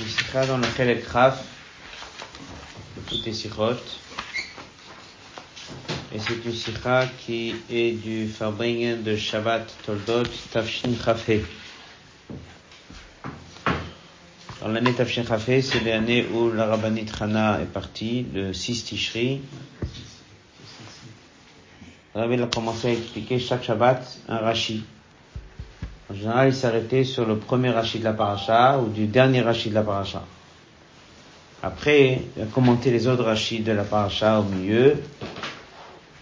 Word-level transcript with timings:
une 0.00 0.06
sikha 0.06 0.46
dans 0.46 0.56
le 0.56 0.64
Chelek 0.76 1.06
Raf, 1.08 1.44
de 2.96 3.02
toutes 3.02 3.26
les 3.26 3.34
sikhot. 3.34 3.74
Et 6.14 6.18
c'est 6.18 6.42
une 6.44 6.54
sikha 6.54 7.06
qui 7.18 7.54
est 7.70 7.92
du 7.92 8.26
Farbringen 8.26 9.02
de 9.02 9.14
Shabbat 9.14 9.70
Toldot 9.84 10.22
Tafshin 10.52 10.92
Chafé. 11.04 11.44
Dans 14.62 14.68
l'année 14.68 14.94
Tafshin 14.94 15.24
Chafé, 15.24 15.60
c'est 15.60 15.80
l'année 15.80 16.26
où 16.32 16.50
la 16.50 16.66
Rabbanit 16.66 17.06
Chana 17.06 17.60
est 17.60 17.66
partie, 17.66 18.26
le 18.32 18.54
6 18.54 18.84
Tishri. 18.84 19.42
Rabbi 22.14 22.42
a 22.42 22.46
commencé 22.46 22.88
à 22.88 22.92
expliquer 22.92 23.38
chaque 23.38 23.64
Shabbat 23.64 24.18
un 24.28 24.38
Rashi. 24.38 24.82
En 26.10 26.14
général, 26.14 26.48
il 26.48 26.54
s'arrêtait 26.54 27.04
sur 27.04 27.24
le 27.24 27.36
premier 27.36 27.70
rachid 27.70 28.00
de 28.00 28.06
la 28.06 28.12
paracha 28.12 28.78
ou 28.80 28.88
du 28.88 29.06
dernier 29.06 29.42
rachid 29.42 29.70
de 29.70 29.76
la 29.76 29.82
paracha. 29.84 30.22
Après, 31.62 32.22
il 32.36 32.42
a 32.42 32.46
commenté 32.46 32.90
les 32.90 33.06
autres 33.06 33.22
rachid 33.22 33.62
de 33.62 33.70
la 33.70 33.84
paracha 33.84 34.40
au 34.40 34.42
milieu. 34.42 34.96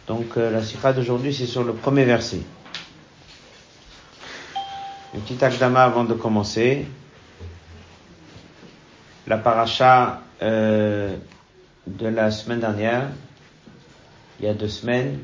Donc, 0.07 0.37
euh, 0.37 0.51
la 0.51 0.63
sikha 0.63 0.93
d'aujourd'hui, 0.93 1.33
c'est 1.33 1.47
sur 1.47 1.65
le 1.65 1.73
premier 1.73 2.05
verset. 2.05 2.41
Un 5.17 5.21
petit 5.21 5.43
akdama 5.43 5.85
avant 5.85 6.05
de 6.05 6.13
commencer. 6.13 6.87
La 9.27 9.39
paracha 9.39 10.21
euh, 10.43 11.17
de 11.87 12.09
la 12.09 12.31
semaine 12.31 12.61
dernière, 12.61 13.09
il 14.39 14.47
y 14.47 14.49
a 14.49 14.55
deux 14.55 14.69
semaines, 14.69 15.19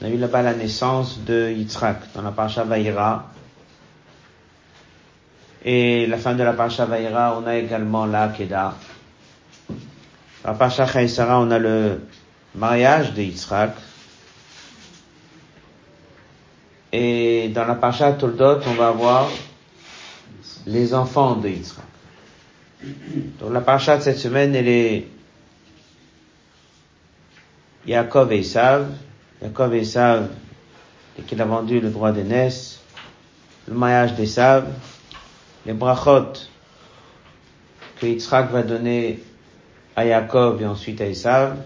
on 0.00 0.04
a 0.04 0.08
eu 0.10 0.16
là-bas 0.16 0.42
la 0.42 0.54
naissance 0.54 1.20
de 1.24 1.50
Yitzhak 1.50 2.12
dans 2.14 2.22
la 2.22 2.30
Parasha 2.30 2.62
Vaïra. 2.62 3.27
Et 5.64 6.06
la 6.06 6.18
fin 6.18 6.34
de 6.34 6.42
la 6.42 6.52
Parasha 6.52 6.86
Vaïra, 6.86 7.38
on 7.40 7.46
a 7.46 7.56
également 7.56 8.06
la 8.06 8.28
Keda. 8.28 8.74
La 10.44 10.54
Parasha 10.54 10.86
Chaïsara, 10.86 11.40
on 11.40 11.50
a 11.50 11.58
le 11.58 12.00
mariage 12.54 13.12
de 13.14 13.22
Yitzhak. 13.22 13.74
Et 16.92 17.50
dans 17.54 17.64
la 17.64 17.74
Parasha 17.74 18.12
Toldot, 18.12 18.60
on 18.66 18.74
va 18.74 18.88
avoir 18.88 19.28
les 20.66 20.94
enfants 20.94 21.36
de 21.36 21.48
Yitzhak. 21.48 21.84
Donc 23.40 23.52
la 23.52 23.60
Parasha 23.60 23.96
de 23.96 24.02
cette 24.02 24.18
semaine, 24.18 24.54
elle 24.54 24.68
est 24.68 25.06
Yaakov 27.86 28.32
et 28.32 28.38
Isav, 28.38 28.86
Jacob 29.40 29.72
et 29.72 29.80
Esav, 29.80 30.28
et 31.18 31.22
qu'il 31.22 31.40
a 31.40 31.44
vendu 31.44 31.80
le 31.80 31.90
droit 31.90 32.12
d'aînesse, 32.12 32.80
le 33.66 33.74
mariage 33.74 34.14
d'Esav, 34.14 34.66
les 35.68 35.74
brachot 35.74 36.48
que 38.00 38.06
Yitzhak 38.06 38.50
va 38.50 38.62
donner 38.62 39.22
à 39.94 40.06
Jacob 40.06 40.62
et 40.62 40.64
ensuite 40.64 40.98
à 41.02 41.04
Esav, 41.04 41.58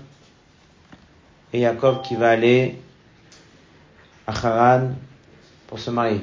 et 1.52 1.60
Jacob 1.60 2.02
qui 2.02 2.16
va 2.16 2.30
aller 2.30 2.80
à 4.26 4.32
Haran 4.32 4.88
pour 5.68 5.78
se 5.78 5.90
marier. 5.90 6.22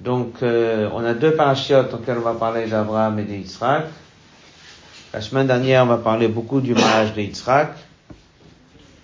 Donc, 0.00 0.42
euh, 0.42 0.90
on 0.92 1.04
a 1.04 1.14
deux 1.14 1.36
parachiotes 1.36 1.92
lesquels 1.92 2.18
on 2.18 2.22
va 2.22 2.34
parler 2.34 2.66
d'Abraham 2.66 3.20
et 3.20 3.22
d'Yitzhak. 3.22 3.84
La 5.14 5.20
semaine 5.20 5.46
dernière, 5.46 5.84
on 5.84 5.86
va 5.86 5.98
parler 5.98 6.26
beaucoup 6.26 6.60
du 6.60 6.74
mariage 6.74 7.14
de 7.14 7.20
Yitzhak. 7.20 7.76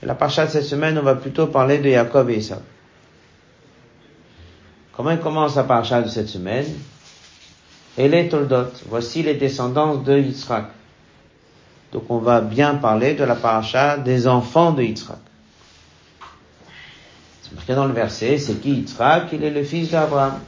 Et 0.03 0.07
la 0.07 0.17
parcha 0.17 0.47
de 0.47 0.51
cette 0.51 0.65
semaine, 0.65 0.99
on 0.99 1.03
va 1.03 1.15
plutôt 1.15 1.47
parler 1.47 1.79
de 1.79 1.91
Jacob 1.91 2.29
et 2.29 2.39
Esav. 2.39 2.63
Comment 4.99 5.17
commence 5.17 5.55
la 5.55 5.63
parcha 5.63 6.03
de 6.03 6.09
cette 6.09 6.29
semaine? 6.29 6.67
Et 7.97 8.09
les 8.09 8.29
Toldot. 8.29 8.73
Voici 8.89 9.23
les 9.23 9.35
descendants 9.35 9.95
de 9.95 10.19
Yitzhak. 10.19 10.65
Donc 11.93 12.11
on 12.11 12.19
va 12.19 12.41
bien 12.41 12.75
parler 12.75 13.15
de 13.15 13.23
la 13.23 13.37
parcha 13.37 13.97
des 13.97 14.27
enfants 14.27 14.73
de 14.73 14.83
Yitzhak. 14.83 15.19
C'est 17.43 17.55
marqué 17.55 17.77
dans 17.77 17.87
le 17.87 17.93
verset, 17.93 18.39
c'est 18.39 18.55
qui 18.55 18.73
Yitzhak? 18.73 19.29
Il 19.35 19.45
est 19.45 19.51
le 19.51 19.63
fils 19.63 19.93
d'Abraham. 19.93 20.41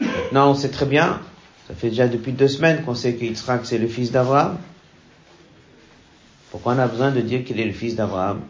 Maintenant, 0.00 0.50
on 0.50 0.54
sait 0.54 0.70
très 0.70 0.84
bien, 0.84 1.18
ça 1.66 1.74
fait 1.74 1.88
déjà 1.88 2.08
depuis 2.08 2.32
deux 2.32 2.48
semaines 2.48 2.84
qu'on 2.84 2.94
sait 2.94 3.14
que 3.14 3.24
Yitzhak 3.24 3.64
c'est 3.64 3.78
le 3.78 3.88
fils 3.88 4.12
d'Abraham. 4.12 4.58
Pourquoi 6.50 6.74
on 6.74 6.78
a 6.78 6.88
besoin 6.88 7.10
de 7.10 7.22
dire 7.22 7.42
qu'il 7.42 7.58
est 7.58 7.64
le 7.64 7.72
fils 7.72 7.96
d'Abraham? 7.96 8.42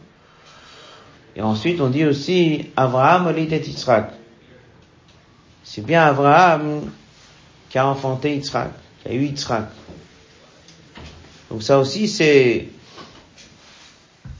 Et 1.34 1.42
ensuite, 1.42 1.80
on 1.80 1.88
dit 1.88 2.04
aussi 2.04 2.70
Abraham 2.76 3.36
était 3.36 3.58
Yitzhak. 3.58 4.12
C'est 5.64 5.84
bien 5.84 6.02
Abraham 6.02 6.90
qui 7.70 7.78
a 7.78 7.86
enfanté 7.86 8.34
Yitzhak, 8.34 8.70
qui 9.02 9.08
a 9.08 9.12
eu 9.14 9.24
Yitzhak. 9.24 9.64
Donc 11.50 11.62
ça 11.62 11.78
aussi, 11.78 12.08
c'est 12.08 12.68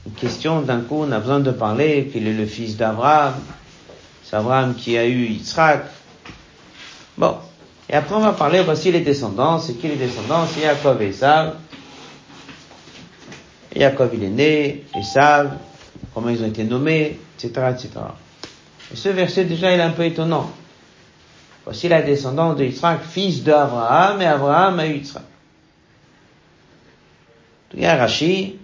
une 0.05 0.13
question 0.13 0.61
d'un 0.61 0.81
coup, 0.81 0.97
on 1.01 1.11
a 1.11 1.19
besoin 1.19 1.39
de 1.39 1.51
parler 1.51 2.09
qu'il 2.11 2.27
est 2.27 2.33
le 2.33 2.45
fils 2.45 2.77
d'Abraham. 2.77 3.35
C'est 4.23 4.35
Abraham 4.35 4.75
qui 4.75 4.97
a 4.97 5.05
eu 5.05 5.25
Yitzhak. 5.25 5.85
Bon. 7.17 7.37
Et 7.89 7.93
après, 7.95 8.15
on 8.15 8.21
va 8.21 8.33
parler, 8.33 8.61
voici 8.63 8.91
les 8.91 9.01
descendants. 9.01 9.59
C'est 9.59 9.73
qui 9.73 9.87
les 9.87 9.95
descendants? 9.95 10.47
C'est 10.47 10.61
Jacob 10.61 11.01
et 11.01 11.07
Esav. 11.07 11.55
Jacob 13.75 14.11
il 14.13 14.23
est 14.23 14.29
né, 14.29 14.83
savent 15.01 15.57
comment 16.13 16.29
ils 16.29 16.41
ont 16.43 16.47
été 16.47 16.63
nommés, 16.63 17.19
etc., 17.37 17.71
etc. 17.71 17.89
Et 18.91 18.95
ce 18.95 19.09
verset 19.09 19.45
déjà 19.45 19.73
il 19.73 19.79
est 19.79 19.83
un 19.83 19.91
peu 19.91 20.05
étonnant. 20.05 20.51
Voici 21.63 21.87
la 21.87 22.01
descendance 22.01 22.57
de 22.57 22.69
fils 23.09 23.43
d'Abraham, 23.43 24.21
et 24.21 24.25
Abraham 24.25 24.79
a 24.79 24.87
eu 24.87 24.95
Yitzhak. 24.95 25.23
Il 27.75 27.85
a 27.85 27.95
Rashi. 27.95 28.59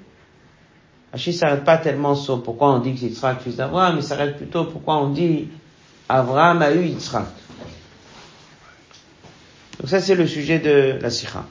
Rashi 1.11 1.33
s'arrête 1.33 1.63
pas 1.63 1.77
tellement 1.77 2.13
sur 2.13 2.43
pourquoi 2.43 2.73
on 2.73 2.79
dit 2.79 2.93
que 2.93 2.99
c'est 2.99 3.39
fils 3.39 3.55
d'Abraham, 3.55 3.95
mais 3.95 4.01
s'arrête 4.01 4.37
plutôt 4.37 4.65
pourquoi 4.65 4.97
on 4.97 5.09
dit 5.09 5.47
Abraham 6.09 6.61
a 6.61 6.71
eu 6.71 6.85
Yitzhak. 6.85 7.25
Donc 9.79 9.89
ça 9.89 10.01
c'est 10.01 10.15
le 10.15 10.27
sujet 10.27 10.59
de 10.59 10.99
la 11.01 11.09
Sikha. 11.09 11.45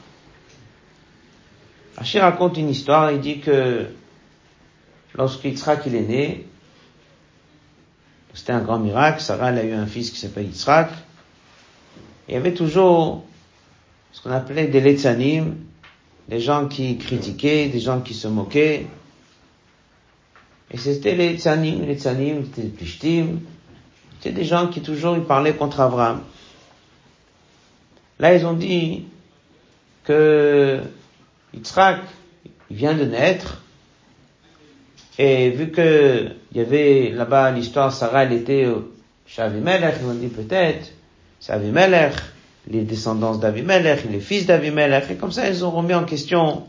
Rachid 1.97 2.21
raconte 2.21 2.59
une 2.59 2.69
histoire, 2.69 3.11
il 3.11 3.21
dit 3.21 3.41
que 3.41 3.87
lorsque 5.19 5.45
Yitzhak 5.45 5.83
il 5.87 5.97
est 5.97 6.03
né, 6.03 6.47
c'était 8.33 8.53
un 8.53 8.61
grand 8.61 8.79
miracle, 8.79 9.21
Sarah 9.21 9.49
a 9.49 9.63
eu 9.65 9.73
un 9.73 9.87
fils 9.87 10.13
qui 10.13 10.19
s'appelle 10.19 10.47
Yitzhak, 10.47 10.91
il 12.29 12.35
y 12.35 12.37
avait 12.37 12.55
toujours 12.55 13.25
ce 14.13 14.23
qu'on 14.23 14.31
appelait 14.31 14.69
des 14.69 14.81
letzanim, 14.81 15.57
des 16.29 16.41
gens 16.41 16.69
qui 16.69 16.99
critiquaient, 16.99 17.69
des 17.69 17.81
gens 17.81 18.01
qui 18.01 18.15
se 18.15 18.29
moquaient, 18.29 18.87
et 20.71 20.77
c'était 20.77 21.17
les 21.17 21.33
letzanim, 21.33 21.81
les 21.81 21.95
letzanim, 21.95 22.45
c'était 22.45 22.63
les 22.63 22.69
plishtim, 22.69 23.41
c'était 24.21 24.35
des 24.35 24.45
gens 24.45 24.69
qui 24.69 24.83
toujours 24.83 25.17
ils 25.17 25.25
parlaient 25.25 25.55
contre 25.55 25.81
Abraham. 25.81 26.23
Là 28.21 28.35
ils 28.37 28.47
ont 28.47 28.53
dit 28.53 29.05
que 30.05 30.81
Yitzhak, 31.55 32.03
il 32.71 32.77
vient 32.77 32.95
de 32.95 33.05
naître, 33.05 33.63
et 35.19 35.51
vu 35.51 35.71
que 35.73 36.29
il 36.53 36.57
y 36.57 36.61
avait 36.61 37.11
là-bas 37.11 37.51
l'histoire, 37.51 37.93
Sarah, 37.93 38.25
elle 38.25 38.33
était 38.33 38.67
chez 39.27 39.43
Avimelech, 39.43 39.97
ils 40.01 40.09
ont 40.09 40.15
dit 40.15 40.29
peut-être, 40.29 40.93
c'est 41.41 41.53
Avimelech, 41.53 42.15
les 42.69 42.83
descendants 42.83 43.37
d'Avimelech, 43.37 44.05
les 44.11 44.21
fils 44.21 44.47
d'Avimelech, 44.47 45.11
et 45.11 45.17
comme 45.17 45.33
ça 45.33 45.49
ils 45.49 45.65
ont 45.65 45.71
remis 45.71 45.95
en 45.95 46.05
question 46.05 46.65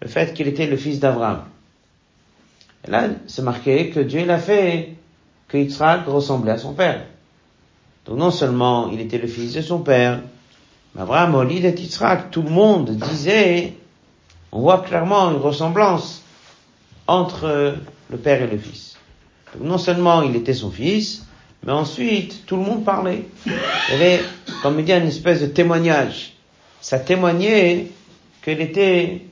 le 0.00 0.08
fait 0.08 0.32
qu'il 0.32 0.46
était 0.46 0.66
le 0.66 0.76
fils 0.76 1.00
d'Abraham. 1.00 1.42
Et 2.86 2.90
là, 2.90 3.08
c'est 3.26 3.42
marqué 3.42 3.90
que 3.90 4.00
Dieu 4.00 4.24
l'a 4.24 4.38
fait 4.38 4.94
que 5.48 5.58
Yitzhak 5.58 6.06
ressemblait 6.06 6.52
à 6.52 6.58
son 6.58 6.72
père. 6.72 7.04
Donc 8.06 8.16
non 8.16 8.30
seulement 8.30 8.88
il 8.90 9.00
était 9.00 9.18
le 9.18 9.26
fils 9.26 9.52
de 9.54 9.60
son 9.60 9.80
père, 9.80 10.20
mais 10.94 11.02
Abraham, 11.02 11.46
lit 11.46 11.60
de 11.60 11.68
Yitzhak, 11.68 12.30
tout 12.30 12.42
le 12.42 12.50
monde 12.50 12.90
disait 12.90 13.74
on 14.52 14.60
voit 14.60 14.78
clairement 14.78 15.30
une 15.30 15.36
ressemblance 15.36 16.22
entre 17.10 17.74
le 18.08 18.16
père 18.16 18.40
et 18.40 18.46
le 18.46 18.56
fils. 18.56 18.96
Non 19.58 19.78
seulement 19.78 20.22
il 20.22 20.36
était 20.36 20.54
son 20.54 20.70
fils, 20.70 21.26
mais 21.64 21.72
ensuite 21.72 22.46
tout 22.46 22.56
le 22.56 22.62
monde 22.62 22.84
parlait. 22.84 23.26
Il 23.46 23.52
y 23.90 23.94
avait, 23.94 24.20
comme 24.62 24.78
il 24.78 24.84
dit, 24.84 24.92
une 24.92 25.08
espèce 25.08 25.40
de 25.40 25.46
témoignage. 25.46 26.34
Ça 26.80 27.00
témoignait 27.00 27.88
qu'il 28.44 28.60
était 28.60 29.22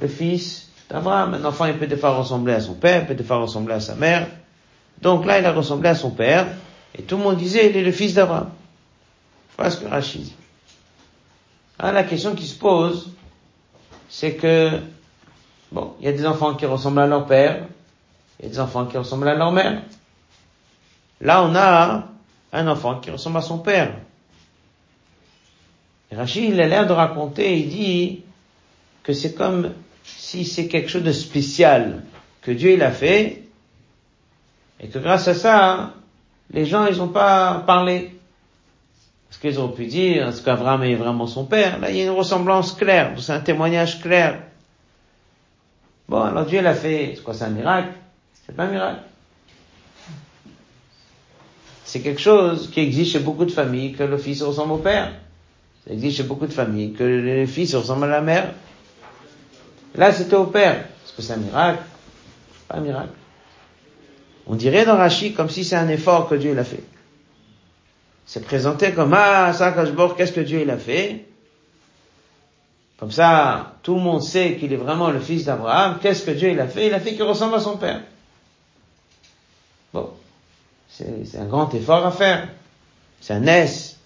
le 0.00 0.08
fils 0.08 0.68
d'Abraham. 0.90 1.34
Un 1.34 1.44
enfant, 1.44 1.66
il 1.66 1.78
peut 1.78 1.86
des 1.86 1.96
fois 1.96 2.16
ressembler 2.16 2.54
à 2.54 2.60
son 2.60 2.74
père, 2.74 3.02
il 3.02 3.06
peut 3.06 3.14
des 3.14 3.24
fois 3.24 3.38
ressembler 3.38 3.74
à 3.74 3.80
sa 3.80 3.94
mère. 3.94 4.26
Donc 5.00 5.26
là, 5.26 5.38
il 5.38 5.46
a 5.46 5.52
ressemblé 5.52 5.88
à 5.88 5.94
son 5.94 6.10
père, 6.10 6.48
et 6.98 7.02
tout 7.02 7.18
le 7.18 7.22
monde 7.22 7.36
disait, 7.36 7.70
il 7.70 7.76
est 7.76 7.84
le 7.84 7.92
fils 7.92 8.14
d'Abraham. 8.14 8.50
Voilà 9.56 9.70
ce 9.70 9.76
que 9.78 9.86
Rachid 9.86 10.22
dit. 10.22 10.34
Ah, 11.78 11.92
la 11.92 12.02
question 12.02 12.34
qui 12.34 12.46
se 12.46 12.58
pose, 12.58 13.12
c'est 14.08 14.34
que, 14.34 14.80
bon, 15.72 15.94
il 16.00 16.06
y 16.06 16.08
a 16.08 16.12
des 16.12 16.26
enfants 16.26 16.54
qui 16.54 16.66
ressemblent 16.66 17.00
à 17.00 17.06
leur 17.06 17.26
père, 17.26 17.66
il 18.38 18.46
y 18.46 18.48
a 18.48 18.50
des 18.50 18.60
enfants 18.60 18.86
qui 18.86 18.96
ressemblent 18.96 19.28
à 19.28 19.34
leur 19.34 19.52
mère. 19.52 19.82
Là, 21.20 21.42
on 21.44 21.54
a 21.54 22.08
un 22.52 22.68
enfant 22.68 23.00
qui 23.00 23.10
ressemble 23.10 23.38
à 23.38 23.42
son 23.42 23.58
père. 23.58 23.94
Rachid, 26.12 26.50
il 26.50 26.60
a 26.60 26.68
l'air 26.68 26.86
de 26.86 26.92
raconter, 26.92 27.58
il 27.58 27.68
dit 27.68 28.22
que 29.02 29.12
c'est 29.12 29.34
comme 29.34 29.72
si 30.04 30.44
c'est 30.44 30.68
quelque 30.68 30.88
chose 30.88 31.02
de 31.02 31.12
spécial 31.12 32.04
que 32.42 32.52
Dieu 32.52 32.72
il 32.72 32.82
a 32.82 32.92
fait, 32.92 33.42
et 34.80 34.88
que 34.88 34.98
grâce 34.98 35.26
à 35.26 35.34
ça, 35.34 35.94
les 36.50 36.64
gens, 36.64 36.86
ils 36.86 36.98
n'ont 36.98 37.08
pas 37.08 37.64
parlé. 37.66 38.12
Parce 39.28 39.40
qu'ils 39.40 39.60
ont 39.60 39.68
pu 39.68 39.86
dire, 39.86 40.28
est-ce 40.28 40.42
qu'Abraham 40.42 40.84
est 40.84 40.94
vraiment 40.94 41.26
son 41.26 41.44
père? 41.44 41.80
Là, 41.80 41.90
il 41.90 41.96
y 41.96 42.00
a 42.00 42.04
une 42.04 42.10
ressemblance 42.10 42.72
claire, 42.72 43.14
c'est 43.18 43.32
un 43.32 43.40
témoignage 43.40 44.00
clair. 44.00 44.42
Bon, 46.08 46.22
alors 46.22 46.46
Dieu 46.46 46.60
l'a 46.60 46.74
fait, 46.74 47.14
c'est 47.16 47.22
quoi, 47.22 47.34
c'est 47.34 47.44
un 47.44 47.50
miracle? 47.50 47.88
C'est 48.46 48.54
pas 48.54 48.64
un 48.64 48.70
miracle. 48.70 49.00
C'est 51.84 52.00
quelque 52.00 52.20
chose 52.20 52.70
qui 52.70 52.80
existe 52.80 53.12
chez 53.12 53.18
beaucoup 53.18 53.44
de 53.44 53.50
familles, 53.50 53.92
que 53.92 54.04
le 54.04 54.18
fils 54.18 54.42
ressemble 54.42 54.72
au 54.72 54.78
père. 54.78 55.12
Ça 55.86 55.92
existe 55.92 56.18
chez 56.18 56.22
beaucoup 56.24 56.46
de 56.46 56.52
familles, 56.52 56.92
que 56.92 57.04
le 57.04 57.46
fils 57.46 57.74
ressemble 57.74 58.04
à 58.04 58.08
la 58.08 58.20
mère. 58.20 58.52
Là, 59.94 60.12
c'était 60.12 60.36
au 60.36 60.46
père. 60.46 60.74
Est-ce 60.74 61.12
que 61.12 61.22
c'est 61.22 61.32
un 61.32 61.38
miracle? 61.38 61.82
Pas 62.68 62.78
un 62.78 62.80
miracle. 62.80 63.12
On 64.46 64.54
dirait 64.54 64.84
dans 64.84 64.96
Rachid 64.96 65.34
comme 65.34 65.50
si 65.50 65.64
c'est 65.64 65.76
un 65.76 65.88
effort 65.88 66.28
que 66.28 66.34
Dieu 66.34 66.54
l'a 66.54 66.64
fait. 66.64 66.82
C'est 68.26 68.44
présenté 68.44 68.92
comme, 68.92 69.14
ah, 69.14 69.52
ça, 69.52 69.74
qu'est-ce 70.16 70.32
que 70.32 70.40
Dieu 70.40 70.60
il 70.62 70.70
a 70.70 70.76
fait? 70.76 71.26
Comme 72.98 73.10
ça, 73.10 73.74
tout 73.82 73.94
le 73.94 74.00
monde 74.00 74.22
sait 74.22 74.56
qu'il 74.56 74.72
est 74.72 74.78
vraiment 74.78 75.10
le 75.10 75.20
fils 75.20 75.44
d'Abraham. 75.44 75.98
Qu'est-ce 76.00 76.22
que 76.22 76.30
Dieu 76.30 76.50
il 76.50 76.60
a 76.60 76.66
fait? 76.66 76.86
Il 76.86 76.94
a 76.94 77.00
fait 77.00 77.12
qu'il 77.12 77.24
ressemble 77.24 77.54
à 77.54 77.60
son 77.60 77.76
père. 77.76 78.00
Bon. 79.92 80.10
C'est 80.88 81.38
un 81.38 81.44
grand 81.44 81.72
effort 81.74 82.06
à 82.06 82.10
faire. 82.10 82.48
C'est 83.20 83.34
un 83.34 83.46
S. 83.46 83.98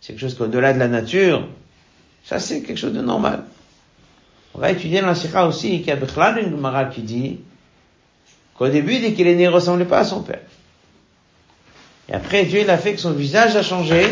C'est 0.00 0.12
quelque 0.12 0.20
chose 0.20 0.34
qu'au-delà 0.34 0.74
de 0.74 0.78
la 0.78 0.88
nature. 0.88 1.48
Ça, 2.24 2.38
c'est 2.38 2.62
quelque 2.62 2.76
chose 2.76 2.92
de 2.92 3.00
normal. 3.00 3.44
On 4.54 4.58
va 4.58 4.70
étudier 4.70 5.00
dans 5.00 5.08
la 5.08 5.46
aussi 5.46 5.80
qu'il 5.80 5.90
a 5.90 5.96
une 6.38 6.90
qui 6.90 7.02
dit 7.02 7.40
qu'au 8.56 8.68
début, 8.68 9.00
dès 9.00 9.14
qu'il 9.14 9.26
est 9.26 9.34
né, 9.34 9.44
il 9.44 9.48
ressemblait 9.48 9.86
pas 9.86 10.00
à 10.00 10.04
son 10.04 10.22
père. 10.22 10.42
Et 12.08 12.12
après, 12.12 12.44
Dieu, 12.44 12.60
il 12.60 12.70
a 12.70 12.76
fait 12.76 12.92
que 12.92 13.00
son 13.00 13.12
visage 13.12 13.56
a 13.56 13.62
changé 13.62 14.04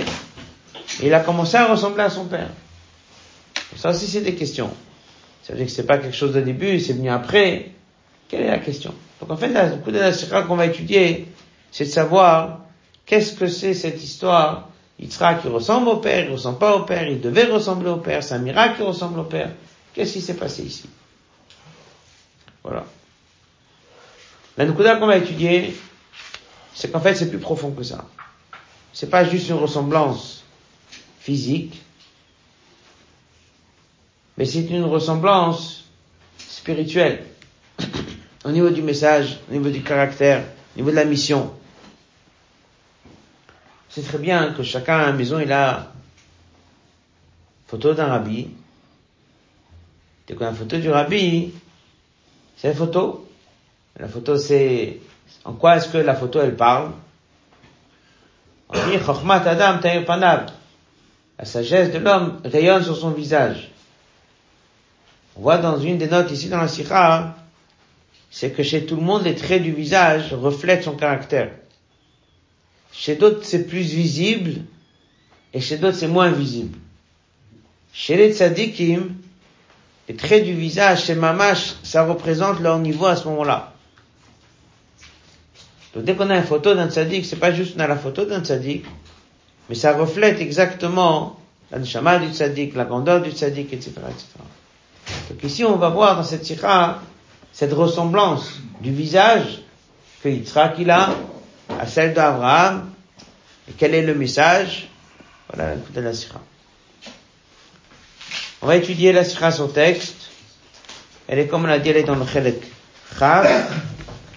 et 1.03 1.07
il 1.07 1.15
a 1.15 1.21
commencé 1.21 1.57
à 1.57 1.67
ressembler 1.67 2.03
à 2.03 2.11
son 2.11 2.25
père. 2.25 2.49
Ça 3.77 3.91
aussi, 3.91 4.07
c'est 4.07 4.21
des 4.21 4.35
questions. 4.35 4.71
Ça 5.43 5.53
veut 5.53 5.59
dire 5.59 5.67
que 5.67 5.73
c'est 5.73 5.87
pas 5.87 5.99
quelque 5.99 6.17
chose 6.17 6.33
de 6.33 6.41
début, 6.41 6.79
c'est 6.81 6.93
venu 6.93 7.11
après. 7.11 7.73
Quelle 8.29 8.43
est 8.43 8.51
la 8.51 8.59
question? 8.59 8.95
Donc 9.21 9.31
en 9.31 9.37
fait, 9.37 9.49
le 9.49 9.77
coup 9.77 9.91
de 9.91 9.99
la 9.99 10.43
qu'on 10.43 10.57
va 10.57 10.67
étudier, 10.67 11.29
c'est 11.71 11.85
de 11.85 11.91
savoir 11.91 12.61
qu'est-ce 13.07 13.35
que 13.35 13.47
c'est 13.47 13.75
cette 13.75 14.03
histoire. 14.03 14.69
Yitzhak, 14.99 15.41
il 15.45 15.51
ressemble 15.51 15.89
au 15.89 15.97
père, 15.97 16.27
il 16.27 16.33
ressemble 16.33 16.59
pas 16.59 16.77
au 16.77 16.85
père, 16.85 17.09
il 17.09 17.21
devait 17.21 17.45
ressembler 17.45 17.91
au 17.91 17.97
père, 17.97 18.23
c'est 18.23 18.35
un 18.35 18.39
miracle 18.39 18.77
qui 18.77 18.83
ressemble 18.83 19.19
au 19.19 19.25
père. 19.25 19.51
Qu'est-ce 19.93 20.13
qui 20.13 20.21
s'est 20.21 20.37
passé 20.37 20.63
ici? 20.63 20.89
Voilà. 22.63 22.85
La 24.57 24.65
Nukuda 24.65 24.97
qu'on 24.97 25.07
va 25.07 25.17
étudier, 25.17 25.75
c'est 26.75 26.91
qu'en 26.93 27.01
fait 27.01 27.15
c'est 27.15 27.31
plus 27.31 27.39
profond 27.39 27.73
que 27.73 27.83
ça. 27.83 28.05
C'est 28.93 29.11
pas 29.11 29.25
juste 29.25 29.49
une 29.49 29.57
ressemblance 29.57 30.45
physique, 31.19 31.82
mais 34.37 34.45
c'est 34.45 34.63
une 34.63 34.85
ressemblance 34.85 35.85
spirituelle. 36.39 37.25
au 38.45 38.51
niveau 38.51 38.71
du 38.71 38.83
message, 38.83 39.39
au 39.49 39.53
niveau 39.53 39.71
du 39.71 39.83
caractère, 39.83 40.45
au 40.75 40.79
niveau 40.79 40.91
de 40.91 40.97
la 40.97 41.05
mission. 41.05 41.53
C'est 43.89 44.03
très 44.03 44.19
bien 44.19 44.53
que 44.53 44.63
chacun 44.63 44.99
à 44.99 45.07
la 45.07 45.13
maison, 45.13 45.39
il 45.39 45.53
a 45.53 45.93
photo 47.67 47.95
d'un 47.95 48.07
rabbi, 48.07 48.49
Dès 50.27 50.35
qu'on 50.35 50.47
a 50.47 50.53
photo 50.53 50.79
du 50.79 50.89
rabbi, 50.89 51.53
c'est 52.57 52.69
la 52.69 52.75
photo. 52.75 53.29
La 53.99 54.09
photo, 54.09 54.37
c'est, 54.37 55.01
en 55.45 55.53
quoi 55.53 55.77
est-ce 55.77 55.89
que 55.89 55.99
la 55.99 56.15
photo, 56.15 56.41
elle 56.41 56.57
parle? 56.57 56.93
On 58.69 58.75
dit, 58.75 58.99
La 61.39 61.45
sagesse 61.45 61.93
de 61.93 61.99
l'homme 61.99 62.41
rayonne 62.45 62.85
sur 62.85 62.97
son 62.97 63.11
visage. 63.11 63.72
On 65.37 65.43
voit 65.43 65.59
dans 65.59 65.79
une 65.79 65.99
des 65.99 66.09
notes 66.09 66.31
ici 66.31 66.49
dans 66.49 66.61
la 66.61 66.69
Sikha, 66.69 67.37
c'est 68.31 68.51
que 68.51 68.63
chez 68.63 68.87
tout 68.87 68.97
le 68.97 69.03
monde, 69.03 69.25
les 69.25 69.35
traits 69.35 69.63
du 69.63 69.73
visage 69.73 70.33
reflètent 70.33 70.85
son 70.85 70.97
caractère. 70.97 71.51
Chez 72.93 73.17
d'autres, 73.17 73.45
c'est 73.45 73.67
plus 73.67 73.81
visible, 73.81 74.63
et 75.55 75.61
chez 75.61 75.79
d'autres, 75.79 75.97
c'est 75.97 76.09
moins 76.09 76.31
visible. 76.31 76.79
Chez 77.93 78.17
les 78.17 78.33
tzadikim, 78.33 79.15
les 80.09 80.17
traits 80.17 80.45
du 80.45 80.55
visage 80.55 81.05
chez 81.05 81.15
Mamash, 81.15 81.75
ça 81.83 82.05
représente 82.05 82.61
leur 82.61 82.79
niveau 82.79 83.07
à 83.07 83.17
ce 83.17 83.29
moment-là. 83.29 83.73
Donc 85.95 86.05
dès 86.05 86.15
qu'on 86.15 86.31
a 86.31 86.37
une 86.37 86.45
photo 86.45 86.75
d'un 86.75 86.89
tzaddik, 86.89 87.25
c'est 87.27 87.37
pas 87.37 87.53
juste 87.53 87.75
on 87.77 87.81
a 87.81 87.87
la 87.87 87.97
photo 87.97 88.25
d'un 88.25 88.43
tzaddik, 88.43 88.85
mais 89.69 89.75
ça 89.75 89.97
reflète 89.97 90.41
exactement 90.41 91.39
la 91.71 91.79
neshama 91.79 92.19
du 92.19 92.33
tzaddik, 92.33 92.75
la 92.75 92.85
grandeur 92.85 93.21
du 93.21 93.31
tzaddik, 93.31 93.73
etc., 93.73 93.93
etc. 94.09 94.25
Donc 95.31 95.43
ici, 95.45 95.65
on 95.65 95.77
va 95.77 95.89
voir 95.89 96.17
dans 96.17 96.25
cette 96.25 96.45
sikha 96.45 97.01
cette 97.53 97.73
ressemblance 97.73 98.51
du 98.81 98.93
visage 98.93 99.63
que 100.23 100.29
Yitzhak 100.29 100.75
il 100.79 100.91
a 100.91 101.11
à 101.79 101.87
celle 101.87 102.15
d'Abraham, 102.15 102.91
et 103.69 103.73
quel 103.73 103.95
est 103.95 104.03
le 104.03 104.15
message 104.15 104.89
Voilà 105.53 105.75
de 105.77 106.01
la 106.01 106.13
sikha. 106.13 106.41
On 108.61 108.67
va 108.67 108.77
étudier 108.77 109.13
la 109.13 109.25
sikha 109.25 109.51
son 109.51 109.69
texte. 109.69 110.31
Elle 111.29 111.39
est, 111.41 111.47
comme 111.47 111.65
on 111.65 111.67
l'a 111.67 111.79
dit, 111.79 111.91
elle 111.91 111.97
est 111.97 112.03
dans 112.05 112.15
le 112.15 112.27
Chelek 112.27 112.63
Chav. 113.19 113.49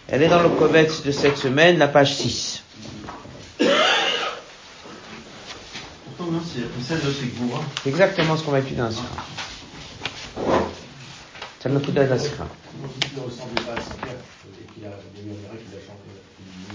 Elle 0.07 0.23
est 0.23 0.27
dans 0.27 0.41
le 0.41 0.49
Kovetz 0.49 1.03
de 1.03 1.11
cette 1.11 1.37
semaine, 1.37 1.77
la 1.77 1.87
page 1.87 2.15
6. 2.15 2.63
C'est 7.83 7.89
exactement 7.89 8.37
ce 8.37 8.43
qu'on 8.43 8.51
va 8.51 8.59
étudier 8.59 8.77
dans 8.77 8.85
la 8.85 8.91
sikha. 8.91 9.07
C'est 11.65 11.71
le 11.71 12.07
la 12.07 12.19
sikha. 12.19 12.45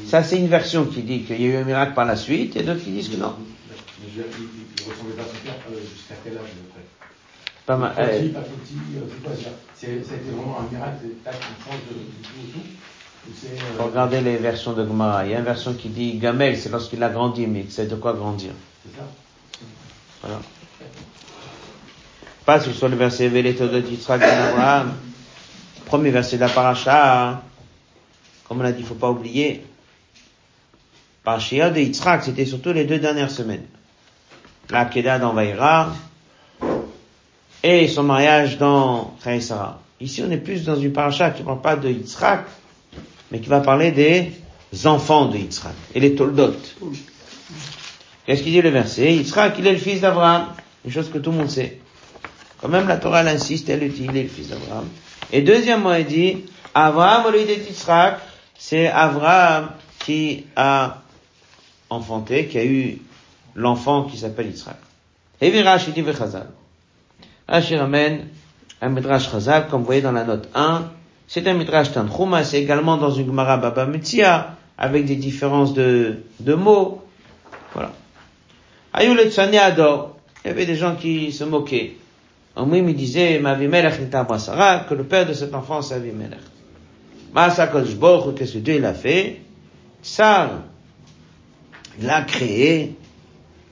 Ça, 0.05 0.25
c'est 0.25 0.39
une 0.39 0.49
version 0.49 0.85
qui 0.85 1.03
dit 1.03 1.23
qu'il 1.23 1.41
y 1.41 1.45
a 1.45 1.49
eu 1.49 1.57
un 1.59 1.65
miracle 1.65 1.95
par 1.95 2.07
la 2.07 2.17
suite, 2.17 2.57
et 2.57 2.65
d'autres 2.65 2.83
qui 2.83 2.91
disent 2.91 3.09
que 3.09 3.17
non. 3.17 3.37
Il 4.03 4.19
ne 4.19 4.25
ressemblait 4.91 5.15
pas 5.15 5.23
à 5.23 5.27
son 5.27 5.45
père 5.45 5.55
euh, 5.71 5.79
jusqu'à 5.81 6.15
quel 6.25 6.33
âge 6.33 6.49
pas 7.67 7.77
mal. 7.77 7.95
Pas 7.95 8.03
petit, 8.05 8.29
pas 8.31 8.41
petit, 8.41 8.75
euh, 8.97 9.01
quoi 9.23 9.33
Ça 9.77 9.87
a 9.87 9.91
été 9.91 10.31
vraiment 10.33 10.59
un 10.59 10.75
miracle, 10.75 11.05
tac, 11.23 11.35
une 11.37 11.65
change 11.65 11.81
de, 11.89 11.95
tout 12.25 12.41
au 12.41 12.53
tout. 12.53 13.47
Euh... 13.47 13.79
Faut 13.79 13.85
regarder 13.85 14.21
les 14.23 14.39
versions 14.39 14.73
de 14.73 14.85
Gemara. 14.85 15.25
Il 15.25 15.31
y 15.31 15.35
a 15.37 15.39
une 15.39 15.45
version 15.45 15.73
qui 15.75 15.91
dit 15.91 16.19
Gamel, 16.19 16.59
c'est 16.59 16.71
lorsqu'il 16.71 17.01
a 17.05 17.11
grandi, 17.11 17.47
mais 17.47 17.67
c'est 17.69 17.87
de 17.87 17.95
quoi 17.95 18.15
grandir. 18.15 18.51
C'est 18.83 18.99
ça? 18.99 19.07
Voilà. 20.23 20.41
Pas 22.51 22.59
sur 22.59 22.89
le 22.89 22.97
verset 22.97 23.29
Vélétodot 23.29 23.79
Yitzhak 23.79 24.21
Abraham. 24.21 24.95
Premier 25.87 26.11
verset 26.11 26.35
de 26.35 26.41
la 26.41 26.49
paracha. 26.49 27.43
Comme 28.43 28.61
on 28.61 28.65
a 28.65 28.73
dit, 28.73 28.81
il 28.81 28.87
faut 28.87 28.97
pas 28.97 29.09
oublier. 29.09 29.63
Parashia 31.23 31.71
de 31.71 31.79
Yitzhak, 31.79 32.25
c'était 32.25 32.45
surtout 32.45 32.73
les 32.73 32.87
deux 32.87 32.99
dernières 32.99 33.31
semaines. 33.31 33.67
La 34.69 34.87
Kedah 34.87 35.21
dans 35.21 35.33
Vaïra, 35.33 35.95
et 37.63 37.87
son 37.87 38.03
mariage 38.03 38.59
dans 38.59 39.17
Sarah. 39.39 39.81
Ici, 40.01 40.21
on 40.27 40.31
est 40.33 40.39
plus 40.39 40.65
dans 40.65 40.75
une 40.75 40.93
paracha 40.93 41.31
qui 41.31 41.43
ne 41.43 41.47
parle 41.47 41.61
pas 41.61 41.77
de 41.77 41.89
Yitzhak, 41.89 42.47
mais 43.31 43.39
qui 43.39 43.49
va 43.49 43.61
parler 43.61 43.93
des 43.93 44.33
enfants 44.87 45.27
de 45.27 45.37
Yitzhak 45.37 45.75
et 45.95 46.01
les 46.01 46.17
Toldot. 46.17 46.57
Qu'est-ce 48.27 48.43
qu'il 48.43 48.51
dit 48.51 48.61
le 48.61 48.71
verset? 48.71 49.15
Yitzhak, 49.15 49.55
il 49.61 49.69
est 49.69 49.73
le 49.75 49.79
fils 49.79 50.01
d'Abraham, 50.01 50.47
une 50.85 50.91
chose 50.91 51.09
que 51.13 51.19
tout 51.19 51.31
le 51.31 51.37
monde 51.37 51.51
sait. 51.51 51.79
Quand 52.61 52.69
même, 52.69 52.89
la 52.89 52.97
Torah 52.97 53.23
l'insiste, 53.23 53.69
elle 53.69 53.89
dit, 53.91 54.07
il 54.09 54.17
est 54.17 54.23
le 54.25 54.29
fils 54.29 54.49
d'Abraham. 54.49 54.87
Et 55.33 55.43
deuxièmement, 55.43 55.95
il 55.95 56.07
dit, 56.07 56.45
Abraham, 56.75 57.27
au 57.27 57.31
lieu 57.31 57.41
Yitzhak, 57.41 58.19
c'est 58.59 58.89
Abraham 58.89 59.71
qui 59.99 60.45
a 60.57 60.99
enfanté, 61.89 62.47
qui 62.47 62.59
a 62.59 62.65
eu 62.65 62.99
l'enfant 63.55 64.05
qui 64.05 64.19
s'appelle 64.19 64.49
Yitzhak. 64.49 64.77
Et 65.41 65.51
Virash, 65.51 65.87
il 65.89 65.95
dit 65.95 66.03
Vechazal. 66.03 66.49
Rachid 67.51 67.79
ramène 67.79 68.29
un 68.81 68.89
Midrash 68.91 69.31
Chazal, 69.31 69.67
comme 69.69 69.81
vous 69.81 69.87
voyez 69.87 70.03
dans 70.03 70.13
la 70.13 70.25
note 70.25 70.49
1. 70.55 70.85
C'est 71.27 71.47
un 71.49 71.55
Midrash 71.55 71.93
Tanchuma, 71.93 72.45
c'est 72.45 72.63
également 72.63 72.97
dans 72.97 73.11
une 73.11 73.27
Gemara 73.27 73.57
Baba 73.57 73.87
Metzia, 73.87 74.57
avec 74.79 75.05
des 75.05 75.17
différences 75.17 75.75
de, 75.75 76.21
de 76.39 76.55
mots. 76.55 77.05
Voilà. 77.75 77.93
Ayou 78.93 79.15
Ador. 79.61 80.17
Il 80.45 80.49
y 80.49 80.51
avait 80.51 80.65
des 80.65 80.77
gens 80.77 80.95
qui 80.95 81.33
se 81.33 81.45
moquaient. 81.45 81.97
Moi, 82.57 82.79
il 82.79 82.97
disait, 82.97 83.39
Mavimelech 83.39 83.95
Sarah, 84.39 84.81
que 84.81 84.95
le 84.95 85.05
père 85.05 85.27
de 85.27 85.33
cet 85.33 85.55
enfant, 85.55 85.83
c'est 85.83 85.95
Avimelech. 85.95 86.39
Masa 87.33 87.69
Kodesh 87.69 87.97
qu'est-ce 88.37 88.55
que 88.55 88.59
Dieu 88.59 88.75
il 88.75 88.85
a 88.85 88.95
fait? 88.95 89.41
Ça, 90.03 90.51
l'a 92.01 92.23
créé, 92.23 92.97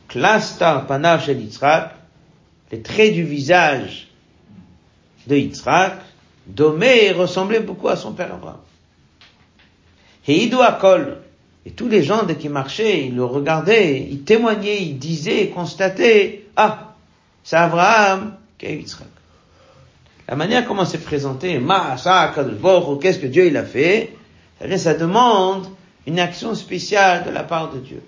Klasta 0.06 0.84
Panav 0.86 1.24
Shel 1.24 1.40
Yitzhak, 1.40 1.94
les 2.70 2.82
traits 2.82 3.14
du 3.14 3.24
visage 3.24 4.08
de 5.26 5.36
Yitzhak, 5.36 6.00
Domé 6.46 7.12
ressemblait 7.12 7.60
beaucoup 7.60 7.88
à 7.88 7.96
son 7.96 8.12
père 8.12 8.32
Abraham. 8.34 8.60
Et 10.26 10.50
Akol, 10.62 11.18
et 11.66 11.70
tous 11.72 11.88
les 11.88 12.02
gens, 12.02 12.22
dès 12.22 12.36
qu'ils 12.36 12.50
marchaient, 12.50 13.06
ils 13.06 13.14
le 13.14 13.24
regardaient, 13.24 14.00
ils 14.10 14.22
témoignaient, 14.22 14.82
ils 14.82 14.98
disaient, 14.98 15.44
ils 15.44 15.50
constataient, 15.50 16.44
ah, 16.56 16.94
c'est 17.42 17.56
Abraham 17.56 18.34
La 20.28 20.36
manière 20.36 20.66
comment 20.66 20.84
c'est 20.84 20.98
présenté, 20.98 21.58
qu'est-ce 23.00 23.18
que 23.18 23.26
Dieu 23.26 23.46
il 23.46 23.56
a 23.56 23.64
fait, 23.64 24.14
ça 24.76 24.92
demande 24.94 25.66
une 26.06 26.18
action 26.18 26.54
spéciale 26.54 27.24
de 27.24 27.30
la 27.30 27.44
part 27.44 27.72
de 27.72 27.78
Dieu. 27.78 28.02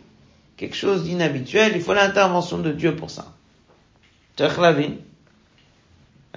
Quelque 0.57 0.77
chose 0.77 1.05
d'inhabituel, 1.05 1.73
il 1.75 1.81
faut 1.81 1.95
l'intervention 1.95 2.59
de 2.59 2.73
Dieu 2.73 2.97
pour 2.97 3.11
ça. 3.11 3.33
La 4.39 4.51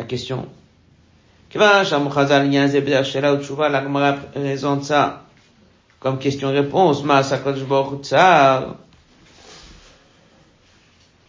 question. 0.08 0.48
La 1.55 1.86
présente 4.34 4.84
ça 4.84 5.24
comme 6.00 6.20
question-réponse. 6.20 7.03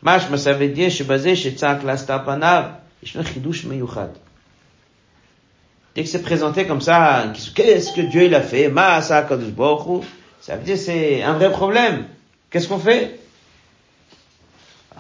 Mashma, 0.05 0.37
ça 0.37 0.53
veut 0.53 0.69
dire, 0.69 0.93
basé 1.07 1.35
chez 1.35 1.57
un. 1.65 1.79
Dès 5.95 6.03
que 6.03 6.09
c'est 6.09 6.23
présenté 6.23 6.67
comme 6.67 6.83
ça, 6.83 7.33
qu'est-ce 7.55 7.93
que 7.93 8.03
Dieu 8.03 8.25
il 8.25 8.35
a 8.35 8.43
fait? 8.43 8.69
Ma, 8.69 9.01
ça, 9.01 9.27
Ça 10.41 10.57
veut 10.57 10.65
dire, 10.65 10.77
c'est 10.77 11.23
un 11.23 11.33
vrai 11.33 11.51
problème. 11.51 12.07
Qu'est-ce 12.51 12.69
qu'on 12.69 12.79
fait? 12.79 13.19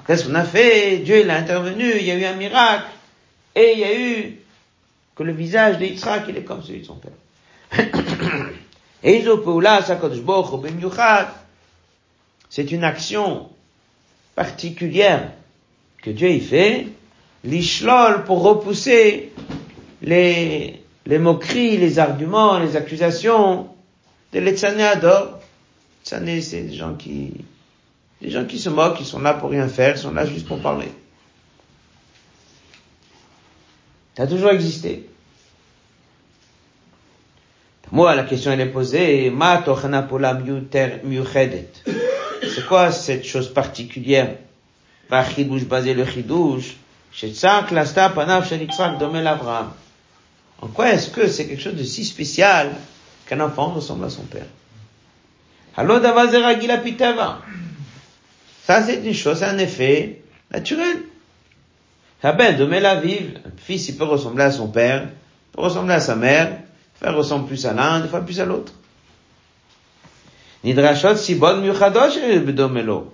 Qu'est-ce 0.06 0.24
qu'on 0.26 0.34
a 0.36 0.44
fait? 0.44 0.98
Dieu 0.98 1.20
il 1.20 1.30
a 1.30 1.36
intervenu, 1.36 1.92
il 1.96 2.04
y 2.04 2.10
a 2.10 2.14
eu 2.14 2.24
un 2.24 2.36
miracle, 2.36 2.86
et 3.54 3.72
il 3.74 3.78
y 3.80 3.84
a 3.84 4.00
eu 4.00 4.38
que 5.14 5.22
le 5.22 5.32
visage 5.32 5.78
d'Yitzhak, 5.78 6.24
il 6.28 6.38
est 6.38 6.44
comme 6.44 6.62
celui 6.62 6.80
de 6.80 6.86
son 6.86 6.96
père. 6.96 7.12
Et 9.02 9.18
ils 9.18 9.28
ont 9.28 9.60
là, 9.60 9.82
ça, 9.82 10.00
C'est 12.48 12.72
une 12.72 12.84
action 12.84 13.50
particulière 14.34 15.32
que 16.02 16.10
Dieu 16.10 16.30
y 16.30 16.40
fait, 16.40 16.88
l'ishlol 17.44 18.24
pour 18.24 18.42
repousser 18.42 19.32
les, 20.02 20.82
les 21.06 21.18
moqueries, 21.18 21.76
les 21.76 21.98
arguments, 21.98 22.58
les 22.58 22.76
accusations 22.76 23.68
de 24.32 24.40
l'Etzané 24.40 24.84
Ador. 24.84 25.40
c'est 26.02 26.20
des 26.20 26.74
gens 26.74 26.94
qui, 26.94 27.32
des 28.20 28.30
gens 28.30 28.44
qui 28.44 28.58
se 28.58 28.68
moquent, 28.68 28.96
qui 28.98 29.04
sont 29.04 29.20
là 29.20 29.34
pour 29.34 29.50
rien 29.50 29.68
faire, 29.68 29.96
ils 29.96 30.00
sont 30.00 30.12
là 30.12 30.26
juste 30.26 30.46
pour 30.46 30.60
parler. 30.60 30.88
Ça 34.16 34.26
toujours 34.26 34.50
existé. 34.50 35.08
Moi, 37.90 38.14
la 38.14 38.24
question 38.24 38.50
elle 38.50 38.60
est 38.60 38.66
posée, 38.66 39.30
c'est 42.42 42.66
quoi 42.66 42.92
cette 42.92 43.24
chose 43.26 43.52
particulière? 43.52 44.36
Va 45.08 45.24
chidouche 45.28 45.64
basé 45.64 45.94
le 45.94 46.06
chidouche, 46.06 46.76
En 50.62 50.66
quoi 50.68 50.90
est-ce 50.90 51.10
que 51.10 51.28
c'est 51.28 51.46
quelque 51.46 51.62
chose 51.62 51.76
de 51.76 51.84
si 51.84 52.04
spécial 52.04 52.72
qu'un 53.26 53.40
enfant 53.40 53.70
ressemble 53.70 54.04
à 54.04 54.10
son 54.10 54.22
père? 54.22 54.46
Ça 58.66 58.82
c'est 58.82 59.04
une 59.04 59.14
chose, 59.14 59.42
un 59.42 59.58
effet 59.58 60.22
naturel. 60.50 60.98
Ben, 62.22 62.56
de 62.56 62.64
la 62.64 62.94
vive, 62.94 63.38
un 63.44 63.50
fils 63.58 63.88
il 63.88 63.96
peut 63.96 64.04
ressembler 64.04 64.44
à 64.44 64.50
son 64.50 64.68
père, 64.68 65.08
peut 65.52 65.60
ressembler 65.60 65.94
à 65.94 66.00
sa 66.00 66.16
mère, 66.16 66.58
faire 66.98 67.14
ressemble 67.14 67.46
plus 67.46 67.66
à 67.66 67.74
l'un, 67.74 68.00
des 68.00 68.08
fois 68.08 68.22
plus 68.22 68.40
à 68.40 68.46
l'autre. 68.46 68.72
Nidrashot 70.64 71.16
si 71.16 71.34
bon 71.34 71.60
bedomelo. 71.60 73.12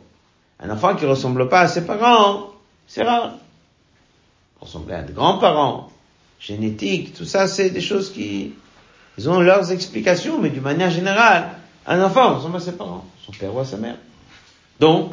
Un 0.61 0.71
enfant 0.71 0.95
qui 0.95 1.04
ressemble 1.04 1.49
pas 1.49 1.61
à 1.61 1.69
ses 1.69 1.85
parents, 1.85 2.50
c'est 2.87 3.02
rare. 3.02 3.33
Ressembler 4.61 4.95
à 4.95 5.02
des 5.02 5.12
grands-parents, 5.12 5.90
génétique, 6.38 7.14
tout 7.14 7.25
ça, 7.25 7.49
c'est 7.49 7.71
des 7.71 7.80
choses 7.80 8.12
qui, 8.12 8.52
ont 9.26 9.40
leurs 9.40 9.73
explications, 9.73 10.38
mais 10.38 10.50
d'une 10.50 10.62
manière 10.62 10.90
générale, 10.90 11.50
un 11.87 12.02
enfant 12.02 12.35
ressemble 12.35 12.57
à 12.57 12.61
ses 12.61 12.73
parents, 12.73 13.04
son 13.26 13.33
père 13.33 13.54
ou 13.54 13.59
à 13.59 13.64
sa 13.64 13.78
mère. 13.78 13.97
Donc, 14.78 15.12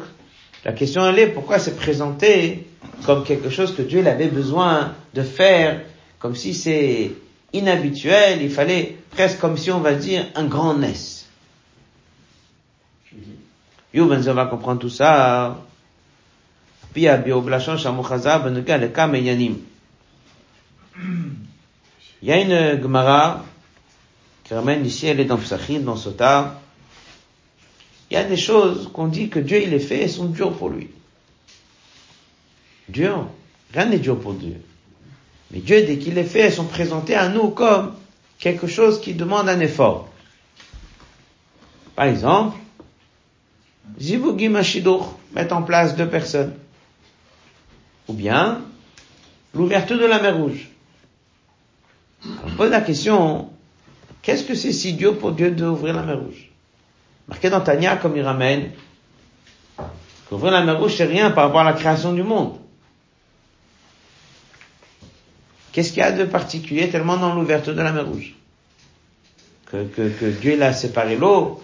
la 0.64 0.72
question 0.72 1.06
elle 1.06 1.18
est, 1.18 1.28
pourquoi 1.28 1.58
c'est 1.58 1.76
présenté 1.76 2.68
comme 3.04 3.24
quelque 3.24 3.50
chose 3.50 3.74
que 3.74 3.82
Dieu 3.82 4.06
avait 4.06 4.28
besoin 4.28 4.92
de 5.14 5.22
faire, 5.22 5.80
comme 6.18 6.36
si 6.36 6.54
c'est 6.54 7.12
inhabituel, 7.52 8.42
il 8.42 8.50
fallait 8.50 8.96
presque 9.10 9.40
comme 9.40 9.56
si 9.56 9.70
on 9.70 9.80
va 9.80 9.94
dire 9.94 10.26
un 10.34 10.44
grand 10.44 10.74
NES. 10.74 11.17
On 13.94 14.06
va 14.06 14.46
comprendre 14.46 14.80
tout 14.80 14.88
ça. 14.88 15.58
Il 16.94 17.02
y 17.02 17.08
a 17.08 17.16
une 22.40 22.82
Gemara 22.82 23.44
qui 24.44 24.54
ramène 24.54 24.86
ici, 24.86 25.06
elle 25.06 25.20
est 25.20 25.24
dans 25.24 25.36
Psachim, 25.36 25.80
dans 25.80 25.96
Sota. 25.96 26.60
Il 28.10 28.14
y 28.14 28.16
a 28.16 28.24
des 28.24 28.36
choses 28.36 28.90
qu'on 28.92 29.06
dit 29.08 29.28
que 29.28 29.38
Dieu 29.38 29.62
il 29.62 29.70
les 29.70 29.78
fait 29.78 30.04
et 30.04 30.08
sont 30.08 30.26
dures 30.26 30.56
pour 30.56 30.70
lui. 30.70 30.88
Dur. 32.88 33.28
Rien 33.74 33.86
n'est 33.86 33.98
dur 33.98 34.18
pour 34.18 34.32
Dieu. 34.32 34.56
Mais 35.50 35.58
Dieu, 35.60 35.84
dès 35.86 35.98
qu'il 35.98 36.14
les 36.14 36.24
fait, 36.24 36.40
elles 36.40 36.52
sont 36.52 36.64
présentées 36.64 37.14
à 37.14 37.28
nous 37.28 37.50
comme 37.50 37.94
quelque 38.38 38.66
chose 38.66 39.00
qui 39.00 39.14
demande 39.14 39.48
un 39.48 39.60
effort. 39.60 40.08
Par 41.94 42.06
exemple, 42.06 42.56
Zivugi 44.00 44.48
Mashidur, 44.48 45.18
mettre 45.32 45.56
en 45.56 45.62
place 45.62 45.96
deux 45.96 46.08
personnes. 46.08 46.54
Ou 48.08 48.12
bien, 48.12 48.62
l'ouverture 49.54 49.98
de 49.98 50.06
la 50.06 50.20
mer 50.20 50.36
Rouge. 50.36 50.68
on 52.44 52.50
pose 52.56 52.70
la 52.70 52.80
question, 52.80 53.50
qu'est-ce 54.22 54.44
que 54.44 54.54
c'est 54.54 54.72
si 54.72 54.94
dur 54.94 55.18
pour 55.18 55.32
Dieu 55.32 55.50
d'ouvrir 55.50 55.94
la 55.94 56.02
mer 56.02 56.18
Rouge? 56.18 56.50
Marqué 57.28 57.50
dans 57.50 57.60
Tania, 57.60 57.96
comme 57.96 58.16
il 58.16 58.22
ramène, 58.22 58.70
qu'ouvrir 60.28 60.52
la 60.52 60.62
mer 60.62 60.78
Rouge, 60.78 60.94
c'est 60.96 61.04
rien 61.04 61.30
par 61.30 61.46
rapport 61.46 61.60
à 61.60 61.64
la 61.64 61.74
création 61.74 62.12
du 62.12 62.22
monde. 62.22 62.56
Qu'est-ce 65.72 65.90
qu'il 65.90 65.98
y 65.98 66.02
a 66.02 66.12
de 66.12 66.24
particulier 66.24 66.88
tellement 66.88 67.16
dans 67.18 67.34
l'ouverture 67.34 67.74
de 67.74 67.82
la 67.82 67.92
mer 67.92 68.06
Rouge? 68.06 68.34
Que, 69.66 69.84
que, 69.84 70.08
que 70.08 70.26
Dieu 70.26 70.56
l'a 70.56 70.72
séparé 70.72 71.16
l'eau, 71.16 71.62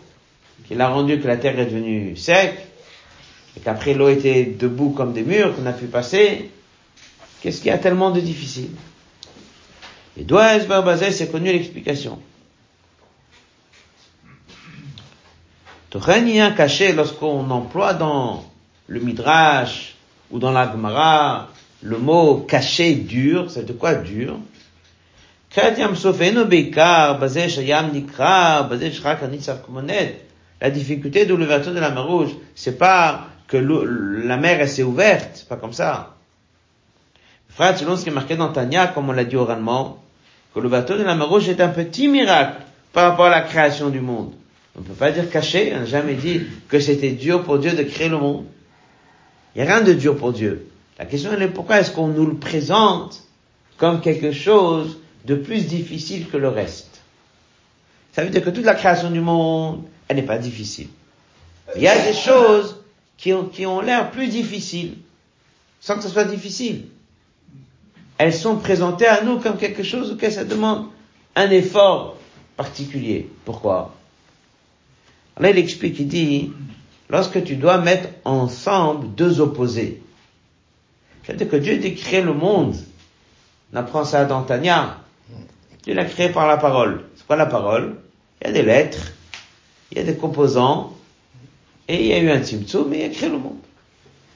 qu'il 0.66 0.80
a 0.80 0.88
rendu 0.88 1.20
que 1.20 1.26
la 1.26 1.36
terre 1.36 1.58
est 1.58 1.66
devenue 1.66 2.16
sec, 2.16 2.54
et 3.56 3.60
qu'après 3.60 3.94
l'eau 3.94 4.08
était 4.08 4.44
debout 4.44 4.90
comme 4.90 5.12
des 5.12 5.22
murs 5.22 5.54
qu'on 5.54 5.66
a 5.66 5.72
pu 5.72 5.86
passer. 5.86 6.50
Qu'est-ce 7.40 7.58
qu'il 7.58 7.66
y 7.66 7.70
a 7.70 7.78
tellement 7.78 8.10
de 8.10 8.20
difficile? 8.20 8.70
Et 10.16 10.24
Doaz 10.24 10.66
Barbazé 10.66 11.10
c'est 11.10 11.30
connu 11.30 11.52
l'explication. 11.52 12.18
un 15.94 16.50
caché 16.50 16.92
lorsqu'on 16.92 17.48
emploie 17.50 17.94
dans 17.94 18.44
le 18.88 19.00
Midrash 19.00 19.94
ou 20.30 20.38
dans 20.38 20.50
la 20.50 20.70
Gemara 20.70 21.50
le 21.82 21.98
mot 21.98 22.38
caché 22.38 22.94
dur, 22.94 23.50
c'est 23.50 23.64
de 23.64 23.72
quoi 23.72 23.94
dur? 23.94 24.38
La 30.60 30.70
difficulté 30.70 31.26
de 31.26 31.34
l'ouverture 31.34 31.74
de 31.74 31.80
la 31.80 31.90
mer 31.90 32.06
Rouge, 32.06 32.30
c'est 32.54 32.78
pas 32.78 33.28
que 33.48 33.56
la 33.56 34.36
mer 34.36 34.66
s'est 34.68 34.82
ouverte, 34.82 35.30
c'est 35.34 35.48
pas 35.48 35.56
comme 35.56 35.72
ça. 35.72 36.14
Frère, 37.48 37.78
selon 37.78 37.96
ce 37.96 38.02
qui 38.02 38.08
est 38.08 38.12
marqué 38.12 38.36
dans 38.36 38.52
Tania, 38.52 38.88
comme 38.88 39.08
on 39.08 39.12
l'a 39.12 39.24
dit 39.24 39.36
oralement, 39.36 40.02
que 40.54 40.60
l'ouverture 40.60 40.98
de 40.98 41.02
la 41.02 41.14
mer 41.14 41.28
Rouge 41.28 41.48
est 41.48 41.60
un 41.60 41.68
petit 41.68 42.08
miracle 42.08 42.62
par 42.92 43.10
rapport 43.10 43.26
à 43.26 43.30
la 43.30 43.42
création 43.42 43.90
du 43.90 44.00
monde. 44.00 44.32
On 44.76 44.80
ne 44.80 44.84
peut 44.84 44.94
pas 44.94 45.12
dire 45.12 45.30
caché, 45.30 45.72
on 45.74 45.80
n'a 45.80 45.84
jamais 45.84 46.14
dit 46.14 46.42
que 46.68 46.80
c'était 46.80 47.12
dur 47.12 47.42
pour 47.44 47.58
Dieu 47.58 47.72
de 47.72 47.82
créer 47.82 48.08
le 48.08 48.18
monde. 48.18 48.46
Il 49.54 49.62
n'y 49.62 49.68
a 49.68 49.76
rien 49.76 49.84
de 49.84 49.92
dur 49.92 50.16
pour 50.16 50.32
Dieu. 50.32 50.68
La 50.98 51.04
question 51.06 51.32
est 51.32 51.48
pourquoi 51.48 51.80
est-ce 51.80 51.90
qu'on 51.90 52.08
nous 52.08 52.26
le 52.26 52.36
présente 52.36 53.22
comme 53.76 54.00
quelque 54.00 54.32
chose 54.32 54.98
de 55.24 55.34
plus 55.34 55.66
difficile 55.66 56.28
que 56.28 56.36
le 56.36 56.48
reste? 56.48 57.02
Ça 58.12 58.24
veut 58.24 58.30
dire 58.30 58.44
que 58.44 58.50
toute 58.50 58.64
la 58.64 58.74
création 58.74 59.10
du 59.10 59.20
monde, 59.20 59.82
elle 60.14 60.20
n'est 60.20 60.26
pas 60.26 60.38
difficile. 60.38 60.88
Il 61.74 61.82
y 61.82 61.88
a 61.88 62.06
des 62.06 62.12
choses 62.12 62.76
qui 63.16 63.32
ont, 63.32 63.46
qui 63.46 63.66
ont 63.66 63.80
l'air 63.80 64.10
plus 64.10 64.28
difficiles, 64.28 64.98
sans 65.80 65.96
que 65.96 66.02
ce 66.02 66.08
soit 66.08 66.24
difficile. 66.24 66.86
Elles 68.16 68.32
sont 68.32 68.56
présentées 68.56 69.06
à 69.06 69.22
nous 69.22 69.40
comme 69.40 69.56
quelque 69.56 69.82
chose 69.82 70.12
auquel 70.12 70.32
ça 70.32 70.44
demande 70.44 70.86
un 71.34 71.50
effort 71.50 72.16
particulier. 72.56 73.28
Pourquoi? 73.44 73.94
Là, 75.40 75.50
il 75.50 75.58
explique, 75.58 75.98
il 75.98 76.06
dit, 76.06 76.52
lorsque 77.10 77.42
tu 77.42 77.56
dois 77.56 77.78
mettre 77.78 78.08
ensemble 78.24 79.14
deux 79.16 79.40
opposés. 79.40 80.00
C'est-à-dire 81.24 81.48
que 81.48 81.56
Dieu 81.56 81.78
décrit 81.78 82.22
le 82.22 82.34
monde. 82.34 82.76
On 83.72 83.76
apprend 83.76 84.04
ça 84.04 84.26
dans 84.26 84.42
Tania. 84.42 84.98
Dieu 85.82 85.94
l'a 85.94 86.04
créé 86.04 86.28
par 86.28 86.46
la 86.46 86.56
parole. 86.56 87.04
C'est 87.16 87.26
quoi 87.26 87.34
la 87.34 87.46
parole? 87.46 87.96
Il 88.40 88.46
y 88.46 88.50
a 88.50 88.52
des 88.52 88.62
lettres, 88.62 89.13
il 89.94 89.98
y 89.98 90.00
a 90.00 90.04
des 90.04 90.16
composants, 90.16 90.92
et 91.86 92.00
il 92.00 92.06
y 92.06 92.12
a 92.12 92.18
eu 92.18 92.30
un 92.30 92.42
tzimtzum, 92.42 92.88
mais 92.88 93.00
il 93.00 93.04
a 93.04 93.08
créé 93.10 93.28
le 93.28 93.38
monde. 93.38 93.58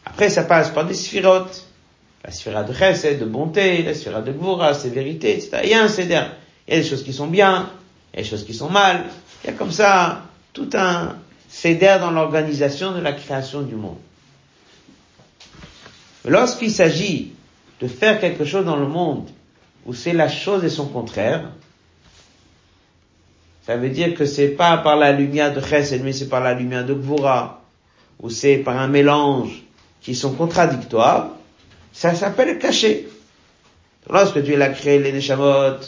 Après, 0.04 0.30
ça 0.30 0.44
passe 0.44 0.70
par 0.70 0.86
des 0.86 0.94
sphirotes. 0.94 1.64
La 2.24 2.30
sphira 2.30 2.62
de 2.62 2.72
chesed, 2.72 3.18
de 3.18 3.24
bonté, 3.24 3.82
la 3.82 3.94
sphira 3.94 4.20
de 4.20 4.32
gvura, 4.32 4.74
sévérité, 4.74 5.34
etc. 5.34 5.60
Il 5.64 5.70
y 5.70 5.74
a 5.74 5.82
un 5.82 5.88
céder. 5.88 6.22
Il 6.66 6.74
y 6.74 6.76
a 6.76 6.80
des 6.80 6.88
choses 6.88 7.04
qui 7.04 7.12
sont 7.12 7.26
bien, 7.26 7.70
il 8.12 8.16
y 8.16 8.20
a 8.20 8.22
des 8.22 8.28
choses 8.28 8.44
qui 8.44 8.54
sont 8.54 8.68
mal. 8.68 9.04
Il 9.42 9.46
y 9.48 9.50
a 9.50 9.56
comme 9.56 9.72
ça 9.72 10.24
tout 10.52 10.68
un 10.74 11.16
céder 11.48 11.96
dans 12.00 12.10
l'organisation 12.10 12.92
de 12.92 13.00
la 13.00 13.12
création 13.12 13.62
du 13.62 13.74
monde. 13.74 13.96
Lorsqu'il 16.24 16.70
s'agit 16.70 17.32
de 17.80 17.88
faire 17.88 18.20
quelque 18.20 18.44
chose 18.44 18.64
dans 18.64 18.76
le 18.76 18.88
monde 18.88 19.28
où 19.86 19.94
c'est 19.94 20.12
la 20.12 20.28
chose 20.28 20.64
et 20.64 20.68
son 20.68 20.86
contraire, 20.86 21.50
ça 23.68 23.76
veut 23.76 23.90
dire 23.90 24.14
que 24.14 24.24
c'est 24.24 24.48
pas 24.48 24.78
par 24.78 24.96
la 24.96 25.12
lumière 25.12 25.52
de 25.52 25.60
Chesed, 25.60 26.02
mais 26.02 26.14
c'est 26.14 26.30
par 26.30 26.42
la 26.42 26.54
lumière 26.54 26.86
de 26.86 26.94
Gvura, 26.94 27.60
ou 28.18 28.30
c'est 28.30 28.56
par 28.56 28.78
un 28.78 28.88
mélange 28.88 29.62
qui 30.00 30.14
sont 30.14 30.32
contradictoires, 30.32 31.32
ça 31.92 32.14
s'appelle 32.14 32.58
caché. 32.58 33.10
Lorsque 34.08 34.38
Dieu 34.38 34.58
a 34.62 34.70
créé 34.70 34.98
les 34.98 35.12
Neshamot, 35.12 35.80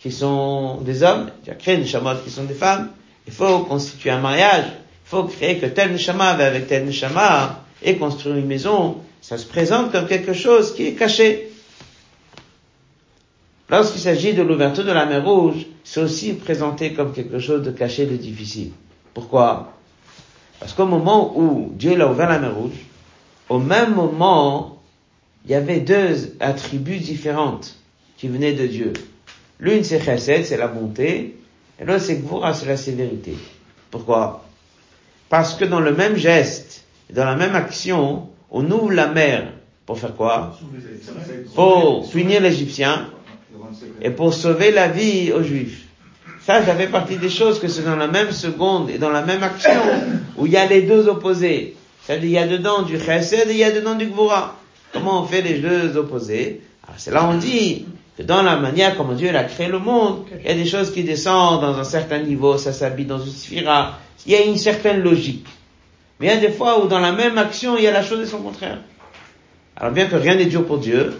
qui 0.00 0.10
sont 0.10 0.80
des 0.80 1.02
hommes, 1.02 1.30
tu 1.44 1.50
as 1.50 1.54
créé 1.54 1.76
les 1.76 1.82
Neshamot 1.82 2.16
qui 2.24 2.30
sont 2.30 2.44
des 2.44 2.54
femmes, 2.54 2.88
il 3.26 3.32
faut 3.34 3.58
constituer 3.64 4.08
un 4.08 4.20
mariage, 4.20 4.64
il 4.64 5.10
faut 5.10 5.24
créer 5.24 5.58
que 5.58 5.66
tel 5.66 5.92
Neshama 5.92 6.32
va 6.32 6.46
avec 6.46 6.66
tel 6.66 6.86
Neshama 6.86 7.62
et 7.82 7.96
construire 7.96 8.36
une 8.36 8.46
maison, 8.46 8.96
ça 9.20 9.36
se 9.36 9.44
présente 9.44 9.92
comme 9.92 10.06
quelque 10.06 10.32
chose 10.32 10.74
qui 10.74 10.86
est 10.86 10.94
caché. 10.94 11.45
Lorsqu'il 13.68 14.00
s'agit 14.00 14.32
de 14.32 14.42
l'ouverture 14.42 14.84
de 14.84 14.92
la 14.92 15.06
mer 15.06 15.24
Rouge, 15.24 15.66
c'est 15.82 16.00
aussi 16.00 16.34
présenté 16.34 16.92
comme 16.92 17.12
quelque 17.12 17.40
chose 17.40 17.62
de 17.62 17.72
caché, 17.72 18.06
de 18.06 18.16
difficile. 18.16 18.70
Pourquoi? 19.12 19.72
Parce 20.60 20.72
qu'au 20.72 20.86
moment 20.86 21.36
où 21.36 21.72
Dieu 21.74 21.96
l'a 21.96 22.08
ouvert 22.08 22.28
la 22.28 22.38
mer 22.38 22.54
Rouge, 22.54 22.86
au 23.48 23.58
même 23.58 23.94
moment, 23.94 24.80
il 25.44 25.50
y 25.50 25.54
avait 25.54 25.80
deux 25.80 26.36
attributs 26.38 26.98
différentes 26.98 27.76
qui 28.16 28.28
venaient 28.28 28.52
de 28.52 28.66
Dieu. 28.66 28.92
L'une 29.58 29.84
c'est 29.84 30.00
chesed, 30.00 30.44
c'est 30.44 30.56
la 30.56 30.68
bonté, 30.68 31.36
et 31.80 31.84
l'autre 31.84 32.00
c'est 32.00 32.16
gvura, 32.16 32.54
c'est 32.54 32.66
la 32.66 32.76
sévérité. 32.76 33.34
Pourquoi? 33.90 34.44
Parce 35.28 35.54
que 35.54 35.64
dans 35.64 35.80
le 35.80 35.92
même 35.94 36.16
geste, 36.16 36.84
dans 37.12 37.24
la 37.24 37.36
même 37.36 37.54
action, 37.54 38.28
on 38.50 38.70
ouvre 38.70 38.92
la 38.92 39.08
mer 39.08 39.52
pour 39.86 39.98
faire 39.98 40.14
quoi? 40.14 40.56
Pour 41.54 42.08
punir 42.10 42.40
l'Égyptien 42.40 43.08
et 44.00 44.10
pour 44.10 44.34
sauver 44.34 44.70
la 44.70 44.88
vie 44.88 45.32
aux 45.32 45.42
Juifs. 45.42 45.84
Ça, 46.42 46.64
ça 46.64 46.74
fait 46.74 46.86
partie 46.86 47.16
des 47.16 47.28
choses 47.28 47.58
que 47.58 47.68
c'est 47.68 47.82
dans 47.82 47.96
la 47.96 48.06
même 48.06 48.30
seconde 48.30 48.90
et 48.90 48.98
dans 48.98 49.10
la 49.10 49.22
même 49.22 49.42
action 49.42 49.80
où 50.36 50.46
il 50.46 50.52
y 50.52 50.56
a 50.56 50.66
les 50.66 50.82
deux 50.82 51.08
opposés. 51.08 51.76
C'est-à-dire, 52.02 52.24
il 52.24 52.32
y 52.32 52.38
a 52.38 52.46
dedans 52.46 52.82
du 52.82 53.00
chesed 53.00 53.48
et 53.48 53.52
il 53.52 53.56
y 53.56 53.64
a 53.64 53.72
dedans 53.72 53.96
du 53.96 54.06
gvura. 54.06 54.56
Comment 54.92 55.22
on 55.22 55.26
fait 55.26 55.42
les 55.42 55.58
deux 55.58 55.96
opposés? 55.96 56.60
Alors, 56.84 56.94
c'est 56.98 57.10
là 57.10 57.28
on 57.28 57.36
dit 57.36 57.86
que 58.16 58.22
dans 58.22 58.42
la 58.42 58.56
manière 58.56 58.96
comment 58.96 59.14
Dieu 59.14 59.34
a 59.34 59.44
créé 59.44 59.68
le 59.68 59.80
monde, 59.80 60.24
il 60.40 60.46
y 60.46 60.50
a 60.50 60.54
des 60.54 60.66
choses 60.66 60.92
qui 60.92 61.02
descendent 61.02 61.62
dans 61.62 61.76
un 61.76 61.84
certain 61.84 62.20
niveau, 62.20 62.58
ça 62.58 62.72
s'habille 62.72 63.06
dans 63.06 63.18
une 63.18 63.32
sphira. 63.32 63.98
Il 64.24 64.32
y 64.32 64.36
a 64.36 64.44
une 64.44 64.56
certaine 64.56 65.02
logique. 65.02 65.46
Mais 66.20 66.28
il 66.28 66.30
y 66.30 66.32
a 66.32 66.40
des 66.40 66.52
fois 66.52 66.82
où 66.82 66.86
dans 66.86 67.00
la 67.00 67.12
même 67.12 67.36
action, 67.38 67.76
il 67.76 67.84
y 67.84 67.86
a 67.88 67.92
la 67.92 68.02
chose 68.02 68.20
et 68.20 68.26
son 68.26 68.38
contraire. 68.38 68.78
Alors 69.76 69.92
bien 69.92 70.06
que 70.06 70.16
rien 70.16 70.36
n'est 70.36 70.46
dur 70.46 70.64
pour 70.64 70.78
Dieu, 70.78 71.12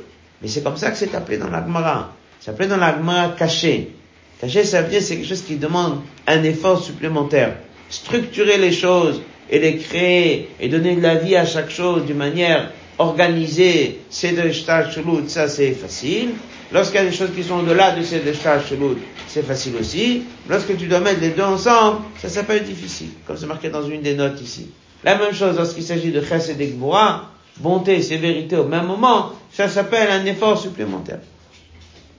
mais 0.43 0.49
c'est 0.49 0.63
comme 0.63 0.77
ça 0.77 0.91
que 0.91 0.99
c'est 0.99 1.15
appelé 1.15 1.39
dans 1.39 1.49
l'Agmara. 1.51 2.13
C'est 2.41 2.51
appelé 2.51 2.69
dans 2.69 2.77
l'Agmara 2.77 3.35
caché. 3.39 3.93
Caché, 4.41 4.65
ça 4.65 4.83
veut 4.83 4.91
dire 4.91 5.03
c'est 5.03 5.17
quelque 5.17 5.29
chose 5.29 5.43
qui 5.43 5.57
demande 5.57 6.01
un 6.27 6.43
effort 6.43 6.83
supplémentaire. 6.83 7.57
Structurer 7.89 8.59
les 8.59 8.73
choses 8.73 9.23
et 9.49 9.59
les 9.59 9.79
créer 9.79 10.49
et 10.61 10.69
donner 10.69 10.97
de 10.97 11.03
la 11.03 11.15
vie 11.17 11.37
à 11.37 11.47
chaque 11.47 11.71
chose 11.71 12.05
d'une 12.05 12.17
manière 12.17 12.71
organisée, 12.99 14.01
c'est 14.11 14.33
de 14.33 14.51
Shtachulut, 14.51 15.29
ça 15.29 15.49
c'est 15.49 15.73
facile. 15.73 16.31
Lorsqu'il 16.73 16.97
y 16.97 17.05
a 17.05 17.05
des 17.05 17.15
choses 17.15 17.31
qui 17.35 17.45
sont 17.45 17.61
au-delà 17.61 17.93
de 17.93 18.03
ces 18.03 18.21
Shtachulut, 18.35 18.97
c'est 19.29 19.45
facile 19.45 19.75
aussi. 19.79 20.23
Lorsque 20.49 20.77
tu 20.77 20.87
dois 20.87 21.01
mettre 21.01 21.21
les 21.21 21.31
deux 21.31 21.43
ensemble, 21.43 22.01
ça 22.21 22.29
s'appelle 22.29 22.65
difficile, 22.65 23.11
comme 23.27 23.37
c'est 23.37 23.47
marqué 23.47 23.69
dans 23.69 23.87
une 23.89 24.03
des 24.03 24.15
notes 24.15 24.41
ici. 24.41 24.71
La 25.05 25.17
même 25.17 25.33
chose 25.33 25.57
lorsqu'il 25.57 25.85
s'agit 25.85 26.11
de 26.11 26.21
chesed 26.21 26.61
et 26.61 26.67
gvura, 26.69 27.31
bonté 27.59 27.97
et 27.97 28.03
sévérité 28.03 28.57
au 28.57 28.65
même 28.65 28.87
moment, 28.87 29.31
ça 29.53 29.69
s'appelle 29.69 30.11
un 30.11 30.25
effort 30.27 30.59
supplémentaire. 30.59 31.21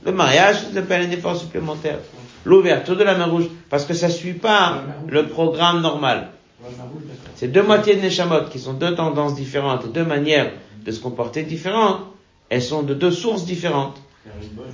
Le 0.06 0.12
mariage, 0.12 0.58
ça 0.62 0.74
s'appelle 0.74 1.08
un 1.08 1.12
effort 1.12 1.36
supplémentaire. 1.36 2.00
L'ouverture 2.46 2.96
de 2.96 3.04
la 3.04 3.16
main 3.16 3.26
rouge, 3.26 3.48
parce 3.70 3.86
que 3.86 3.94
ça 3.94 4.10
suit 4.10 4.34
pas 4.34 4.84
le 5.08 5.28
programme 5.28 5.82
normal. 5.82 6.30
C'est 7.36 7.50
deux 7.50 7.64
moitiés 7.64 7.96
de 7.96 8.02
Neshamot 8.02 8.46
qui 8.52 8.60
sont 8.60 8.74
deux 8.74 8.96
tendances 8.96 9.36
différentes, 9.36 9.92
deux 9.92 10.06
manières 10.06 10.52
de 10.86 10.92
se 10.92 11.00
comporter 11.00 11.44
différentes. 11.44 12.02
Elles 12.50 12.62
sont 12.62 12.84
de 12.84 12.94
deux 12.94 13.12
sources 13.12 13.46
différentes. 13.46 13.98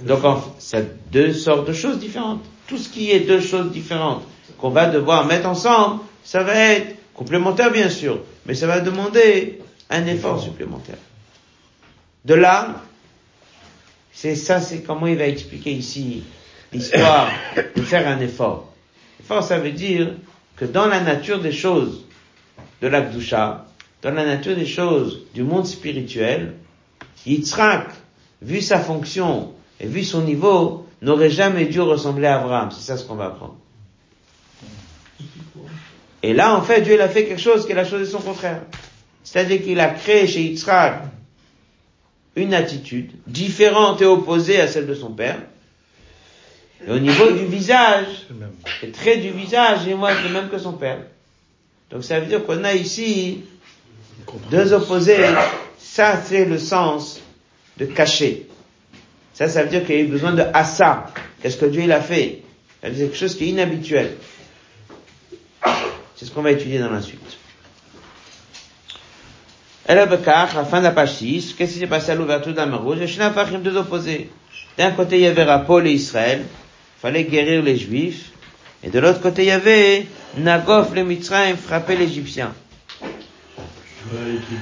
Donc, 0.06 0.22
c'est 0.60 1.12
deux 1.12 1.34
sortes 1.34 1.68
de 1.68 1.74
choses 1.74 2.00
différentes. 2.00 2.42
Tout 2.68 2.78
ce 2.78 2.90
qui 2.90 3.12
est 3.12 3.22
deux 3.22 3.42
choses 3.42 3.72
différentes 3.72 4.24
qu'on 4.58 4.70
va 4.70 4.86
devoir 4.86 5.26
mettre 5.26 5.48
ensemble, 5.48 6.00
ça 6.24 6.44
va 6.44 6.56
être 6.56 6.96
complémentaire 7.14 7.72
bien 7.72 7.90
sûr, 7.90 8.20
mais 8.46 8.54
ça 8.56 8.68
va 8.68 8.80
demander 8.80 9.60
un 9.94 10.08
effort 10.08 10.42
supplémentaire. 10.42 10.98
De 12.26 12.34
là, 12.34 12.82
c'est 14.12 14.36
ça, 14.36 14.60
c'est 14.60 14.82
comment 14.82 15.08
il 15.08 15.18
va 15.18 15.28
expliquer 15.28 15.72
ici 15.72 16.24
l'histoire 16.72 17.30
de 17.76 17.82
faire 17.82 18.08
un 18.08 18.20
effort. 18.20 18.74
Effort, 19.20 19.44
ça 19.44 19.60
veut 19.60 19.72
dire 19.72 20.14
que 20.56 20.66
dans 20.66 20.88
la 20.88 21.00
nature 21.00 21.40
des 21.40 21.52
choses 21.52 22.06
de 22.82 22.88
l'Akdusha, 22.88 23.66
dans 24.02 24.14
la 24.14 24.26
nature 24.26 24.56
des 24.56 24.66
choses 24.66 25.22
du 25.34 25.44
monde 25.44 25.66
spirituel, 25.66 26.56
Yitzhak, 27.26 27.90
vu 28.42 28.62
sa 28.62 28.80
fonction 28.80 29.54
et 29.80 29.88
vu 29.88 30.04
son 30.04 30.24
niveau, 30.24 30.88
n'aurait 31.02 31.30
jamais 31.30 31.66
dû 31.66 31.82
ressembler 31.82 32.28
à 32.28 32.40
Abraham. 32.40 32.72
C'est 32.72 32.82
ça 32.82 32.98
ce 32.98 33.06
qu'on 33.06 33.16
va 33.16 33.26
apprendre. 33.26 33.58
Et 36.24 36.34
là, 36.34 36.56
en 36.56 36.62
fait, 36.62 36.82
Dieu 36.82 37.00
a 37.02 37.10
fait 37.10 37.26
quelque 37.26 37.42
chose 37.42 37.66
qui 37.66 37.74
est 37.74 37.76
la 37.76 37.86
chose 37.86 38.00
de 38.00 38.06
son 38.06 38.20
contraire. 38.20 38.62
C'est-à-dire 39.24 39.64
qu'il 39.64 39.80
a 39.80 39.90
créé 39.90 40.28
chez 40.28 40.42
Yitzhak 40.42 41.04
une 42.36 42.54
attitude 42.54 43.12
différente 43.28 44.02
et 44.02 44.06
opposée 44.06 44.60
à 44.60 44.68
celle 44.68 44.88
de 44.88 44.96
son 44.96 45.12
père. 45.12 45.38
Et 46.86 46.92
au 46.92 47.00
niveau 47.00 47.32
du 47.32 47.46
visage, 47.46 48.28
le 48.82 48.92
trait 48.92 49.18
du 49.18 49.30
visage 49.32 49.88
est 49.88 49.94
moins 49.94 50.20
le 50.22 50.30
même 50.30 50.50
que 50.50 50.58
son 50.58 50.74
père. 50.74 51.00
Donc 51.92 52.04
ça 52.04 52.20
veut 52.20 52.26
dire 52.26 52.44
qu'on 52.46 52.64
a 52.64 52.74
ici 52.74 53.44
deux 54.50 54.74
opposés. 54.74 55.26
Ça, 55.78 56.22
c'est 56.24 56.46
le 56.46 56.58
sens 56.58 57.22
de 57.78 57.86
cacher. 57.86 58.48
Ça, 59.34 59.48
ça 59.48 59.64
veut 59.64 59.70
dire 59.70 59.86
qu'il 59.86 59.96
y 59.96 59.98
a 60.00 60.02
eu 60.02 60.08
besoin 60.08 60.34
de 60.34 60.44
assa. 60.54 61.08
Qu'est-ce 61.42 61.58
que 61.58 61.66
Dieu 61.66 61.84
il 61.84 61.92
a 61.92 62.02
fait? 62.02 62.42
C'est 62.82 62.92
quelque 62.92 63.16
chose 63.16 63.36
qui 63.38 63.46
est 63.46 63.48
inhabituel. 63.50 64.18
C'est 66.16 66.26
ce 66.26 66.32
qu'on 66.32 66.42
va 66.42 66.52
étudier 66.52 66.80
dans 66.80 66.92
la 66.92 67.02
suite. 67.02 67.20
Elle 69.86 70.00
a 70.00 70.06
la 70.06 70.66
fin 70.66 70.80
de 70.80 70.84
la 70.84 70.92
page 70.92 71.16
6, 71.16 71.56
qu'est-ce 71.58 71.74
qui 71.74 71.80
s'est 71.80 71.88
passé 71.88 72.12
à 72.12 72.16
l'ouverture 72.16 72.54
mer 72.54 72.82
rouge 72.82 73.00
y 73.00 73.22
a 73.22 73.58
deux 73.58 73.76
opposés. 73.76 74.30
D'un 74.78 74.92
côté, 74.92 75.18
il 75.18 75.24
y 75.24 75.28
avait 75.28 75.44
Rapol 75.44 75.88
et 75.88 75.92
Israël, 75.92 76.46
fallait 77.02 77.26
guérir 77.26 77.62
les 77.62 77.78
Juifs, 77.78 78.32
et 78.82 78.90
de 78.90 79.00
l'autre 79.00 79.20
côté, 79.22 79.44
il 79.44 79.48
y 79.48 79.52
avait 79.52 80.06
Nagof 80.38 80.94
le 80.96 81.04
Mitzrayim, 81.04 81.58
frapper 81.58 81.98
l'Égyptien. 81.98 82.54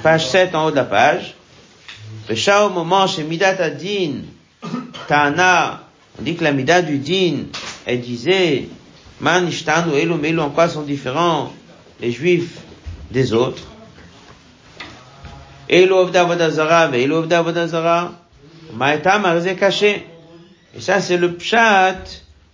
Page 0.02 0.28
7 0.28 0.56
en 0.56 0.66
haut 0.66 0.72
de 0.72 0.76
la 0.76 0.86
page. 0.86 1.36
au 2.30 2.70
moment 2.70 3.06
chez 3.06 3.24
Midat 3.24 3.62
Adin, 3.64 4.22
Tana, 5.08 5.84
on 6.20 6.24
dit 6.24 6.36
que 6.36 6.44
la 6.44 6.52
Midat 6.52 6.82
du 6.82 6.98
Din, 6.98 7.46
elle 7.86 8.02
disait, 8.02 8.68
Man 9.20 9.48
Ishtanu 9.48 9.94
Elu 9.94 10.16
Melu, 10.16 10.40
en 10.40 10.50
quoi 10.50 10.68
sont 10.68 10.82
différents 10.82 11.54
les 12.00 12.12
Juifs 12.12 12.58
des 13.12 13.34
autres? 13.34 13.71
Ovda 15.72 16.26
Vodazara, 16.26 16.90
Vodazara, 17.44 18.12
Maïtam 18.74 19.26
Arzé 19.26 19.56
caché. 19.56 20.06
Et 20.76 20.82
ça, 20.82 21.00
c'est 21.02 21.18
le 21.18 21.34
pshat 21.34 21.96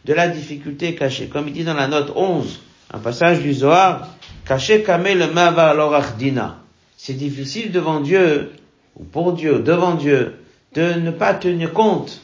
de 0.05 0.13
la 0.13 0.27
difficulté 0.27 0.95
cachée. 0.95 1.27
Comme 1.27 1.47
il 1.47 1.53
dit 1.53 1.63
dans 1.63 1.73
la 1.73 1.87
note 1.87 2.11
11, 2.15 2.61
un 2.93 2.99
passage 2.99 3.41
du 3.41 3.53
Zohar, 3.53 4.07
caché 4.45 4.83
kamé 4.83 5.15
le 5.15 5.27
mava 5.27 5.75
dina. 6.17 6.59
C'est 6.95 7.13
difficile 7.13 7.71
devant 7.71 7.99
Dieu, 7.99 8.51
ou 8.95 9.03
pour 9.03 9.33
Dieu, 9.33 9.59
devant 9.59 9.95
Dieu, 9.95 10.35
de 10.73 10.93
ne 10.93 11.11
pas 11.11 11.33
tenir 11.33 11.73
compte 11.73 12.21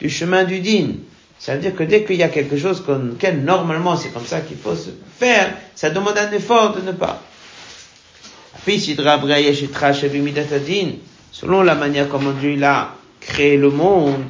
du 0.00 0.08
chemin 0.08 0.44
du 0.44 0.60
din. 0.60 0.94
Ça 1.38 1.54
veut 1.54 1.60
dire 1.60 1.74
que 1.74 1.82
dès 1.82 2.04
qu'il 2.04 2.16
y 2.16 2.22
a 2.22 2.28
quelque 2.28 2.56
chose 2.56 2.82
qu'on, 2.82 3.16
normalement 3.42 3.96
c'est 3.96 4.10
comme 4.10 4.24
ça 4.24 4.40
qu'il 4.40 4.56
faut 4.56 4.74
se 4.74 4.90
faire, 5.18 5.52
ça 5.74 5.90
demande 5.90 6.16
un 6.16 6.30
effort 6.32 6.74
de 6.74 6.80
ne 6.80 6.92
pas. 6.92 7.20
Selon 11.32 11.62
la 11.62 11.74
manière 11.74 12.08
comment 12.08 12.32
Dieu 12.32 12.52
il 12.52 12.64
a 12.64 12.94
créé 13.20 13.56
le 13.56 13.70
monde, 13.70 14.24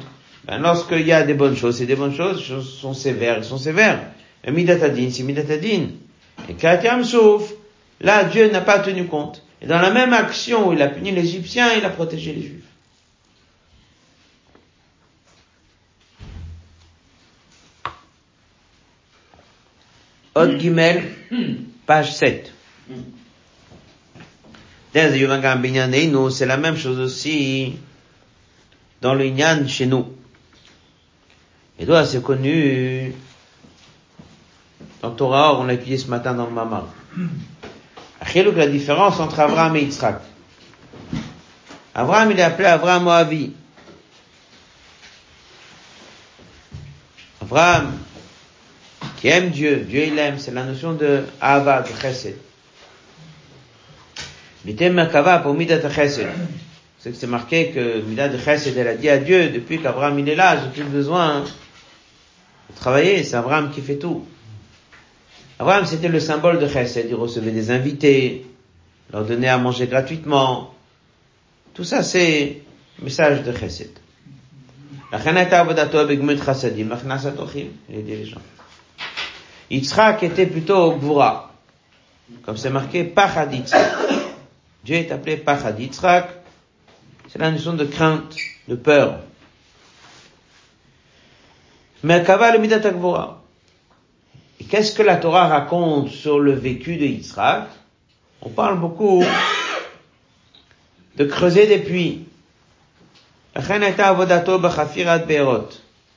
ben, 0.45 0.59
lorsqu'il 0.59 1.05
y 1.05 1.11
a 1.11 1.23
des 1.23 1.33
bonnes 1.33 1.55
choses, 1.55 1.77
c'est 1.77 1.85
des 1.85 1.95
bonnes 1.95 2.15
choses, 2.15 2.37
les 2.37 2.43
choses 2.43 2.77
sont 2.79 2.93
sévères, 2.93 3.37
elles 3.37 3.43
sont 3.43 3.57
sévères. 3.57 4.11
Et 4.43 4.51
midatadin, 4.51 5.09
c'est 5.11 5.23
midatadin. 5.23 5.87
Et 6.49 6.53
Katiam 6.53 7.03
sauf, 7.03 7.53
là, 8.01 8.23
Dieu 8.25 8.49
n'a 8.49 8.61
pas 8.61 8.79
tenu 8.79 9.05
compte. 9.05 9.43
Et 9.61 9.67
dans 9.67 9.79
la 9.79 9.91
même 9.91 10.13
action 10.13 10.69
où 10.69 10.73
il 10.73 10.81
a 10.81 10.87
puni 10.87 11.11
l'Égyptien, 11.11 11.73
il 11.73 11.85
a 11.85 11.89
protégé 11.89 12.33
les 12.33 12.41
Juifs. 12.41 12.61
Od 20.35 20.59
Gimel, 20.59 21.03
page 21.85 22.13
7. 22.13 22.51
C'est 24.95 26.45
la 26.45 26.55
même 26.55 26.77
chose 26.77 26.99
aussi 26.99 27.75
dans 29.01 29.13
le 29.13 29.25
Inyan 29.25 29.67
chez 29.67 29.87
nous. 29.87 30.07
Et 31.77 31.85
toi, 31.85 32.05
c'est 32.05 32.23
connu 32.23 33.13
dans 35.01 35.11
Torah, 35.11 35.59
on 35.59 35.65
l'a 35.65 35.73
étudié 35.73 35.97
ce 35.97 36.07
matin 36.07 36.33
dans 36.33 36.45
le 36.45 36.51
Mamar. 36.51 36.87
La 38.33 38.67
différence 38.67 39.19
entre 39.19 39.41
Abraham 39.41 39.75
et 39.75 39.81
Yitzhak. 39.81 40.21
Abraham, 41.93 42.31
il 42.31 42.39
est 42.39 42.43
appelé 42.43 42.67
Abraham 42.67 43.03
Moavi. 43.03 43.51
Abraham, 47.41 47.97
qui 49.17 49.27
aime 49.27 49.49
Dieu, 49.49 49.85
Dieu 49.87 50.05
il 50.07 50.17
aime, 50.17 50.39
c'est 50.39 50.51
la 50.51 50.63
notion 50.63 50.93
de 50.93 51.25
Ava, 51.41 51.81
de 51.81 51.89
Chesed. 52.01 52.37
Merkava 52.37 52.39
pour 52.39 52.43
Midat 53.41 54.54
Chesed. 54.54 54.54
C'est 54.65 54.73
que 57.11 57.17
c'est 57.17 57.27
marqué 57.27 57.69
que 57.69 58.01
Midat 58.01 58.29
de 58.29 58.37
Chesed, 58.37 58.75
elle 58.75 58.87
a 58.87 58.95
dit 58.95 59.09
à 59.09 59.17
Dieu, 59.17 59.49
depuis 59.49 59.79
qu'Abraham 59.79 60.17
il 60.17 60.27
est 60.27 60.35
là, 60.35 60.57
j'ai 60.57 60.69
plus 60.69 60.89
besoin 60.89 61.41
de 61.41 62.75
travailler, 62.75 63.23
c'est 63.23 63.35
Abraham 63.35 63.69
qui 63.69 63.81
fait 63.81 63.97
tout. 63.97 64.25
Abraham, 65.59 65.85
c'était 65.85 66.07
le 66.07 66.19
symbole 66.19 66.59
de 66.59 66.67
Chesed. 66.67 67.05
Il 67.07 67.15
recevait 67.15 67.51
des 67.51 67.69
invités, 67.69 68.45
leur 69.13 69.23
donnait 69.23 69.49
à 69.49 69.57
manger 69.57 69.87
gratuitement. 69.87 70.73
Tout 71.73 71.83
ça, 71.83 72.01
c'est 72.01 72.61
message 73.01 73.43
de 73.43 73.53
Chesed. 73.53 73.91
Il 75.13 75.19
les 77.89 78.25
gens. 78.25 78.41
Yitzhak 79.69 80.23
était 80.23 80.47
plutôt 80.47 80.93
Gvura. 80.93 81.51
Comme 82.43 82.57
c'est 82.57 82.71
marqué, 82.71 83.03
Pachad 83.03 83.53
Dieu 84.85 84.97
est 84.97 85.11
appelé 85.11 85.37
Pachad 85.37 85.75
C'est 87.27 87.39
la 87.39 87.49
notion 87.49 87.73
de 87.73 87.85
crainte, 87.85 88.35
de 88.67 88.75
peur. 88.75 89.19
Mais 92.03 92.23
le 92.23 92.59
Midat 92.59 92.81
qu'est-ce 94.69 94.93
que 94.93 95.01
la 95.01 95.15
Torah 95.15 95.47
raconte 95.47 96.09
sur 96.09 96.39
le 96.39 96.51
vécu 96.51 96.97
de 96.97 97.05
Yitzhak? 97.05 97.67
On 98.43 98.49
parle 98.49 98.79
beaucoup 98.79 99.23
de 101.17 101.25
creuser 101.25 101.65
des 101.65 101.79
puits. 101.79 102.25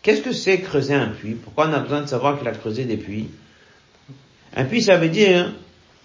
Qu'est-ce 0.02 0.20
que 0.20 0.32
c'est 0.32 0.60
creuser 0.60 0.94
un 0.94 1.08
puits? 1.08 1.36
Pourquoi 1.36 1.68
on 1.68 1.72
a 1.72 1.78
besoin 1.78 2.02
de 2.02 2.06
savoir 2.06 2.38
qu'il 2.38 2.46
a 2.46 2.52
creusé 2.52 2.84
des 2.84 2.98
puits? 2.98 3.30
Un 4.54 4.66
puits, 4.66 4.82
ça 4.82 4.98
veut 4.98 5.08
dire 5.08 5.54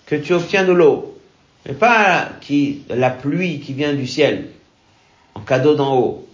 que 0.06 0.15
tu 0.15 0.32
obtiens 0.32 0.63
de 0.63 0.71
l'eau, 0.71 1.12
mais 1.65 1.73
pas 1.73 2.30
qui, 2.41 2.84
la 2.89 3.10
pluie 3.10 3.60
qui 3.60 3.73
vient 3.73 3.93
du 3.93 4.08
ciel, 4.08 4.49
en 5.36 5.41
cadeau 5.41 5.76
d'en 5.76 5.97
haut. 5.97 6.28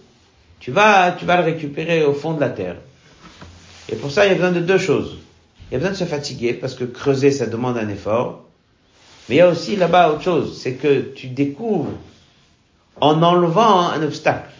Tu 0.58 0.70
vas, 0.72 1.12
tu 1.12 1.24
vas 1.24 1.38
le 1.38 1.44
récupérer 1.44 2.04
au 2.04 2.12
fond 2.12 2.34
de 2.34 2.40
la 2.40 2.50
terre. 2.50 2.76
Et 3.88 3.96
pour 3.96 4.10
ça, 4.10 4.26
il 4.26 4.28
y 4.28 4.32
a 4.32 4.34
besoin 4.34 4.52
de 4.52 4.60
deux 4.60 4.78
choses. 4.78 5.18
Il 5.70 5.74
y 5.74 5.76
a 5.76 5.78
besoin 5.78 5.92
de 5.92 5.96
se 5.96 6.04
fatiguer 6.04 6.52
parce 6.52 6.74
que 6.74 6.84
creuser, 6.84 7.30
ça 7.30 7.46
demande 7.46 7.78
un 7.78 7.88
effort. 7.88 8.44
Mais 9.28 9.36
il 9.36 9.38
y 9.38 9.42
a 9.42 9.48
aussi 9.48 9.76
là-bas 9.76 10.10
autre 10.10 10.22
chose, 10.22 10.60
c'est 10.60 10.74
que 10.74 11.12
tu 11.14 11.28
découvres 11.28 11.92
en 13.00 13.22
enlevant 13.22 13.88
un 13.88 14.02
obstacle. 14.02 14.50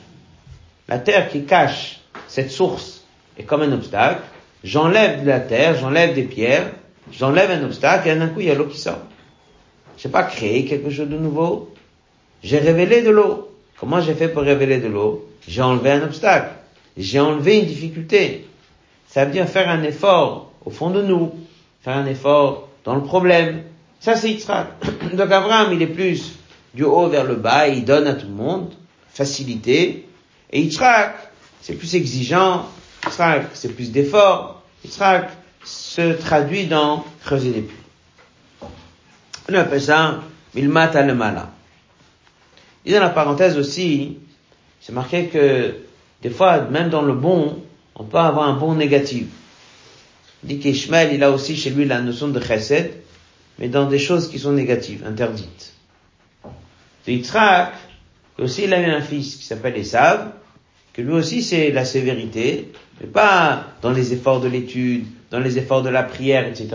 La 0.88 0.98
terre 0.98 1.28
qui 1.28 1.44
cache 1.44 2.00
cette 2.28 2.50
source 2.50 3.04
est 3.36 3.42
comme 3.42 3.62
un 3.62 3.72
obstacle. 3.72 4.22
J'enlève 4.62 5.22
de 5.22 5.28
la 5.28 5.40
terre, 5.40 5.76
j'enlève 5.76 6.14
des 6.14 6.22
pierres, 6.22 6.70
j'enlève 7.12 7.50
un 7.50 7.64
obstacle 7.64 8.08
et 8.08 8.14
d'un 8.14 8.28
coup 8.28 8.40
il 8.40 8.46
y 8.46 8.50
a 8.50 8.54
l'eau 8.54 8.66
qui 8.66 8.78
sort. 8.78 9.00
J'ai 9.98 10.08
pas 10.08 10.22
créé 10.22 10.64
quelque 10.64 10.90
chose 10.90 11.08
de 11.08 11.18
nouveau. 11.18 11.72
J'ai 12.42 12.58
révélé 12.58 13.02
de 13.02 13.10
l'eau. 13.10 13.50
Comment 13.78 14.00
j'ai 14.00 14.14
fait 14.14 14.28
pour 14.28 14.42
révéler 14.42 14.78
de 14.78 14.88
l'eau? 14.88 15.28
J'ai 15.46 15.62
enlevé 15.62 15.90
un 15.90 16.02
obstacle. 16.02 16.50
J'ai 16.96 17.20
enlevé 17.20 17.58
une 17.58 17.66
difficulté. 17.66 18.46
Ça 19.08 19.24
veut 19.24 19.32
dire 19.32 19.48
faire 19.48 19.68
un 19.68 19.82
effort 19.82 20.52
au 20.64 20.70
fond 20.70 20.90
de 20.90 21.02
nous, 21.02 21.32
faire 21.82 21.96
un 21.96 22.06
effort 22.06 22.68
dans 22.84 22.94
le 22.94 23.02
problème. 23.02 23.62
Ça, 23.98 24.16
c'est 24.16 24.30
Yitzhak. 24.30 24.68
Donc 25.16 25.30
Abraham, 25.30 25.72
il 25.72 25.82
est 25.82 25.86
plus 25.86 26.32
du 26.74 26.84
haut 26.84 27.08
vers 27.08 27.24
le 27.24 27.36
bas, 27.36 27.68
il 27.68 27.84
donne 27.84 28.06
à 28.06 28.14
tout 28.14 28.26
le 28.26 28.34
monde, 28.34 28.72
facilité. 29.12 30.06
Et 30.52 30.62
Yitzhak, 30.62 31.14
c'est 31.60 31.74
plus 31.74 31.94
exigeant, 31.94 32.66
Yitzhak, 33.04 33.48
c'est 33.54 33.74
plus 33.74 33.90
d'effort. 33.90 34.62
Yitzhak 34.84 35.30
se 35.64 36.12
traduit 36.12 36.66
dans 36.66 37.04
creuser 37.24 37.50
des 37.50 37.62
puits. 37.62 37.79
On 39.50 39.54
appelle 39.54 39.82
ça 39.82 40.20
Milmat 40.54 40.96
al-Mala. 40.96 41.50
Et 42.84 42.92
dans 42.92 43.00
la 43.00 43.10
parenthèse 43.10 43.58
aussi, 43.58 44.18
c'est 44.80 44.92
marqué 44.92 45.26
que 45.26 45.74
des 46.22 46.30
fois, 46.30 46.62
même 46.62 46.88
dans 46.88 47.02
le 47.02 47.14
bon, 47.14 47.62
on 47.94 48.04
peut 48.04 48.18
avoir 48.18 48.48
un 48.48 48.54
bon 48.54 48.74
négatif 48.74 49.26
dit 50.42 50.58
qu'Ishmael, 50.58 51.12
il 51.14 51.22
a 51.22 51.30
aussi 51.30 51.56
chez 51.56 51.70
lui 51.70 51.84
la 51.84 52.00
notion 52.00 52.28
de 52.28 52.40
chesed, 52.40 52.92
mais 53.58 53.68
dans 53.68 53.86
des 53.86 53.98
choses 53.98 54.28
qui 54.30 54.38
sont 54.38 54.52
négatives, 54.52 55.04
interdites. 55.06 55.74
De 57.06 57.12
Yitzhak, 57.12 57.72
aussi 58.38 58.64
il 58.64 58.74
a 58.74 58.80
eu 58.80 58.90
un 58.90 59.02
fils 59.02 59.36
qui 59.36 59.44
s'appelle 59.44 59.76
Esav, 59.76 60.32
que 60.92 61.02
lui 61.02 61.12
aussi 61.12 61.42
c'est 61.42 61.70
la 61.70 61.84
sévérité, 61.84 62.72
mais 63.00 63.06
pas 63.06 63.66
dans 63.82 63.90
les 63.90 64.12
efforts 64.12 64.40
de 64.40 64.48
l'étude, 64.48 65.06
dans 65.30 65.40
les 65.40 65.58
efforts 65.58 65.82
de 65.82 65.90
la 65.90 66.02
prière, 66.02 66.46
etc., 66.46 66.68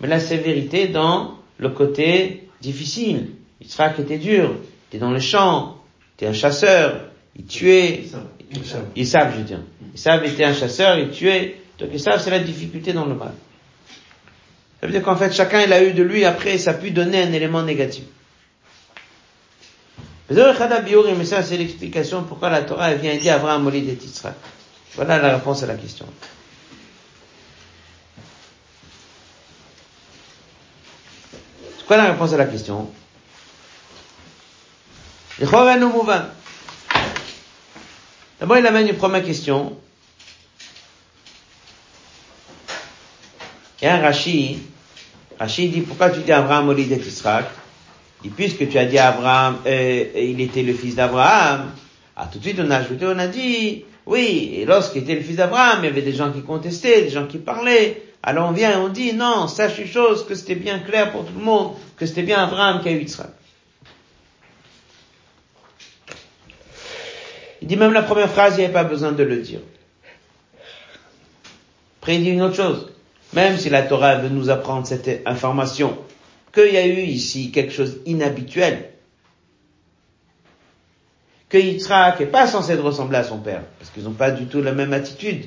mais 0.00 0.08
la 0.08 0.20
sévérité 0.20 0.88
dans 0.88 1.38
le 1.58 1.68
côté 1.70 2.48
difficile. 2.60 3.30
Yitzhak 3.60 3.98
était 3.98 4.18
dur, 4.18 4.56
était 4.88 4.98
dans 4.98 5.12
les 5.12 5.20
champs, 5.20 5.78
était 6.16 6.26
un 6.26 6.32
chasseur, 6.32 7.08
il 7.36 7.46
tuait, 7.46 8.04
Esav, 8.96 9.32
je 9.32 9.38
veux 9.38 9.44
dire. 9.44 9.60
Esav 9.94 10.24
était 10.24 10.44
un 10.44 10.54
chasseur, 10.54 10.98
il 10.98 11.10
tuait, 11.10 11.56
donc 11.78 11.90
ça, 11.98 12.18
c'est 12.18 12.30
la 12.30 12.40
difficulté 12.40 12.92
dans 12.92 13.04
le 13.04 13.14
mal. 13.14 13.32
Ça 14.80 14.86
veut 14.86 14.92
dire 14.92 15.02
qu'en 15.02 15.16
fait, 15.16 15.32
chacun, 15.32 15.62
il 15.62 15.72
a 15.72 15.82
eu 15.82 15.92
de 15.92 16.02
lui, 16.02 16.24
après, 16.24 16.58
ça 16.58 16.72
a 16.72 16.74
pu 16.74 16.90
donner 16.90 17.22
un 17.22 17.32
élément 17.32 17.62
négatif. 17.62 18.04
Mais 20.30 21.24
ça, 21.24 21.42
c'est 21.42 21.56
l'explication 21.56 22.22
pourquoi 22.24 22.50
la 22.50 22.62
Torah 22.62 22.94
vient 22.94 23.16
dire 23.16 23.34
Abraham 23.34 23.62
Molid 23.62 23.88
et 23.88 23.92
Yitzhak. 23.92 24.34
Voilà 24.94 25.18
la 25.18 25.36
réponse 25.36 25.62
à 25.62 25.66
la 25.66 25.74
question. 25.74 26.06
Quoi 31.86 31.96
la 31.96 32.12
réponse 32.12 32.32
à 32.32 32.36
la 32.36 32.46
question? 32.46 32.90
D'abord, 38.40 38.58
il 38.58 38.66
amène 38.66 38.88
une 38.88 38.96
première 38.96 39.24
question. 39.24 39.76
Et 43.82 43.88
un 43.88 44.00
Rashi, 44.00 44.58
Rashi 45.38 45.68
dit, 45.68 45.80
pourquoi 45.80 46.10
tu 46.10 46.20
dis 46.20 46.32
Abraham 46.32 46.68
Olid 46.68 46.90
et 46.90 46.96
Israël 46.96 47.44
Et 48.24 48.28
puisque 48.28 48.68
tu 48.68 48.78
as 48.78 48.86
dit 48.86 48.98
Abraham, 48.98 49.58
euh, 49.66 50.04
il 50.16 50.40
était 50.40 50.62
le 50.62 50.72
fils 50.72 50.94
d'Abraham, 50.94 51.72
ah, 52.16 52.28
tout 52.32 52.38
de 52.38 52.44
suite 52.44 52.60
on 52.60 52.70
a 52.70 52.76
ajouté, 52.76 53.04
on 53.06 53.18
a 53.18 53.26
dit, 53.26 53.84
oui, 54.06 54.52
et 54.54 54.64
lorsqu'il 54.64 55.02
était 55.02 55.16
le 55.16 55.22
fils 55.22 55.36
d'Abraham, 55.36 55.80
il 55.82 55.86
y 55.86 55.88
avait 55.88 56.02
des 56.02 56.14
gens 56.14 56.30
qui 56.30 56.42
contestaient, 56.42 57.02
des 57.02 57.10
gens 57.10 57.26
qui 57.26 57.38
parlaient. 57.38 58.02
Alors 58.24 58.48
on 58.48 58.52
vient 58.52 58.72
et 58.72 58.76
on 58.76 58.88
dit, 58.88 59.12
non, 59.12 59.46
sache 59.46 59.78
une 59.78 59.86
chose, 59.86 60.26
que 60.26 60.34
c'était 60.34 60.54
bien 60.54 60.78
clair 60.78 61.12
pour 61.12 61.26
tout 61.26 61.34
le 61.36 61.44
monde, 61.44 61.74
que 61.96 62.06
c'était 62.06 62.22
bien 62.22 62.42
Abraham 62.42 62.80
qui 62.80 62.88
a 62.88 62.92
eu 62.92 63.02
Israël. 63.02 63.30
Il 67.60 67.68
dit 67.68 67.76
même 67.76 67.92
la 67.92 68.02
première 68.02 68.30
phrase, 68.30 68.54
il 68.54 68.60
n'y 68.60 68.64
avait 68.64 68.72
pas 68.72 68.84
besoin 68.84 69.12
de 69.12 69.22
le 69.22 69.40
dire. 69.40 69.60
Après 72.00 72.16
il 72.16 72.24
dit 72.24 72.30
une 72.30 72.42
autre 72.42 72.56
chose 72.56 72.94
même 73.34 73.58
si 73.58 73.68
la 73.68 73.82
Torah 73.82 74.16
veut 74.16 74.28
nous 74.28 74.50
apprendre 74.50 74.86
cette 74.86 75.22
information, 75.26 75.98
qu'il 76.52 76.72
y 76.72 76.76
a 76.76 76.86
eu 76.86 77.00
ici 77.00 77.50
quelque 77.50 77.72
chose 77.72 78.02
d'inhabituel, 78.04 78.90
que 81.48 81.58
Yitzhak 81.58 82.20
n'est 82.20 82.26
pas 82.26 82.46
censé 82.46 82.74
ressembler 82.74 83.18
à 83.18 83.24
son 83.24 83.38
père, 83.38 83.62
parce 83.78 83.90
qu'ils 83.90 84.04
n'ont 84.04 84.12
pas 84.12 84.30
du 84.30 84.46
tout 84.46 84.62
la 84.62 84.72
même 84.72 84.92
attitude, 84.92 85.46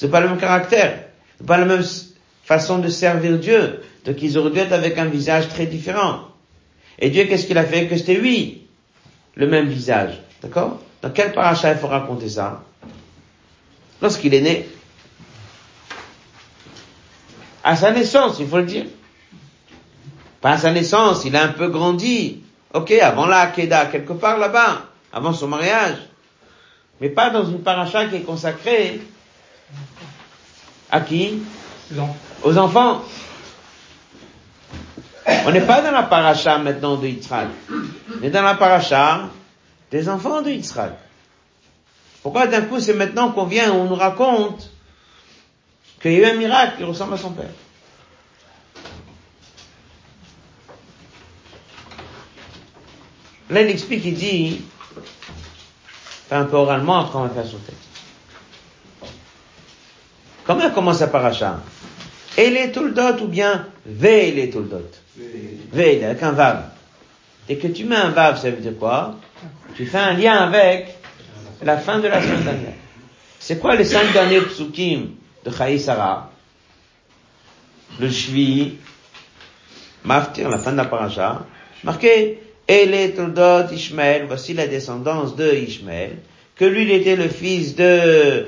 ils 0.00 0.04
n'ont 0.04 0.10
pas 0.10 0.20
le 0.20 0.28
même 0.28 0.38
caractère, 0.38 1.04
ils 1.38 1.42
n'ont 1.42 1.46
pas 1.46 1.58
la 1.58 1.64
même 1.64 1.82
façon 2.46 2.78
de 2.78 2.88
servir 2.88 3.38
Dieu, 3.38 3.82
donc 4.04 4.22
ils 4.22 4.38
auraient 4.38 4.50
dû 4.50 4.60
être 4.60 4.72
avec 4.72 4.96
un 4.98 5.06
visage 5.06 5.48
très 5.48 5.66
différent. 5.66 6.20
Et 7.00 7.10
Dieu, 7.10 7.24
qu'est-ce 7.24 7.46
qu'il 7.46 7.58
a 7.58 7.64
fait 7.64 7.88
Que 7.88 7.96
c'était 7.96 8.14
lui, 8.14 8.62
le 9.34 9.48
même 9.48 9.66
visage. 9.66 10.20
D'accord 10.40 10.78
Dans 11.02 11.10
quel 11.10 11.32
paracha 11.32 11.72
il 11.72 11.78
faut 11.78 11.88
raconter 11.88 12.28
ça 12.28 12.62
Lorsqu'il 14.00 14.32
est 14.32 14.40
né. 14.40 14.68
À 17.64 17.74
sa 17.74 17.90
naissance, 17.90 18.36
il 18.38 18.46
faut 18.46 18.58
le 18.58 18.64
dire. 18.64 18.84
Pas 20.40 20.52
à 20.52 20.58
sa 20.58 20.70
naissance, 20.70 21.24
il 21.24 21.34
a 21.34 21.42
un 21.42 21.48
peu 21.48 21.66
grandi. 21.66 22.44
Ok, 22.72 22.92
avant 22.92 23.26
la 23.26 23.40
Akeda, 23.40 23.86
quelque 23.86 24.12
part 24.12 24.38
là-bas, 24.38 24.82
avant 25.12 25.32
son 25.32 25.48
mariage. 25.48 25.96
Mais 27.00 27.08
pas 27.08 27.30
dans 27.30 27.44
une 27.44 27.62
paracha 27.62 28.06
qui 28.06 28.16
est 28.16 28.20
consacrée 28.20 29.00
à 30.92 31.00
qui? 31.00 31.40
Aux 32.46 32.56
enfants. 32.58 33.02
On 35.46 35.50
n'est 35.50 35.66
pas 35.66 35.82
dans 35.82 35.90
la 35.90 36.04
paracha 36.04 36.58
maintenant 36.58 36.96
de 36.96 37.08
Yitzhak. 37.08 37.48
On 37.68 38.22
est 38.22 38.30
dans 38.30 38.42
la 38.42 38.54
paracha 38.54 39.30
des 39.90 40.08
enfants 40.08 40.42
de 40.42 40.50
Yitzhak. 40.50 40.92
Pourquoi 42.22 42.46
d'un 42.46 42.62
coup 42.62 42.78
c'est 42.78 42.94
maintenant 42.94 43.32
qu'on 43.32 43.46
vient, 43.46 43.72
on 43.72 43.86
nous 43.86 43.96
raconte 43.96 44.70
qu'il 46.00 46.12
y 46.12 46.24
a 46.24 46.28
eu 46.28 46.34
un 46.34 46.36
miracle 46.36 46.76
qui 46.76 46.84
ressemble 46.84 47.14
à 47.14 47.16
son 47.16 47.32
père 47.32 47.50
Là 53.50 53.62
il 53.62 53.70
explique, 53.70 54.04
il 54.04 54.14
dit, 54.14 54.64
fait 56.28 56.36
un 56.36 56.44
peu 56.44 56.56
oralement, 56.56 56.98
après 56.98 57.18
on 57.18 57.22
va 57.22 57.30
faire 57.30 57.46
sauter. 57.46 57.74
Comment 60.44 60.70
commence 60.70 61.00
la 61.00 61.08
paracha? 61.08 61.58
Et 62.36 62.70
tout 62.72 62.84
le 62.84 62.92
dot 62.92 63.20
ou 63.22 63.28
bien 63.28 63.66
Ve 63.86 64.50
tout 64.50 64.60
le 64.60 64.66
dot 64.66 65.02
Ve, 65.72 66.04
avec 66.04 66.22
un 66.22 66.32
vav. 66.32 66.64
Dès 67.48 67.56
que 67.56 67.68
tu 67.68 67.84
mets 67.84 67.96
un 67.96 68.10
vav, 68.10 68.40
ça 68.40 68.50
veut 68.50 68.56
dire 68.56 68.76
quoi? 68.78 69.14
Tu 69.74 69.86
fais 69.86 69.98
un 69.98 70.12
lien 70.14 70.36
avec 70.36 70.96
la 71.62 71.78
fin 71.78 71.98
de 71.98 72.08
la 72.08 72.20
semaine 72.20 72.42
dernière. 72.42 72.72
C'est 73.38 73.58
quoi 73.58 73.76
les 73.76 73.84
cinq 73.84 74.12
derniers 74.12 74.40
psukim 74.40 75.10
de 75.44 75.50
Chaï 75.50 75.78
Sarah 75.78 76.30
Le 78.00 78.10
Shvi, 78.10 78.74
Maftir, 80.04 80.48
la 80.48 80.58
fin 80.58 80.72
de 80.72 80.76
la 80.76 80.84
paracha, 80.84 81.46
marqué 81.84 82.40
les 82.68 83.12
Toldot 83.12 83.72
Ishmael, 83.72 84.24
voici 84.26 84.54
la 84.54 84.66
descendance 84.66 85.36
de 85.36 85.54
Ishmael, 85.54 86.18
que 86.56 86.64
lui 86.64 86.82
il 86.82 86.90
était 86.90 87.16
le 87.16 87.28
fils 87.28 87.76
de 87.76 88.46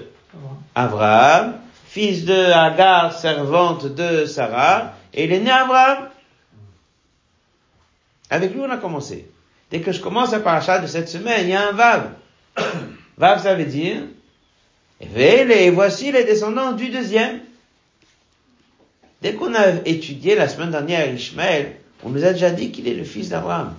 Abraham, 0.74 1.54
fils 1.88 2.24
de 2.24 2.34
Agar, 2.34 3.18
servante 3.18 3.86
de 3.86 4.26
Sarah, 4.26 4.92
et 5.14 5.24
il 5.24 5.32
est 5.32 5.40
né 5.40 5.50
Abraham. 5.50 6.08
Avec 8.30 8.52
lui, 8.52 8.60
on 8.60 8.70
a 8.70 8.76
commencé. 8.76 9.28
Dès 9.70 9.80
que 9.80 9.92
je 9.92 10.00
commence 10.00 10.32
à 10.32 10.40
paracha 10.40 10.78
de 10.78 10.86
cette 10.86 11.08
semaine, 11.08 11.46
il 11.46 11.50
y 11.50 11.54
a 11.54 11.68
un 11.68 11.72
Vav. 11.72 12.10
Vav, 13.16 13.42
ça 13.42 13.54
veut 13.54 13.64
dire, 13.64 14.02
et 15.00 15.70
voici 15.70 16.12
les 16.12 16.24
descendants 16.24 16.72
du 16.72 16.90
deuxième. 16.90 17.40
Dès 19.22 19.34
qu'on 19.34 19.54
a 19.54 19.68
étudié 19.84 20.36
la 20.36 20.48
semaine 20.48 20.70
dernière 20.70 21.12
Ishmael, 21.12 21.76
on 22.04 22.10
nous 22.10 22.24
a 22.24 22.32
déjà 22.32 22.50
dit 22.50 22.70
qu'il 22.70 22.86
est 22.86 22.94
le 22.94 23.04
fils 23.04 23.30
d'Abraham. 23.30 23.74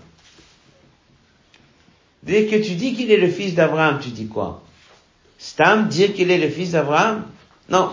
Dès 2.24 2.48
que 2.48 2.56
tu 2.58 2.76
dis 2.76 2.94
qu'il 2.96 3.12
est 3.12 3.18
le 3.18 3.30
fils 3.30 3.56
d'Abraham, 3.56 4.00
tu 4.02 4.10
dis 4.10 4.28
quoi? 4.28 4.64
Stam, 5.38 5.88
dire 5.88 6.14
qu'il 6.14 6.32
est 6.32 6.38
le 6.38 6.50
fils 6.50 6.72
d'Abraham? 6.72 7.26
Non. 7.70 7.92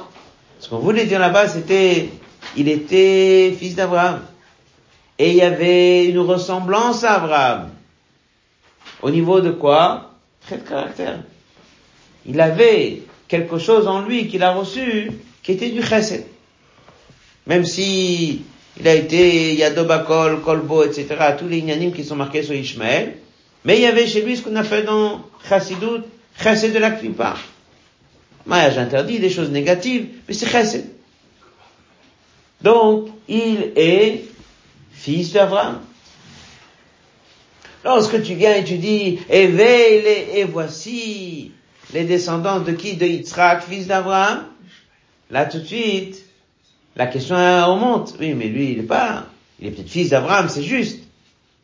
Ce 0.59 0.69
qu'on 0.69 0.79
voulait 0.79 1.05
dire 1.05 1.19
là-bas, 1.19 1.49
c'était, 1.49 2.09
il 2.57 2.69
était 2.69 3.55
fils 3.59 3.75
d'Abraham. 3.75 4.23
Et 5.19 5.31
il 5.31 5.37
y 5.37 5.43
avait 5.43 6.07
une 6.07 6.19
ressemblance 6.19 7.05
à 7.05 7.15
Abraham. 7.15 7.71
Au 9.03 9.11
niveau 9.11 9.41
de 9.41 9.51
quoi? 9.51 10.13
Très 10.47 10.59
de 10.59 10.63
caractère. 10.63 11.21
Il 12.27 12.41
avait 12.41 13.03
quelque 13.29 13.59
chose 13.59 13.87
en 13.87 14.03
lui 14.03 14.29
qu'il 14.29 14.43
a 14.43 14.53
reçu, 14.53 15.11
qui 15.43 15.53
était 15.53 15.71
du 15.71 15.83
chesed. 15.83 16.25
Même 17.47 17.65
si 17.65 18.43
il 18.79 18.89
a 18.89 18.95
été 18.95 19.55
Yadobakol, 19.55 20.41
Kolbo, 20.43 20.85
etc., 20.85 21.07
tous 21.39 21.49
les 21.49 21.59
ignanim 21.59 21.93
qui 21.93 22.05
sont 22.05 22.17
marqués 22.17 22.43
sur 22.43 22.55
Ishmael, 22.55 23.17
mais 23.65 23.77
il 23.77 23.83
y 23.83 23.87
avait 23.87 24.07
chez 24.07 24.23
lui 24.23 24.37
ce 24.37 24.43
qu'on 24.43 24.57
appelle 24.57 24.85
dans 24.85 25.23
Chassidut, 25.49 26.03
Chesed 26.39 26.73
de 26.73 26.79
la 26.79 26.91
Klipa. 26.91 27.37
Mariage 28.47 28.79
interdit, 28.79 29.19
des 29.19 29.31
choses 29.31 29.51
négatives, 29.51 30.07
mais 30.27 30.35
c'est 30.35 30.47
Chesed. 30.47 30.87
Donc, 32.63 33.09
il 33.29 33.73
est 33.77 34.25
fils 34.93 35.33
d'Abraham. 35.33 35.81
Lorsque 37.85 38.23
tu 38.23 38.35
viens 38.35 38.55
et 38.55 38.65
tu 38.65 38.79
dis, 38.79 39.19
éveille 39.29 40.05
et 40.35 40.45
voici 40.45 41.53
les 41.93 42.05
descendants 42.05 42.61
de 42.61 42.73
qui? 42.73 42.97
De 42.97 43.07
Yitzhak, 43.07 43.63
fils 43.63 43.87
d'Abraham. 43.87 44.45
Là, 45.31 45.47
tout 45.47 45.59
de 45.59 45.65
suite, 45.65 46.25
la 46.95 47.07
question 47.07 47.37
remonte. 47.37 48.15
Oui, 48.19 48.35
mais 48.35 48.47
lui, 48.47 48.73
il 48.73 48.77
n'est 48.79 48.83
pas, 48.85 49.27
il 49.61 49.69
est 49.69 49.71
peut-être 49.71 49.91
fils 49.91 50.11
d'Abraham, 50.11 50.49
c'est 50.49 50.63
juste. 50.63 51.01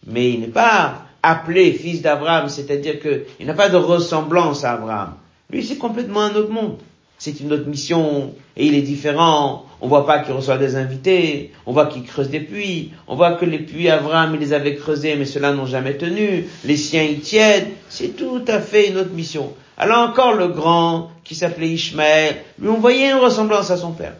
Mais 0.07 0.31
il 0.31 0.40
n'est 0.40 0.49
pas 0.49 1.07
appelé 1.23 1.73
fils 1.73 2.03
d'Abraham, 2.03 2.49
c'est-à-dire 2.49 3.01
qu'il 3.01 3.47
n'a 3.47 3.55
pas 3.55 3.68
de 3.68 3.77
ressemblance 3.77 4.64
à 4.64 4.73
Abraham. 4.73 5.14
Lui, 5.52 5.64
c'est 5.64 5.76
complètement 5.76 6.22
un 6.22 6.34
autre 6.34 6.50
monde. 6.50 6.78
C'est 7.18 7.38
une 7.38 7.52
autre 7.52 7.68
mission, 7.68 8.34
et 8.56 8.66
il 8.66 8.74
est 8.74 8.82
différent. 8.82 9.66
On 9.80 9.86
voit 9.86 10.06
pas 10.06 10.20
qu'il 10.20 10.32
reçoit 10.32 10.58
des 10.58 10.76
invités, 10.76 11.52
on 11.66 11.72
voit 11.72 11.86
qu'il 11.86 12.04
creuse 12.04 12.30
des 12.30 12.40
puits, 12.40 12.92
on 13.06 13.14
voit 13.14 13.34
que 13.34 13.44
les 13.44 13.58
puits 13.58 13.88
Abraham, 13.88 14.34
il 14.34 14.40
les 14.40 14.52
avait 14.52 14.76
creusés, 14.76 15.14
mais 15.16 15.24
ceux-là 15.24 15.52
n'ont 15.52 15.66
jamais 15.66 15.96
tenu, 15.96 16.46
les 16.64 16.76
siens 16.76 17.02
y 17.02 17.18
tiennent, 17.18 17.68
c'est 17.88 18.16
tout 18.16 18.42
à 18.46 18.60
fait 18.60 18.88
une 18.88 18.96
autre 18.96 19.12
mission. 19.12 19.52
Alors 19.76 20.08
encore 20.08 20.34
le 20.34 20.48
grand, 20.48 21.10
qui 21.24 21.34
s'appelait 21.34 21.68
Ishmaël, 21.68 22.36
lui 22.60 22.68
on 22.68 22.78
voyait 22.78 23.10
une 23.10 23.18
ressemblance 23.18 23.70
à 23.70 23.76
son 23.76 23.92
père. 23.92 24.14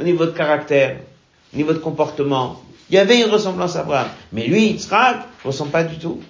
Au 0.00 0.04
niveau 0.04 0.26
de 0.26 0.32
caractère, 0.32 0.96
au 1.54 1.56
niveau 1.56 1.72
de 1.72 1.78
comportement, 1.78 2.60
il 2.90 2.96
y 2.96 2.98
avait 2.98 3.20
une 3.20 3.30
ressemblance 3.30 3.76
à 3.76 3.80
Abraham. 3.80 4.08
Mais 4.32 4.46
lui, 4.46 4.66
Yitzhak, 4.66 5.16
ne 5.44 5.48
ressemble 5.48 5.70
pas 5.70 5.84
du 5.84 5.96
tout. 5.96 6.20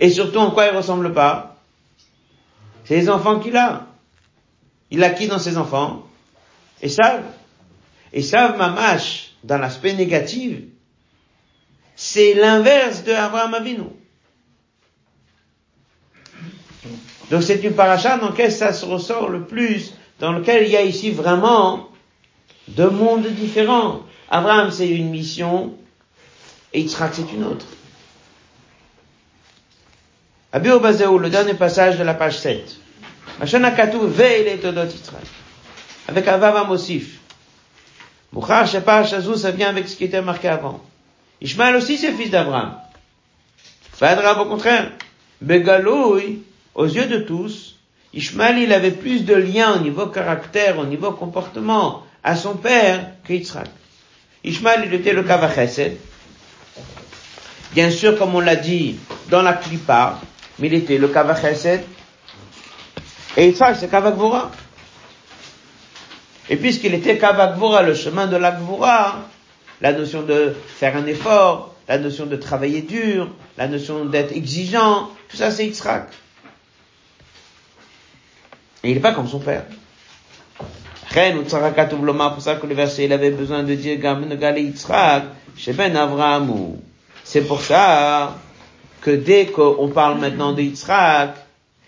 Et 0.00 0.10
surtout, 0.10 0.38
en 0.38 0.50
quoi 0.50 0.66
il 0.66 0.76
ressemble 0.76 1.12
pas? 1.12 1.58
C'est 2.84 2.96
les 2.96 3.10
enfants 3.10 3.38
qu'il 3.38 3.56
a. 3.56 3.86
Il 4.90 5.04
a 5.04 5.10
qui 5.10 5.28
dans 5.28 5.38
ses 5.38 5.58
enfants? 5.58 6.06
Et 6.82 6.88
savent. 6.88 7.22
Et 8.12 8.22
savent 8.22 8.56
Mamash, 8.56 9.32
dans 9.44 9.58
l'aspect 9.58 9.92
négatif, 9.92 10.58
c'est 11.94 12.34
l'inverse 12.34 13.04
de 13.04 13.12
Abraham 13.12 13.54
Avinu. 13.54 13.82
Donc 17.30 17.42
c'est 17.42 17.62
une 17.62 17.74
paracha 17.74 18.16
dans 18.16 18.30
laquelle 18.30 18.50
ça 18.50 18.72
se 18.72 18.84
ressort 18.86 19.28
le 19.28 19.44
plus, 19.44 19.94
dans 20.18 20.32
lequel 20.32 20.64
il 20.64 20.70
y 20.70 20.76
a 20.76 20.82
ici 20.82 21.10
vraiment 21.10 21.88
deux 22.68 22.90
mondes 22.90 23.26
différents. 23.28 24.00
Abraham, 24.30 24.70
c'est 24.70 24.88
une 24.88 25.10
mission, 25.10 25.74
et 26.72 26.80
Yitzhak, 26.80 27.14
c'est 27.14 27.32
une 27.32 27.44
autre. 27.44 27.66
Abi 30.52 30.68
Obazéou, 30.70 31.18
le 31.18 31.30
dernier 31.30 31.54
passage 31.54 31.96
de 31.96 32.02
la 32.02 32.14
page 32.14 32.38
7. 32.38 32.76
Machana 33.38 33.70
Katou, 33.70 34.08
veille 34.08 34.58
Todot 34.58 34.86
Yitzhak. 34.86 35.22
Avec 36.08 36.26
Avava 36.26 36.64
Mosif. 36.64 37.20
Mouchar 38.32 38.66
Shepar 38.66 39.06
Shazou, 39.06 39.36
ça 39.36 39.52
vient 39.52 39.68
avec 39.68 39.88
ce 39.88 39.94
qui 39.94 40.04
était 40.04 40.20
marqué 40.20 40.48
avant. 40.48 40.80
Ishmael 41.40 41.76
aussi, 41.76 41.98
c'est 41.98 42.12
fils 42.12 42.30
d'Abraham. 42.30 42.74
Fadrab, 43.92 44.40
au 44.40 44.46
contraire. 44.46 44.90
Begaloui, 45.40 46.42
aux 46.74 46.86
yeux 46.86 47.06
de 47.06 47.18
tous, 47.18 47.76
Ishmael, 48.12 48.58
il 48.58 48.72
avait 48.72 48.90
plus 48.90 49.24
de 49.24 49.34
liens 49.34 49.76
au 49.76 49.78
niveau 49.78 50.06
caractère, 50.06 50.80
au 50.80 50.84
niveau 50.84 51.12
comportement, 51.12 52.04
à 52.24 52.34
son 52.34 52.56
père 52.56 53.12
Yitzhak. 53.28 53.68
Ishmael, 54.42 54.82
il 54.86 54.94
était 54.94 55.12
le 55.12 55.22
Kavachesed. 55.22 55.96
Bien 57.72 57.90
sûr, 57.90 58.18
comme 58.18 58.34
on 58.34 58.40
l'a 58.40 58.56
dit 58.56 58.98
dans 59.28 59.42
la 59.42 59.52
Klippa, 59.52 60.18
mais 60.60 60.68
il 60.68 60.74
était 60.74 60.98
le 60.98 61.08
Kavachesed. 61.08 61.82
Et 63.36 63.46
Yitzhak, 63.46 63.76
c'est 63.76 63.88
Kavakvora. 63.88 64.50
Et 66.48 66.56
puisqu'il 66.56 66.94
était 66.94 67.16
Kavakvora, 67.16 67.82
le 67.82 67.94
chemin 67.94 68.26
de 68.26 68.36
l'Akvora, 68.36 69.28
la 69.80 69.92
notion 69.92 70.22
de 70.22 70.54
faire 70.66 70.96
un 70.96 71.06
effort, 71.06 71.74
la 71.88 71.98
notion 71.98 72.26
de 72.26 72.36
travailler 72.36 72.82
dur, 72.82 73.30
la 73.56 73.68
notion 73.68 74.04
d'être 74.04 74.32
exigeant, 74.32 75.10
tout 75.28 75.36
ça 75.36 75.50
c'est 75.50 75.66
Yitzhak. 75.66 76.08
Et 78.82 78.90
il 78.90 78.94
n'est 78.94 79.00
pas 79.00 79.12
comme 79.12 79.28
son 79.28 79.40
père. 79.40 79.64
Pour 81.12 82.40
ça 82.40 82.54
que 82.54 82.66
le 82.66 82.74
verset, 82.74 83.04
il 83.06 83.12
avait 83.12 83.30
besoin 83.30 83.64
de 83.64 83.74
dire 83.74 83.98
Ben 83.98 84.38
C'est 87.24 87.42
pour 87.42 87.60
ça 87.60 88.36
que 89.00 89.10
dès 89.10 89.46
qu'on 89.46 89.88
parle 89.88 90.18
maintenant 90.18 90.52
de 90.52 90.62
Yitzhak, 90.62 91.34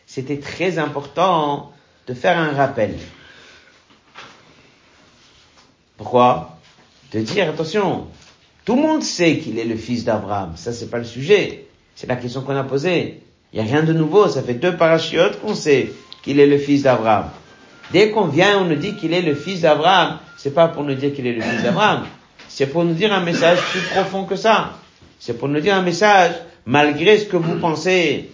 c'était 0.07 0.38
très 0.38 0.79
important 0.79 1.72
de 2.07 2.14
faire 2.14 2.38
un 2.38 2.53
rappel. 2.53 2.96
Pourquoi? 5.96 6.59
De 7.12 7.20
dire, 7.20 7.48
attention, 7.48 8.07
tout 8.64 8.77
le 8.77 8.83
monde 8.83 9.03
sait 9.03 9.38
qu'il 9.38 9.59
est 9.59 9.64
le 9.64 9.77
fils 9.77 10.05
d'Abraham. 10.05 10.53
Ça, 10.57 10.72
c'est 10.72 10.90
pas 10.90 10.98
le 10.98 11.05
sujet. 11.05 11.66
C'est 11.94 12.09
la 12.09 12.16
question 12.16 12.40
qu'on 12.42 12.57
a 12.57 12.64
posée. 12.64 13.20
Il 13.53 13.62
n'y 13.62 13.68
a 13.68 13.70
rien 13.70 13.83
de 13.83 13.92
nouveau. 13.92 14.29
Ça 14.29 14.42
fait 14.42 14.55
deux 14.55 14.77
parachiotes 14.77 15.40
qu'on 15.40 15.55
sait 15.55 15.92
qu'il 16.22 16.40
est 16.40 16.46
le 16.46 16.59
fils 16.59 16.83
d'Abraham. 16.83 17.31
Dès 17.92 18.11
qu'on 18.11 18.27
vient, 18.27 18.59
on 18.61 18.64
nous 18.64 18.77
dit 18.77 18.96
qu'il 18.96 19.12
est 19.12 19.22
le 19.22 19.35
fils 19.35 19.61
d'Abraham. 19.61 20.18
C'est 20.38 20.55
pas 20.55 20.68
pour 20.68 20.83
nous 20.83 20.94
dire 20.94 21.14
qu'il 21.14 21.27
est 21.27 21.35
le 21.35 21.42
fils 21.42 21.62
d'Abraham. 21.62 22.07
C'est 22.48 22.66
pour 22.66 22.85
nous 22.85 22.94
dire 22.94 23.12
un 23.12 23.20
message 23.20 23.59
plus 23.70 23.81
profond 23.81 24.25
que 24.25 24.37
ça. 24.37 24.79
C'est 25.18 25.38
pour 25.38 25.48
nous 25.48 25.61
dire 25.61 25.75
un 25.75 25.83
message, 25.83 26.33
malgré 26.66 27.18
ce 27.18 27.27
que 27.27 27.37
vous 27.37 27.57
pensez 27.59 28.31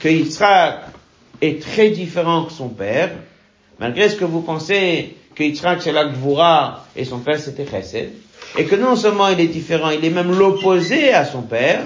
que 0.00 0.08
Yitzhak 0.08 0.86
est 1.40 1.62
très 1.62 1.90
différent 1.90 2.44
que 2.44 2.52
son 2.52 2.68
père, 2.68 3.10
malgré 3.78 4.08
ce 4.08 4.16
que 4.16 4.24
vous 4.24 4.42
pensez 4.42 5.16
que 5.34 5.42
Yitzhak 5.42 5.82
c'est 5.82 5.92
la 5.92 6.06
Gvura 6.06 6.86
et 6.96 7.04
son 7.04 7.18
père 7.18 7.38
c'était 7.38 7.66
Chesed, 7.66 8.10
et 8.56 8.64
que 8.64 8.76
non 8.76 8.96
seulement 8.96 9.28
il 9.28 9.40
est 9.40 9.48
différent, 9.48 9.90
il 9.90 10.04
est 10.04 10.10
même 10.10 10.36
l'opposé 10.36 11.12
à 11.12 11.24
son 11.24 11.42
père, 11.42 11.82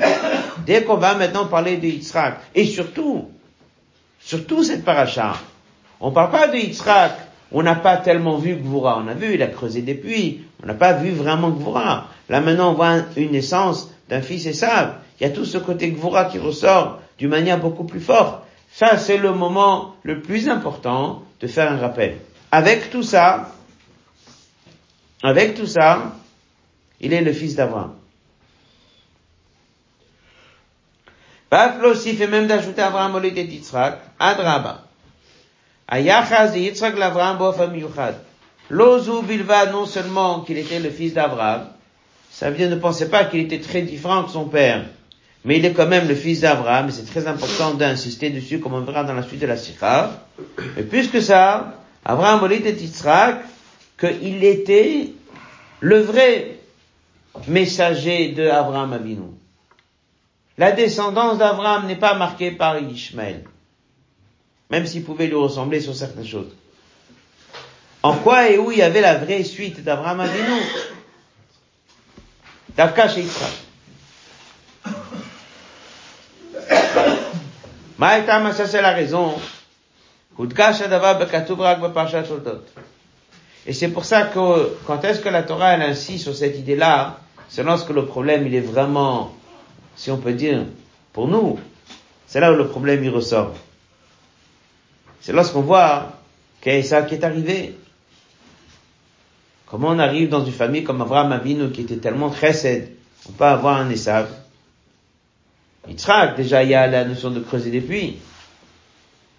dès 0.66 0.84
qu'on 0.84 0.96
va 0.96 1.14
maintenant 1.14 1.46
parler 1.46 1.76
de 1.76 1.86
Yitzhak, 1.86 2.40
et 2.54 2.66
surtout, 2.66 3.28
surtout 4.20 4.62
cette 4.62 4.84
paracha, 4.84 5.36
on 6.00 6.10
parle 6.10 6.30
pas 6.30 6.48
de 6.48 6.56
Yitzhak, 6.56 7.12
on 7.52 7.62
n'a 7.62 7.74
pas 7.74 7.96
tellement 7.98 8.38
vu 8.38 8.56
Gvura, 8.56 9.02
on 9.04 9.08
a 9.08 9.14
vu, 9.14 9.34
il 9.34 9.42
a 9.42 9.46
creusé 9.46 9.82
des 9.82 9.94
puits, 9.94 10.40
on 10.62 10.66
n'a 10.66 10.74
pas 10.74 10.94
vu 10.94 11.10
vraiment 11.10 11.50
Gvura. 11.50 12.08
Là 12.28 12.40
maintenant 12.40 12.70
on 12.70 12.74
voit 12.74 12.96
une 13.16 13.32
naissance 13.32 13.90
d'un 14.08 14.22
fils 14.22 14.46
et 14.46 14.50
Esav, 14.50 14.94
il 15.22 15.28
y 15.28 15.30
a 15.30 15.34
tout 15.34 15.44
ce 15.44 15.56
côté 15.56 15.92
Gvura 15.92 16.24
qui 16.24 16.40
ressort 16.40 16.98
d'une 17.16 17.28
manière 17.28 17.60
beaucoup 17.60 17.84
plus 17.84 18.00
forte. 18.00 18.42
Ça, 18.72 18.98
c'est 18.98 19.18
le 19.18 19.30
moment 19.32 19.94
le 20.02 20.20
plus 20.20 20.48
important 20.48 21.22
de 21.38 21.46
faire 21.46 21.70
un 21.70 21.76
rappel. 21.76 22.16
Avec 22.50 22.90
tout 22.90 23.04
ça, 23.04 23.52
avec 25.22 25.54
tout 25.54 25.68
ça, 25.68 26.16
il 27.00 27.12
est 27.12 27.20
le 27.20 27.32
fils 27.32 27.54
d'Abraham. 27.54 27.94
Baflo 31.48 31.90
aussi 31.90 32.14
fait 32.14 32.26
même 32.26 32.48
d'ajouter 32.48 32.82
Abraham 32.82 33.14
au 33.14 33.20
lieu 33.20 33.30
d'Yitzhak, 33.30 34.00
Adraba. 34.18 34.82
Ayachaz 35.86 36.50
de 36.52 36.58
Yitzhak 36.58 36.98
l'Abraham 36.98 37.38
bofa 37.38 37.68
miyuchad. 37.68 38.16
Lozu 38.70 39.22
bilva 39.22 39.66
non 39.66 39.86
seulement 39.86 40.40
qu'il 40.40 40.58
était 40.58 40.80
le 40.80 40.90
fils 40.90 41.14
d'Abraham, 41.14 41.68
ça 42.32 42.50
veut 42.50 42.56
dire 42.56 42.68
ne 42.68 42.74
pensez 42.74 43.08
pas 43.08 43.24
qu'il 43.24 43.38
était 43.38 43.60
très 43.60 43.82
différent 43.82 44.24
que 44.24 44.32
son 44.32 44.46
père, 44.46 44.86
mais 45.44 45.58
il 45.58 45.64
est 45.64 45.72
quand 45.72 45.88
même 45.88 46.06
le 46.06 46.14
fils 46.14 46.40
d'Abraham, 46.40 46.88
et 46.88 46.92
c'est 46.92 47.04
très 47.04 47.26
important 47.26 47.74
d'insister 47.74 48.30
dessus, 48.30 48.60
comme 48.60 48.74
on 48.74 48.80
verra 48.80 49.02
dans 49.02 49.14
la 49.14 49.22
suite 49.22 49.40
de 49.40 49.46
la 49.46 49.56
Sikha. 49.56 50.26
Et 50.76 50.84
puisque 50.84 51.20
ça, 51.20 51.74
Abraham 52.04 52.50
et 52.50 52.70
Yitzhak, 52.70 53.42
qu'il 53.98 54.44
était 54.44 55.10
le 55.80 56.00
vrai 56.00 56.58
messager 57.48 58.28
de 58.32 58.48
Abraham 58.48 58.92
Avinu. 58.92 59.30
La 60.58 60.72
descendance 60.72 61.38
d'Abraham 61.38 61.86
n'est 61.86 61.96
pas 61.96 62.14
marquée 62.14 62.52
par 62.52 62.78
Ishmael, 62.78 63.44
même 64.70 64.86
s'il 64.86 65.02
pouvait 65.02 65.26
lui 65.26 65.34
ressembler 65.34 65.80
sur 65.80 65.94
certaines 65.94 66.26
choses. 66.26 66.54
En 68.02 68.16
quoi 68.16 68.48
et 68.48 68.58
où 68.58 68.70
il 68.70 68.78
y 68.78 68.82
avait 68.82 69.00
la 69.00 69.16
vraie 69.16 69.42
suite 69.44 69.82
d'Abraham 69.82 70.20
Avinu? 70.20 70.60
Davka 72.76 73.08
chez 73.08 73.22
Yitzhak. 73.22 73.61
Maïtama, 78.02 78.52
ça 78.52 78.66
c'est 78.66 78.82
la 78.82 78.90
raison. 78.90 79.32
Et 83.64 83.72
c'est 83.72 83.88
pour 83.90 84.04
ça 84.04 84.22
que 84.22 84.76
quand 84.88 85.04
est-ce 85.04 85.20
que 85.20 85.28
la 85.28 85.44
Torah 85.44 85.74
elle 85.74 85.82
insiste 85.82 86.24
sur 86.24 86.34
cette 86.34 86.58
idée-là, 86.58 87.20
c'est 87.48 87.62
lorsque 87.62 87.90
le 87.90 88.04
problème 88.04 88.44
il 88.48 88.56
est 88.56 88.60
vraiment, 88.60 89.32
si 89.94 90.10
on 90.10 90.16
peut 90.16 90.32
dire, 90.32 90.64
pour 91.12 91.28
nous, 91.28 91.60
c'est 92.26 92.40
là 92.40 92.52
où 92.52 92.56
le 92.56 92.66
problème 92.66 93.04
il 93.04 93.10
ressort. 93.10 93.54
C'est 95.20 95.32
lorsqu'on 95.32 95.60
voit 95.60 96.14
qu'il 96.60 96.84
ça 96.84 97.02
qui 97.02 97.14
est 97.14 97.22
arrivé. 97.22 97.76
Comment 99.66 99.90
on 99.90 100.00
arrive 100.00 100.28
dans 100.28 100.44
une 100.44 100.50
famille 100.50 100.82
comme 100.82 101.02
Abraham 101.02 101.30
Avinu 101.30 101.70
qui 101.70 101.82
était 101.82 101.98
tellement 101.98 102.34
chesed, 102.34 102.96
on 103.28 103.32
peut 103.32 103.44
avoir 103.44 103.76
un 103.76 103.90
Esav. 103.90 104.41
Yitzhak, 105.88 106.36
déjà 106.36 106.62
il 106.62 106.70
y 106.70 106.74
a 106.74 106.86
la 106.86 107.04
notion 107.04 107.30
de 107.30 107.40
creuser 107.40 107.70
des 107.70 107.80
puits. 107.80 108.18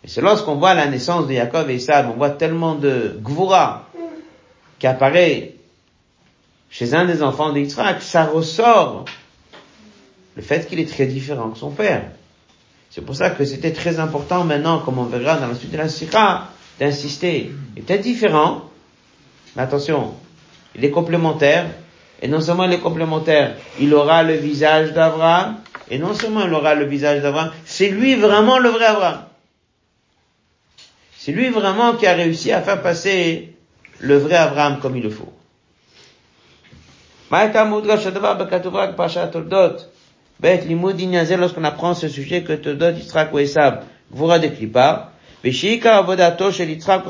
Et 0.03 0.07
c'est 0.07 0.21
lorsqu'on 0.21 0.55
voit 0.55 0.73
la 0.73 0.87
naissance 0.87 1.27
de 1.27 1.33
Yaakov 1.33 1.69
et 1.69 1.75
Esav, 1.75 2.09
on 2.09 2.17
voit 2.17 2.31
tellement 2.31 2.75
de 2.75 3.17
gvura 3.21 3.87
qui 4.79 4.87
apparaît 4.87 5.55
chez 6.69 6.93
un 6.93 7.05
des 7.05 7.21
enfants 7.23 7.53
d'Yitzhak, 7.53 8.01
ça 8.01 8.25
ressort 8.25 9.05
le 10.35 10.41
fait 10.41 10.67
qu'il 10.67 10.79
est 10.79 10.89
très 10.89 11.05
différent 11.05 11.51
que 11.51 11.57
son 11.57 11.69
père. 11.69 12.03
C'est 12.89 13.05
pour 13.05 13.15
ça 13.15 13.29
que 13.29 13.45
c'était 13.45 13.71
très 13.71 13.99
important 13.99 14.43
maintenant, 14.43 14.79
comme 14.79 14.99
on 14.99 15.05
verra 15.05 15.37
dans 15.37 15.47
la 15.47 15.55
suite 15.55 15.71
de 15.71 15.77
la 15.77 15.87
Sikha, 15.87 16.49
d'insister. 16.79 17.51
Il 17.75 17.81
était 17.83 17.99
différent, 17.99 18.63
mais 19.55 19.61
attention, 19.61 20.13
il 20.75 20.83
est 20.83 20.91
complémentaire, 20.91 21.67
et 22.21 22.27
non 22.27 22.41
seulement 22.41 22.65
il 22.65 22.73
est 22.73 22.79
complémentaire, 22.79 23.55
il 23.79 23.93
aura 23.93 24.23
le 24.23 24.33
visage 24.33 24.93
d'Abraham, 24.93 25.57
et 25.93 25.99
non 25.99 26.15
seulement 26.15 26.43
il 26.43 26.51
aura 26.51 26.73
le 26.73 26.85
visage 26.85 27.21
d'Abraham, 27.21 27.51
c'est 27.65 27.89
lui 27.89 28.15
vraiment 28.15 28.57
le 28.57 28.69
vrai 28.69 28.85
Abraham. 28.85 29.25
C'est 31.15 31.31
lui 31.31 31.49
vraiment 31.49 31.93
qui 31.93 32.07
a 32.07 32.13
réussi 32.13 32.51
à 32.51 32.63
faire 32.63 32.81
passer 32.81 33.53
le 33.99 34.17
vrai 34.17 34.37
Abraham 34.37 34.79
comme 34.79 34.97
il 34.97 35.03
le 35.03 35.11
faut. 35.11 35.31
lorsqu'on 41.37 41.63
apprend 41.63 41.93
ce 41.93 42.07
sujet 42.07 42.41
que 42.41 42.53
Todot, 42.53 42.89
Yitzhak 42.89 43.31
ou 43.31 43.37
Yitzhak 43.37 43.83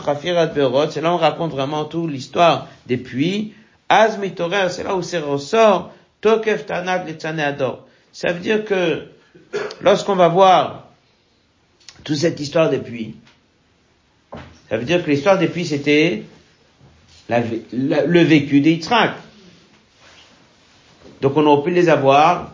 chafirat 0.05 0.47
beorot, 0.47 0.89
c'est 0.89 0.99
là 0.99 1.13
on 1.13 1.17
raconte 1.17 1.51
vraiment 1.51 1.85
toute 1.85 2.11
l'histoire 2.11 2.67
des 2.85 2.97
puits, 2.97 3.53
Az 3.87 4.19
c'est 4.69 4.83
là 4.83 4.95
où 4.97 5.01
c'est 5.01 5.19
ressort, 5.19 5.93
Tokef 6.19 6.65
tanag 6.65 7.15
ador. 7.39 7.87
Ça 8.13 8.31
veut 8.31 8.39
dire 8.39 8.63
que 8.63 9.07
lorsqu'on 9.81 10.15
va 10.15 10.27
voir 10.27 10.87
toute 12.03 12.15
cette 12.15 12.39
histoire 12.39 12.69
des 12.69 12.77
puits, 12.77 13.15
ça 14.69 14.77
veut 14.77 14.85
dire 14.85 15.03
que 15.03 15.09
l'histoire 15.09 15.37
des 15.37 15.47
puits 15.47 15.65
c'était 15.65 16.23
le 17.29 18.19
vécu 18.19 18.61
des 18.61 18.73
Yitzhak. 18.73 19.15
Donc 21.21 21.35
on 21.35 21.45
aurait 21.45 21.63
pu 21.63 21.71
les 21.71 21.89
avoir 21.89 22.51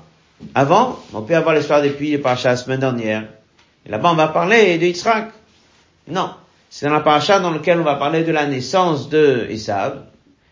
avant, 0.56 0.98
on 1.14 1.24
peut 1.24 1.36
avoir 1.36 1.56
l'histoire 1.56 1.82
des 1.82 1.90
puits 1.90 2.18
par 2.18 2.40
la 2.42 2.56
semaine 2.56 2.80
dernière. 2.80 3.28
Et 3.86 3.90
là-bas, 3.90 4.12
on 4.12 4.16
va 4.16 4.30
parler 4.30 4.78
de 4.78 4.86
Yitzhak. 4.86 5.32
Non. 6.08 6.32
C'est 6.70 6.86
dans 6.86 6.94
la 6.94 7.00
paracha 7.02 7.40
dans 7.40 7.52
laquelle 7.52 7.80
on 7.80 7.84
va 7.84 7.96
parler 7.96 8.24
de 8.24 8.32
la 8.32 8.46
naissance 8.46 9.10
de 9.10 9.48
Esav. 9.50 10.04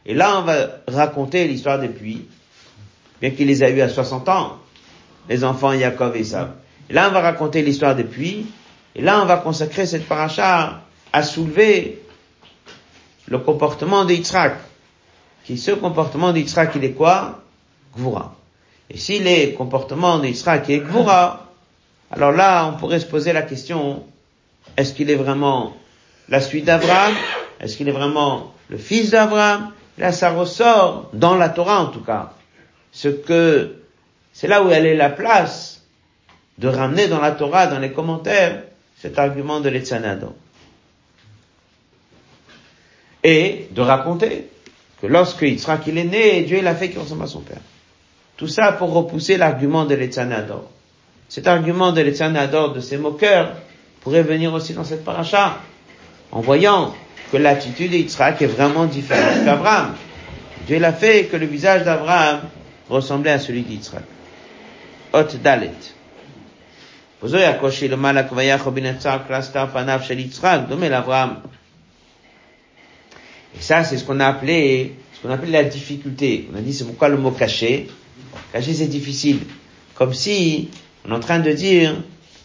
Et 0.05 0.13
là, 0.13 0.39
on 0.39 0.41
va 0.41 0.67
raconter 0.87 1.47
l'histoire 1.47 1.79
des 1.79 1.89
puits. 1.89 2.25
Bien 3.21 3.31
qu'il 3.31 3.47
les 3.47 3.63
a 3.63 3.69
eu 3.69 3.79
à 3.81 3.89
60 3.89 4.27
ans. 4.29 4.57
Les 5.29 5.43
enfants 5.43 5.73
Yaakov 5.73 6.15
et 6.15 6.21
Esav. 6.21 6.51
Et 6.89 6.93
là, 6.93 7.07
on 7.09 7.13
va 7.13 7.21
raconter 7.21 7.61
l'histoire 7.61 7.95
des 7.95 8.03
puits. 8.03 8.47
Et 8.95 9.01
là, 9.01 9.21
on 9.21 9.25
va 9.25 9.37
consacrer 9.37 9.85
cette 9.85 10.07
paracha 10.07 10.81
à 11.13 11.23
soulever 11.23 12.01
le 13.27 13.37
comportement 13.39 14.05
de 14.05 14.13
Yitzhak. 14.13 14.55
Qui, 15.43 15.57
ce 15.57 15.71
comportement 15.71 16.33
de 16.33 16.39
Yitzhak, 16.39 16.75
il 16.75 16.83
est 16.83 16.91
quoi? 16.91 17.41
Gvura. 17.95 18.37
Et 18.89 18.97
si 18.97 19.19
les 19.19 19.53
comportements 19.53 20.19
d'Israël 20.19 20.63
est 20.69 20.79
Gvura, 20.79 21.47
alors 22.11 22.31
là, 22.31 22.67
on 22.67 22.77
pourrait 22.77 22.99
se 22.99 23.05
poser 23.05 23.33
la 23.33 23.41
question, 23.41 24.03
est-ce 24.77 24.93
qu'il 24.93 25.09
est 25.09 25.15
vraiment 25.15 25.75
la 26.29 26.39
suite 26.39 26.65
d'Abraham? 26.65 27.13
Est-ce 27.59 27.75
qu'il 27.75 27.89
est 27.89 27.93
vraiment 27.93 28.53
le 28.69 28.77
fils 28.77 29.11
d'Abraham? 29.11 29.71
Là, 29.97 30.11
ça 30.11 30.29
ressort 30.29 31.09
dans 31.13 31.35
la 31.35 31.49
Torah, 31.49 31.81
en 31.81 31.87
tout 31.87 32.03
cas. 32.03 32.33
Ce 32.93 33.09
que, 33.09 33.76
c'est 34.37 34.47
là 34.47 34.61
où 34.61 34.69
elle 34.69 34.85
est 34.85 34.93
la 34.93 35.09
place 35.09 35.81
de 36.59 36.67
ramener 36.67 37.07
dans 37.07 37.19
la 37.19 37.31
Torah, 37.31 37.65
dans 37.65 37.79
les 37.79 37.91
commentaires, 37.91 38.61
cet 38.95 39.17
argument 39.17 39.61
de 39.61 39.69
l'Etzanado. 39.69 40.35
Et 43.23 43.67
de 43.71 43.81
raconter 43.81 44.47
que 45.01 45.07
lorsque 45.07 45.41
Yitzhak 45.41 45.87
il 45.87 45.97
est 45.97 46.03
né, 46.03 46.43
Dieu 46.43 46.61
l'a 46.61 46.75
fait 46.75 46.89
qu'il 46.89 46.99
ressemble 46.99 47.23
à 47.23 47.27
son 47.27 47.41
père. 47.41 47.61
Tout 48.35 48.47
ça 48.47 48.73
pour 48.73 48.93
repousser 48.93 49.37
l'argument 49.37 49.85
de 49.85 49.95
l'Etzanador. 49.95 50.69
Cet 51.29 51.47
argument 51.47 51.91
de 51.91 52.01
l'Etzanador, 52.01 52.73
de 52.73 52.79
ses 52.79 52.97
moqueurs, 52.97 53.55
pourrait 54.01 54.21
venir 54.21 54.53
aussi 54.53 54.75
dans 54.75 54.83
cette 54.83 55.03
paracha, 55.03 55.57
en 56.31 56.41
voyant 56.41 56.93
que 57.31 57.37
l'attitude 57.37 57.89
d'Yitzhak 57.89 58.39
est 58.43 58.45
vraiment 58.45 58.85
différente 58.85 59.43
qu'Abraham. 59.45 59.95
Dieu 60.67 60.77
l'a 60.77 60.93
fait 60.93 61.25
que 61.25 61.37
le 61.37 61.47
visage 61.47 61.85
d'Abraham 61.85 62.41
ressemblait 62.87 63.31
à 63.31 63.39
celui 63.39 63.63
d'Yitzhak. 63.63 64.03
Dalet. 65.13 65.71
Et 67.19 67.27
ça, 73.61 73.83
c'est 73.83 73.97
ce 73.97 74.03
qu'on 74.03 74.19
a 74.19 74.27
appelé 74.27 74.95
ce 75.17 75.21
qu'on 75.27 75.33
appelle 75.33 75.51
la 75.51 75.63
difficulté. 75.63 76.47
On 76.53 76.57
a 76.57 76.61
dit 76.61 76.73
c'est 76.73 76.85
pourquoi 76.85 77.09
le 77.09 77.17
mot 77.17 77.31
caché. 77.31 77.87
Caché 78.53 78.73
c'est 78.73 78.87
difficile. 78.87 79.39
Comme 79.95 80.13
si 80.13 80.69
on 81.05 81.11
est 81.11 81.15
en 81.15 81.19
train 81.19 81.39
de 81.39 81.51
dire, 81.51 81.95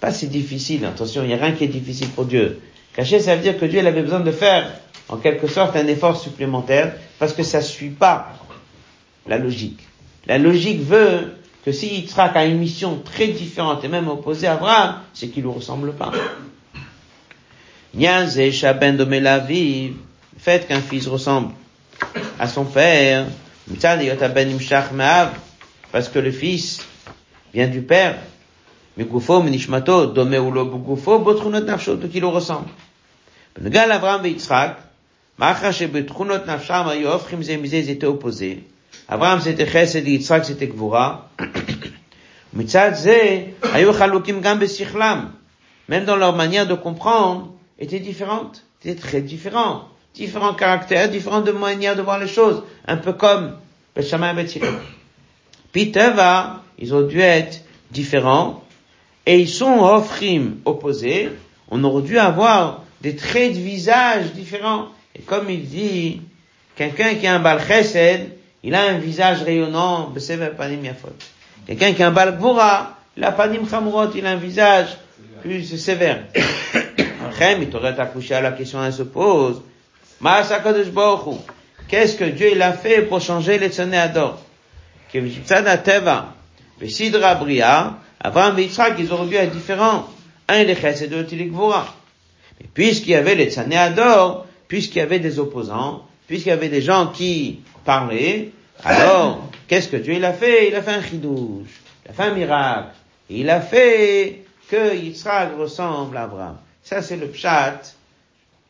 pas 0.01 0.11
c'est 0.11 0.29
difficile, 0.29 0.85
attention, 0.87 1.23
il 1.23 1.29
n'y 1.29 1.35
a 1.35 1.37
rien 1.37 1.53
qui 1.53 1.65
est 1.65 1.69
difficile 1.69 2.09
pour 2.09 2.25
Dieu. 2.25 2.61
Caché, 2.95 3.21
ça 3.21 3.37
veut 3.37 3.43
dire 3.43 3.59
que 3.59 3.67
Dieu 3.67 3.81
il 3.81 3.87
avait 3.87 4.03
besoin 4.03 4.21
de 4.21 4.33
faire, 4.33 4.71
en 5.09 5.17
quelque 5.19 5.47
sorte, 5.49 5.77
un 5.77 5.87
effort 5.87 6.19
supplémentaire, 6.19 6.95
parce 7.19 7.33
que 7.35 7.43
ça 7.43 7.59
ne 7.59 7.65
suit 7.65 7.91
pas 7.91 8.33
la 9.27 9.39
logique. 9.39 9.81
La 10.27 10.39
logique 10.39 10.81
veut 10.83 11.35
que 11.65 11.73
si 11.73 11.95
Yitzhak 11.95 12.37
a 12.37 12.45
une 12.45 12.59
mission 12.59 13.01
très 13.05 13.29
différente 13.29 13.85
et 13.85 13.89
même 13.89 14.09
opposée 14.09 14.49
à 14.49 14.55
Abraham, 14.55 15.01
c'est 15.15 15.29
qu'il 15.29 15.45
ne 15.45 15.49
lui 15.49 15.57
ressemble 15.57 15.93
pas. 15.93 16.11
Ben 17.95 18.27
le 18.27 19.93
fait 20.39 20.67
qu'un 20.67 20.81
fils 20.81 21.07
ressemble 21.07 21.53
à 22.39 22.49
son 22.49 22.65
père, 22.65 23.27
ben 23.69 25.31
parce 25.93 26.09
que 26.09 26.19
le 26.19 26.33
fils 26.33 26.85
vient 27.55 27.69
du 27.69 27.83
père, 27.83 28.19
mais 28.97 29.05
Gufo, 29.05 29.43
Menishmato, 29.43 30.07
Domé 30.07 30.39
ou 30.39 30.51
Lobo 30.51 30.79
Gufo, 30.79 31.19
Botrunot 31.19 31.61
qui 32.11 32.19
lui 32.19 32.27
ressemble. 32.27 32.69
Benugal 33.55 33.93
Avram 33.93 34.25
et 34.25 34.31
Yitzhak, 34.31 34.79
Machach 35.39 35.81
et 35.83 35.87
Botrunot 35.87 36.45
Nafshama, 36.47 36.97
Yofrim 36.97 37.43
Zemizé, 37.43 37.81
ils 37.81 37.91
étaient 37.91 38.07
opposés. 38.07 38.65
אברהם 39.10 39.40
c'était 39.40 39.66
חסד, 39.66 40.08
יצחק 40.08 40.44
c'était 40.44 40.66
גבורה. 40.66 41.16
מצד 42.54 42.92
זה, 42.94 43.44
היו 43.74 43.94
חלוקים 43.94 44.42
גם 44.42 44.60
בשכלם. 44.60 45.26
Même 45.90 46.06
dans 46.06 46.18
leur 46.18 46.36
manière 46.36 46.68
de 46.68 46.74
comprendre, 46.74 47.54
étaient 47.80 48.00
différentes. 48.00 48.64
Étaient 48.82 49.00
très 49.00 49.22
différents. 49.22 49.88
Différents 50.14 50.54
caractères, 50.54 51.10
différentes 51.10 51.48
manières 51.50 51.96
de 51.96 52.02
voir 52.02 52.20
les 52.20 52.28
choses. 52.28 52.64
Un 52.86 52.98
peu 52.98 53.14
comme 53.14 53.56
Bethshammai 53.96 54.32
et 54.32 54.34
Bethshammai. 54.34 54.80
Piteva, 55.72 56.64
ils 56.78 56.94
ont 56.94 57.08
dû 57.08 57.22
être 57.22 57.64
différents 57.92 58.64
et 59.26 59.40
ils 59.40 59.50
sont 59.50 59.80
offrim 59.80 60.58
opposés, 60.66 61.30
on 61.70 61.84
aurait 61.84 62.04
dû 62.04 62.18
avoir 62.18 62.84
des 63.02 63.16
traits 63.16 63.54
de 63.54 63.60
visage 63.60 64.32
différents. 64.34 64.88
Et 65.16 65.20
comme 65.20 65.50
il 65.50 65.68
dit, 65.68 66.22
quelqu'un 66.76 67.16
qui 67.16 67.28
a 67.28 67.36
un 67.36 67.40
bal 67.40 67.60
chesed, 67.62 68.32
il 68.63 68.75
a 68.75 68.83
un 68.83 68.99
visage 68.99 69.43
rayonnant, 69.43 70.13
Quelqu'un 71.67 71.93
qui 71.93 72.03
a 72.03 72.09
un 72.09 72.11
bal 72.11 72.37
gvura, 72.39 72.99
il 73.17 73.25
a 73.25 73.33
panim 73.33 73.69
chamurot, 73.69 74.11
il 74.15 74.27
a 74.27 74.31
un 74.31 74.37
visage 74.37 74.97
plus 75.41 75.77
sévère. 75.77 76.25
il 77.61 77.71
t'aurait 77.71 77.99
accouché 77.99 78.35
à 78.35 78.41
la 78.41 78.53
question, 78.53 78.83
elle 78.85 78.93
se 78.93 79.03
pose. 79.03 79.63
Qu'est-ce 81.89 82.17
que 82.17 82.25
Dieu 82.25 82.51
il 82.53 82.63
a 82.63 82.73
fait 82.73 83.03
pour 83.03 83.21
changer 83.21 83.59
les 83.59 83.81
ador? 83.81 84.41
Que 85.13 85.19
Teva, 85.85 86.35
Sidra 86.87 87.35
Bria, 87.35 87.99
Abraham 88.21 88.59
et 88.59 88.63
Yitzhak, 88.63 88.95
ils 88.99 89.13
auraient 89.13 89.27
dû 89.27 89.35
être 89.35 89.53
différents. 89.53 90.09
Un 90.49 90.61
il 90.61 90.71
est 90.71 90.81
chesed, 90.81 91.13
l'autre 91.13 91.29
il 91.33 91.43
est. 91.43 91.51
Mais 91.51 92.67
puisqu'il 92.73 93.11
y 93.11 93.15
avait 93.15 93.35
les 93.35 93.51
tsanéadors, 93.51 94.47
puisqu'il 94.69 94.99
y 94.99 95.03
avait 95.03 95.19
des 95.19 95.39
opposants, 95.39 96.07
puisqu'il 96.29 96.49
y 96.49 96.53
avait 96.53 96.69
des 96.69 96.81
gens 96.81 97.09
qui 97.09 97.61
parlaient, 97.85 98.51
alors, 98.85 99.49
qu'est-ce 99.69 99.89
que 99.89 99.97
Dieu 99.97 100.15
il 100.15 100.25
a 100.25 100.33
fait? 100.33 100.69
Il 100.69 100.75
a 100.75 100.83
fait 100.83 100.93
un 100.93 101.03
chidouche, 101.03 101.81
il 102.05 102.11
a 102.11 102.15
fait 102.15 102.23
un 102.23 102.35
miracle, 102.35 102.95
il 103.31 103.49
a 103.49 103.61
fait 103.61 104.45
que 104.69 104.97
Yitzhak 104.97 105.57
ressemble 105.59 106.17
à 106.17 106.25
Abraham. 106.25 106.57
Ça, 106.83 107.03
c'est 107.03 107.17
le 107.17 107.29
pshat 107.29 107.95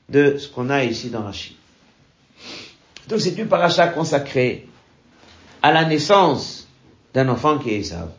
de 0.08 0.36
ce 0.36 0.48
qu'on 0.48 0.68
a 0.68 0.84
ici 0.84 1.08
dans 1.08 1.22
Rachid. 1.22 1.56
Donc, 3.08 3.20
c'est 3.20 3.36
une 3.38 3.48
paracha 3.48 3.88
consacrée 3.88 4.68
à 5.62 5.72
la 5.72 5.84
naissance 5.84 6.68
d'un 7.14 7.28
enfant 7.28 7.58
qui 7.58 7.70
est 7.70 7.78
Esav. 7.78 8.10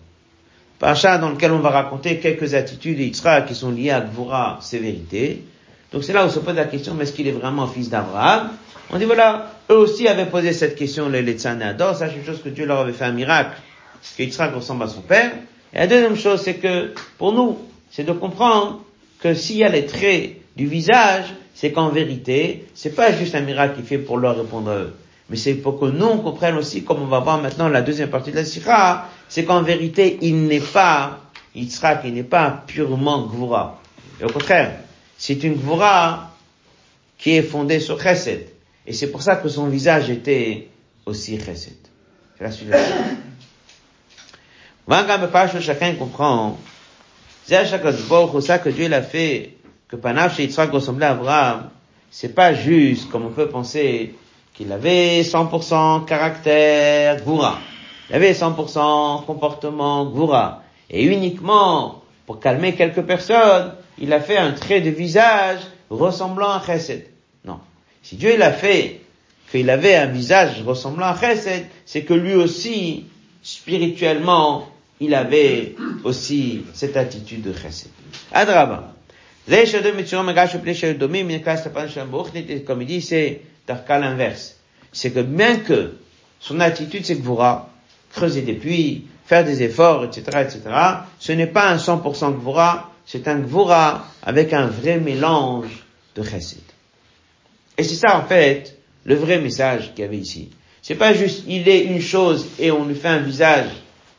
Paracha 0.79 1.17
dans 1.17 1.29
lequel 1.29 1.51
on 1.51 1.59
va 1.59 1.69
raconter 1.69 2.19
quelques 2.19 2.53
attitudes 2.53 2.97
d'Yitzhak 2.97 3.47
qui 3.47 3.55
sont 3.55 3.71
liées 3.71 3.91
à 3.91 4.01
Gvura, 4.01 4.59
sévérité. 4.61 5.43
Donc 5.91 6.03
c'est 6.03 6.13
là 6.13 6.25
où 6.25 6.29
se 6.29 6.39
pose 6.39 6.55
la 6.55 6.65
question, 6.65 6.95
mais 6.95 7.03
est-ce 7.03 7.13
qu'il 7.13 7.27
est 7.27 7.31
vraiment 7.31 7.67
fils 7.67 7.89
d'Abraham? 7.89 8.49
On 8.91 8.97
dit 8.97 9.05
voilà, 9.05 9.51
eux 9.71 9.77
aussi 9.77 10.07
avaient 10.07 10.25
posé 10.25 10.53
cette 10.53 10.75
question, 10.75 11.09
les 11.09 11.21
Letzan 11.21 11.59
et 11.59 11.63
Ador, 11.63 11.95
c'est 11.95 12.13
une 12.13 12.25
chose 12.25 12.41
que 12.43 12.49
Dieu 12.49 12.65
leur 12.65 12.79
avait 12.79 12.93
fait 12.93 13.05
un 13.05 13.11
miracle, 13.11 13.57
parce 13.93 14.19
Yitzhak 14.19 14.53
ressemble 14.53 14.83
à 14.83 14.87
son 14.87 15.01
père. 15.01 15.31
Et 15.73 15.77
la 15.77 15.87
deuxième 15.87 16.15
chose, 16.15 16.41
c'est 16.41 16.55
que, 16.55 16.93
pour 17.17 17.31
nous, 17.33 17.57
c'est 17.89 18.03
de 18.03 18.11
comprendre 18.11 18.81
que 19.19 19.33
s'il 19.33 19.57
y 19.57 19.63
a 19.63 19.69
les 19.69 19.85
traits 19.85 20.37
du 20.55 20.67
visage, 20.67 21.33
c'est 21.55 21.71
qu'en 21.71 21.89
vérité, 21.89 22.65
c'est 22.73 22.95
pas 22.95 23.11
juste 23.11 23.35
un 23.35 23.41
miracle 23.41 23.79
qui 23.79 23.87
fait 23.87 23.97
pour 23.97 24.17
leur 24.17 24.37
répondre 24.37 24.69
à 24.69 24.75
eux. 24.75 24.93
Mais 25.29 25.37
c'est 25.37 25.55
pour 25.55 25.79
que 25.79 25.85
nous, 25.85 26.05
on 26.05 26.17
comprenne 26.17 26.57
aussi, 26.57 26.83
comme 26.83 27.01
on 27.01 27.07
va 27.07 27.19
voir 27.19 27.41
maintenant 27.41 27.69
la 27.69 27.81
deuxième 27.81 28.09
partie 28.09 28.31
de 28.31 28.35
la 28.35 28.45
Sikha, 28.45 29.07
c'est 29.29 29.45
qu'en 29.45 29.63
vérité, 29.63 30.19
il 30.21 30.45
n'est 30.47 30.59
pas, 30.59 31.21
Yitzhak, 31.55 32.01
il 32.05 32.13
n'est 32.13 32.23
pas 32.23 32.63
purement 32.67 33.25
Gvura. 33.25 33.79
Et 34.19 34.25
au 34.25 34.29
contraire, 34.29 34.73
c'est 35.17 35.43
une 35.43 35.55
Gvura 35.55 36.31
qui 37.17 37.31
est 37.31 37.41
fondée 37.41 37.79
sur 37.79 37.99
Chesed. 38.01 38.52
Et 38.85 38.93
c'est 38.93 39.11
pour 39.11 39.21
ça 39.21 39.37
que 39.37 39.49
son 39.49 39.67
visage 39.67 40.09
était 40.09 40.67
aussi 41.05 41.39
Chesed. 41.39 41.73
C'est 42.37 42.43
la 42.43 42.51
suite. 42.51 42.73
Chacun 45.61 45.95
comprend. 45.95 46.57
C'est 47.45 47.65
ça 47.65 48.59
que 48.59 48.69
Dieu 48.69 48.87
l'a 48.89 49.01
fait, 49.01 49.57
que 49.87 49.95
Panav 49.95 50.35
chez 50.35 50.43
Yitzhak 50.43 50.71
ressemblait 50.71 51.05
à 51.05 51.11
Abraham. 51.11 51.69
C'est 52.11 52.35
pas 52.35 52.53
juste, 52.53 53.09
comme 53.09 53.25
on 53.25 53.31
peut 53.31 53.47
penser, 53.49 54.15
qu'il 54.53 54.71
avait 54.71 55.21
100% 55.21 56.05
caractère 56.05 57.21
Gvura. 57.21 57.57
Il 58.09 58.15
avait 58.15 58.33
100% 58.33 59.25
comportement 59.25 60.05
Gvura. 60.05 60.63
Et 60.89 61.05
uniquement 61.05 62.01
pour 62.25 62.39
calmer 62.39 62.75
quelques 62.75 63.01
personnes, 63.01 63.73
il 63.97 64.11
a 64.13 64.19
fait 64.19 64.37
un 64.37 64.51
trait 64.51 64.81
de 64.81 64.89
visage 64.89 65.59
ressemblant 65.89 66.51
à 66.51 66.61
Chesed. 66.65 67.12
Si 68.03 68.15
Dieu 68.17 68.33
il 68.35 68.41
a 68.41 68.51
fait 68.51 68.99
qu'il 69.49 69.69
avait 69.69 69.95
un 69.95 70.07
visage 70.07 70.61
ressemblant 70.61 71.07
à 71.07 71.17
Chesed, 71.17 71.65
c'est 71.85 72.03
que 72.03 72.13
lui 72.13 72.35
aussi, 72.35 73.05
spirituellement, 73.41 74.67
il 74.99 75.15
avait 75.15 75.75
aussi 76.03 76.63
cette 76.73 76.97
attitude 76.97 77.43
de 77.43 77.53
Chesed. 77.53 77.89
Adraba. 78.31 78.93
Comme 82.65 82.81
il 82.81 82.87
dit, 82.87 83.01
c'est 83.01 83.41
cas 83.87 83.99
l'inverse. 83.99 84.57
C'est 84.91 85.11
que 85.11 85.19
bien 85.21 85.57
que 85.57 85.95
son 86.39 86.59
attitude 86.59 87.05
c'est 87.05 87.15
Gvura, 87.15 87.69
creuser 88.11 88.41
des 88.41 88.53
puits, 88.53 89.07
faire 89.25 89.45
des 89.45 89.63
efforts, 89.63 90.03
etc., 90.05 90.23
etc., 90.41 90.61
ce 91.19 91.31
n'est 91.31 91.47
pas 91.47 91.69
un 91.69 91.77
100% 91.77 92.33
Gvura, 92.33 92.91
c'est 93.05 93.27
un 93.27 93.39
Gvura 93.39 94.07
avec 94.21 94.51
un 94.53 94.67
vrai 94.67 94.99
mélange 94.99 95.85
de 96.15 96.23
Chesed. 96.23 96.72
Et 97.77 97.83
c'est 97.83 97.95
ça 97.95 98.17
en 98.17 98.25
fait 98.25 98.77
le 99.05 99.15
vrai 99.15 99.39
message 99.39 99.93
qu'il 99.93 100.03
y 100.03 100.07
avait 100.07 100.17
ici. 100.17 100.49
C'est 100.81 100.95
pas 100.95 101.13
juste 101.13 101.43
il 101.47 101.67
est 101.67 101.85
une 101.85 102.01
chose 102.01 102.47
et 102.59 102.71
on 102.71 102.85
lui 102.85 102.95
fait 102.95 103.07
un 103.07 103.19
visage 103.19 103.69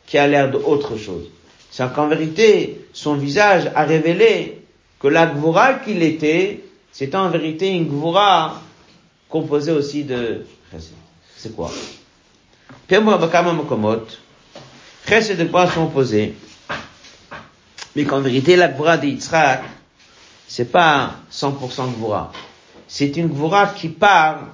qui 0.06 0.18
a 0.18 0.26
l'air 0.26 0.50
d'autre 0.50 0.96
chose. 0.96 1.28
C'est 1.70 1.92
qu'en 1.92 2.08
vérité, 2.08 2.86
son 2.92 3.14
visage 3.14 3.70
a 3.74 3.84
révélé 3.84 4.62
que 5.00 5.08
la 5.08 5.26
Gvura 5.26 5.74
qu'il 5.74 6.02
était, 6.02 6.60
c'est 6.92 7.14
en 7.14 7.28
vérité 7.28 7.70
une 7.70 7.86
Gvura 7.86 8.62
composé 9.28 9.72
aussi 9.72 10.04
de. 10.04 10.46
C'est 11.36 11.54
quoi? 11.54 11.70
Chesed 15.06 15.36
de 15.36 15.44
quoi 15.44 15.70
sont 15.70 15.84
opposés. 15.84 16.34
Mais 17.96 18.04
qu'en 18.04 18.20
vérité, 18.20 18.56
la 18.56 18.68
Gvura 18.68 18.96
de 18.96 19.06
Yitzhak, 19.06 19.64
c'est 20.46 20.70
pas 20.70 21.16
100% 21.30 21.92
Gvura. 21.96 22.32
C'est 22.96 23.16
une 23.16 23.26
Gvura 23.26 23.66
qui 23.66 23.88
parle 23.88 24.46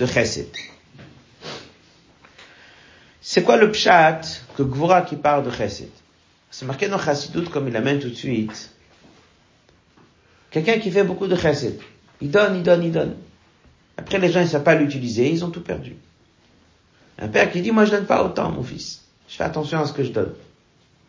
de 0.00 0.06
Chesed. 0.06 0.48
C'est 3.20 3.44
quoi 3.44 3.56
le 3.58 3.70
pshat 3.70 4.22
que 4.56 4.64
Gvura 4.64 5.02
qui 5.02 5.14
parle 5.14 5.44
de 5.44 5.52
Chesed? 5.52 5.90
C'est 6.50 6.66
marqué 6.66 6.88
dans 6.88 6.98
Chassidut 6.98 7.44
comme 7.48 7.68
il 7.68 7.72
l'amène 7.72 8.00
tout 8.00 8.08
de 8.08 8.14
suite. 8.16 8.72
Quelqu'un 10.50 10.80
qui 10.80 10.90
fait 10.90 11.04
beaucoup 11.04 11.28
de 11.28 11.36
Chesed. 11.36 11.78
Il 12.20 12.32
donne, 12.32 12.56
il 12.56 12.64
donne, 12.64 12.82
il 12.82 12.90
donne. 12.90 13.14
Après, 13.96 14.18
les 14.18 14.32
gens 14.32 14.40
ne 14.40 14.46
savent 14.46 14.64
pas 14.64 14.74
l'utiliser, 14.74 15.30
ils 15.30 15.44
ont 15.44 15.50
tout 15.50 15.62
perdu. 15.62 15.94
Un 17.20 17.28
père 17.28 17.52
qui 17.52 17.60
dit, 17.60 17.70
moi 17.70 17.84
je 17.84 17.92
donne 17.92 18.06
pas 18.06 18.24
autant, 18.24 18.50
mon 18.50 18.64
fils. 18.64 19.04
Je 19.28 19.36
fais 19.36 19.44
attention 19.44 19.78
à 19.78 19.86
ce 19.86 19.92
que 19.92 20.02
je 20.02 20.10
donne. 20.10 20.34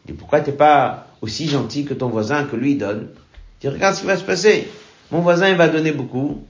Il 0.05 0.11
dit, 0.11 0.17
pourquoi 0.19 0.41
t'es 0.41 0.51
pas 0.51 1.07
aussi 1.21 1.47
gentil 1.47 1.85
que 1.85 1.95
ton 1.95 2.09
voisin, 2.09 2.43
que 2.43 2.55
lui 2.55 2.75
donne? 2.75 3.07
Il 3.55 3.61
dit, 3.61 3.69
regarde 3.69 3.95
ce 3.95 4.01
qui 4.01 4.05
va 4.05 4.17
se 4.17 4.23
passer. 4.23 4.69
Mon 5.09 5.21
voisin, 5.21 5.49
il 5.49 5.55
va 5.55 5.69
donner 5.69 5.91
beaucoup. 5.91 6.45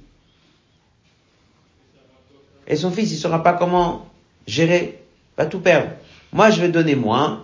Et 2.68 2.76
son 2.76 2.92
fils, 2.92 3.12
il 3.12 3.18
saura 3.18 3.44
pas 3.44 3.54
comment 3.54 4.08
gérer. 4.46 5.00
Va 5.38 5.46
tout 5.46 5.60
perdre. 5.60 5.90
Moi, 6.34 6.50
je 6.50 6.62
vais 6.62 6.70
donner 6.70 6.96
moins. 6.96 7.44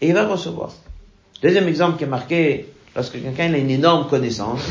Et 0.00 0.08
il 0.08 0.14
va 0.14 0.26
recevoir. 0.26 0.72
Deuxième 1.42 1.68
exemple 1.68 1.98
qui 1.98 2.04
est 2.04 2.08
marqué, 2.08 2.66
lorsque 2.94 3.20
quelqu'un 3.20 3.52
a 3.52 3.58
une 3.58 3.70
énorme 3.70 4.08
connaissance, 4.08 4.62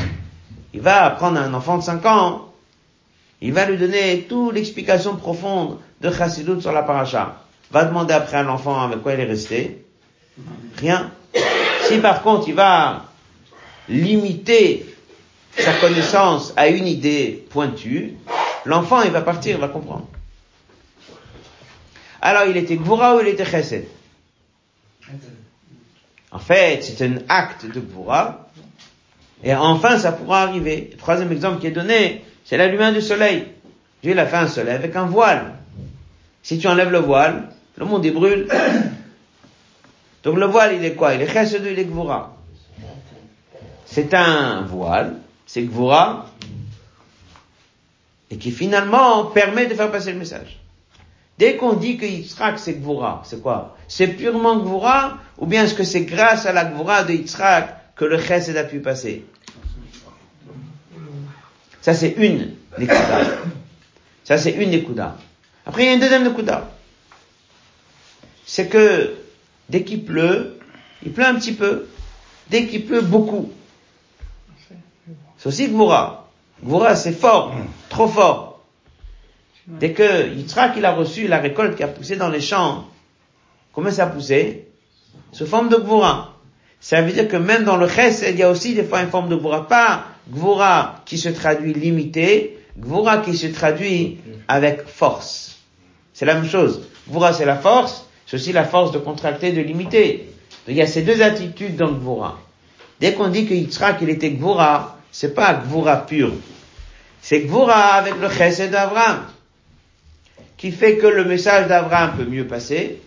il 0.74 0.82
va 0.82 1.06
apprendre 1.06 1.40
à 1.40 1.44
un 1.44 1.54
enfant 1.54 1.78
de 1.78 1.84
5 1.84 2.06
ans 2.06 2.50
il 3.42 3.54
va 3.54 3.66
lui 3.66 3.78
donner 3.78 4.26
toute 4.28 4.54
l'explication 4.54 5.16
profonde 5.16 5.78
de 6.02 6.12
Chassidut 6.12 6.62
sur 6.62 6.72
la 6.72 6.84
paracha. 6.84 7.38
Va 7.72 7.86
demander 7.86 8.14
après 8.14 8.38
à 8.38 8.44
l'enfant 8.44 8.82
avec 8.82 9.02
quoi 9.02 9.14
il 9.14 9.22
est 9.22 9.26
resté. 9.26 9.86
Rien. 10.78 11.12
Si 11.84 12.00
par 12.00 12.22
contre 12.22 12.50
il 12.50 12.56
va 12.56 13.06
limiter 13.88 14.86
sa 15.58 15.74
connaissance 15.74 16.54
à 16.58 16.68
une 16.68 16.88
idée 16.88 17.46
pointue, 17.50 18.16
l'enfant 18.70 19.02
il 19.02 19.12
va 19.12 19.22
partir, 19.22 19.56
il 19.56 19.62
va 19.62 19.68
comprendre. 19.68 20.08
Alors 22.22 22.44
il 22.46 22.56
était 22.56 22.76
Gvura 22.76 23.16
ou 23.16 23.22
il 23.22 23.28
était 23.28 23.46
Chesed? 23.46 23.86
En 26.32 26.40
fait, 26.40 26.84
c'est 26.84 27.04
un 27.04 27.18
acte 27.28 27.66
de 27.66 27.80
Gvura. 27.80 28.48
Et 29.44 29.56
enfin, 29.56 29.98
ça 29.98 30.12
pourra 30.12 30.44
arriver. 30.44 30.92
Troisième 30.98 31.32
exemple 31.32 31.60
qui 31.60 31.68
est 31.68 31.72
donné, 31.72 32.24
c'est 32.46 32.58
la 32.58 32.68
lumière 32.68 32.94
du 32.94 33.02
soleil. 33.02 33.46
Dieu 34.04 34.12
il 34.12 34.20
a 34.20 34.26
fait 34.26 34.38
un 34.38 34.48
soleil 34.48 34.76
avec 34.76 34.96
un 34.96 35.06
voile. 35.06 35.56
Si 36.44 36.60
tu 36.60 36.68
enlèves 36.68 36.92
le 36.92 37.00
voile, 37.00 37.50
le 37.78 37.86
monde 37.86 38.06
il 38.06 38.14
brûle. 38.14 38.48
Donc 40.24 40.38
le 40.38 40.46
voile 40.46 40.76
il 40.76 40.86
est 40.86 40.94
quoi? 40.94 41.16
Il 41.16 41.22
est 41.22 41.32
chesed 41.32 41.66
il 41.66 41.80
est 41.80 41.86
gvura? 41.86 42.36
C'est 43.86 44.14
un 44.14 44.62
voile, 44.62 45.16
c'est 45.48 45.64
gvura, 45.64 46.28
et 48.30 48.38
qui 48.38 48.52
finalement 48.52 49.26
permet 49.26 49.66
de 49.66 49.74
faire 49.74 49.92
passer 49.92 50.12
le 50.12 50.20
message. 50.20 50.60
Dès 51.38 51.56
qu'on 51.56 51.74
dit 51.74 51.98
que 51.98 52.06
Yitzhak 52.06 52.60
c'est 52.60 52.74
gvura, 52.74 53.24
c'est 53.26 53.42
quoi? 53.42 53.78
C'est 53.88 54.08
purement 54.08 54.58
gvura, 54.58 55.18
ou 55.38 55.46
bien 55.46 55.64
est-ce 55.64 55.74
que 55.74 55.84
c'est 55.84 56.02
grâce 56.02 56.46
à 56.46 56.52
la 56.52 56.66
gvura 56.66 57.04
de 57.04 57.14
Yitzhak 57.14 57.96
que 57.96 58.06
le 58.06 58.20
chesed 58.20 58.58
a 58.58 58.64
pu 58.64 58.80
passer? 58.80 59.26
Ça 61.82 61.94
c'est 61.94 62.16
une 62.18 62.56
nekuda. 62.78 63.22
Ça 64.26 64.38
c'est 64.38 64.52
une 64.52 64.72
nekuda. 64.72 65.16
Après 65.66 65.84
il 65.84 65.86
y 65.86 65.90
a 65.90 65.94
une 65.94 66.00
deuxième 66.02 66.24
nekuda. 66.24 66.70
C'est 68.46 68.68
que 68.68 69.16
dès 69.70 69.84
qu'il 69.84 70.04
pleut, 70.04 70.60
il 71.04 71.14
pleut 71.14 71.26
un 71.26 71.36
petit 71.36 71.54
peu. 71.54 71.88
Dès 72.50 72.66
qu'il 72.66 72.86
pleut 72.86 73.02
beaucoup. 73.02 73.52
C'est 75.38 75.48
aussi 75.48 75.70
Gvura. 75.70 76.19
Gvura 76.64 76.96
c'est 76.96 77.14
fort, 77.14 77.54
trop 77.90 78.08
fort. 78.08 78.62
Dès 79.68 79.94
que 79.94 80.34
Yitzhak 80.34 80.74
il 80.78 80.86
a 80.86 80.92
reçu 80.94 81.28
la 81.28 81.38
récolte 81.38 81.76
qui 81.76 81.84
a 81.84 81.88
poussé 81.88 82.16
dans 82.16 82.30
les 82.30 82.42
champs, 82.42 82.86
comment 83.74 83.92
ça 83.92 84.06
a 84.06 84.08
poussé? 84.08 84.68
Sous 85.32 85.46
forme 85.46 85.70
de 85.70 85.78
Gvura. 85.78 86.36
Ça 86.80 87.02
veut 87.02 87.12
dire 87.12 87.28
que 87.28 87.38
même 87.38 87.66
dans 87.66 87.78
le 87.78 87.88
Chesed, 87.88 88.34
il 88.34 88.40
y 88.40 88.44
a 88.44 88.50
aussi 88.50 88.74
des 88.74 88.84
fois 88.84 89.02
une 89.02 89.10
forme 89.10 89.30
de 89.30 89.36
Gvura. 89.36 89.68
Pas 89.68 90.06
Gvura 90.30 91.02
qui 91.06 91.18
se 91.18 91.30
traduit 91.30 91.74
limité, 91.74 92.58
Gvura 92.78 93.20
qui 93.20 93.38
se 93.38 93.48
traduit 93.48 94.18
avec 94.48 94.88
force. 94.88 95.60
C'est 96.14 96.26
la 96.26 96.36
même 96.36 96.50
chose. 96.50 96.88
Gvura 97.08 97.34
c'est 97.34 97.46
la 97.46 97.58
force, 97.58 98.06
c'est 98.26 98.36
aussi 98.38 98.52
la 98.52 98.64
force 98.64 98.92
de 98.92 98.98
contracter, 98.98 99.52
de 99.52 99.62
limiter. 99.62 100.30
Donc 100.66 100.70
il 100.70 100.76
y 100.76 100.82
a 100.82 100.88
ces 100.88 101.04
deux 101.04 101.22
attitudes 101.22 101.76
dans 101.76 101.92
Gvura. 101.92 102.40
Dès 103.00 103.14
qu'on 103.14 103.30
dit 103.30 103.46
que 103.46 103.54
Yitzhak 103.54 104.00
il 104.02 104.10
était 104.10 104.32
Gvura, 104.32 104.99
c'est 105.12 105.34
pas 105.34 105.54
Gvura 105.54 106.06
pur. 106.06 106.32
C'est 107.22 107.42
Gvura 107.42 107.94
avec 107.96 108.16
le 108.20 108.30
Chesed 108.30 108.72
d'Abraham. 108.72 109.26
Qui 110.58 110.72
fait 110.72 110.98
que 110.98 111.08
le 111.08 111.26
message 111.26 111.68
d'Abraham 111.68 112.18
peut 112.18 112.26
mieux 112.26 112.46
passer, 112.46 113.02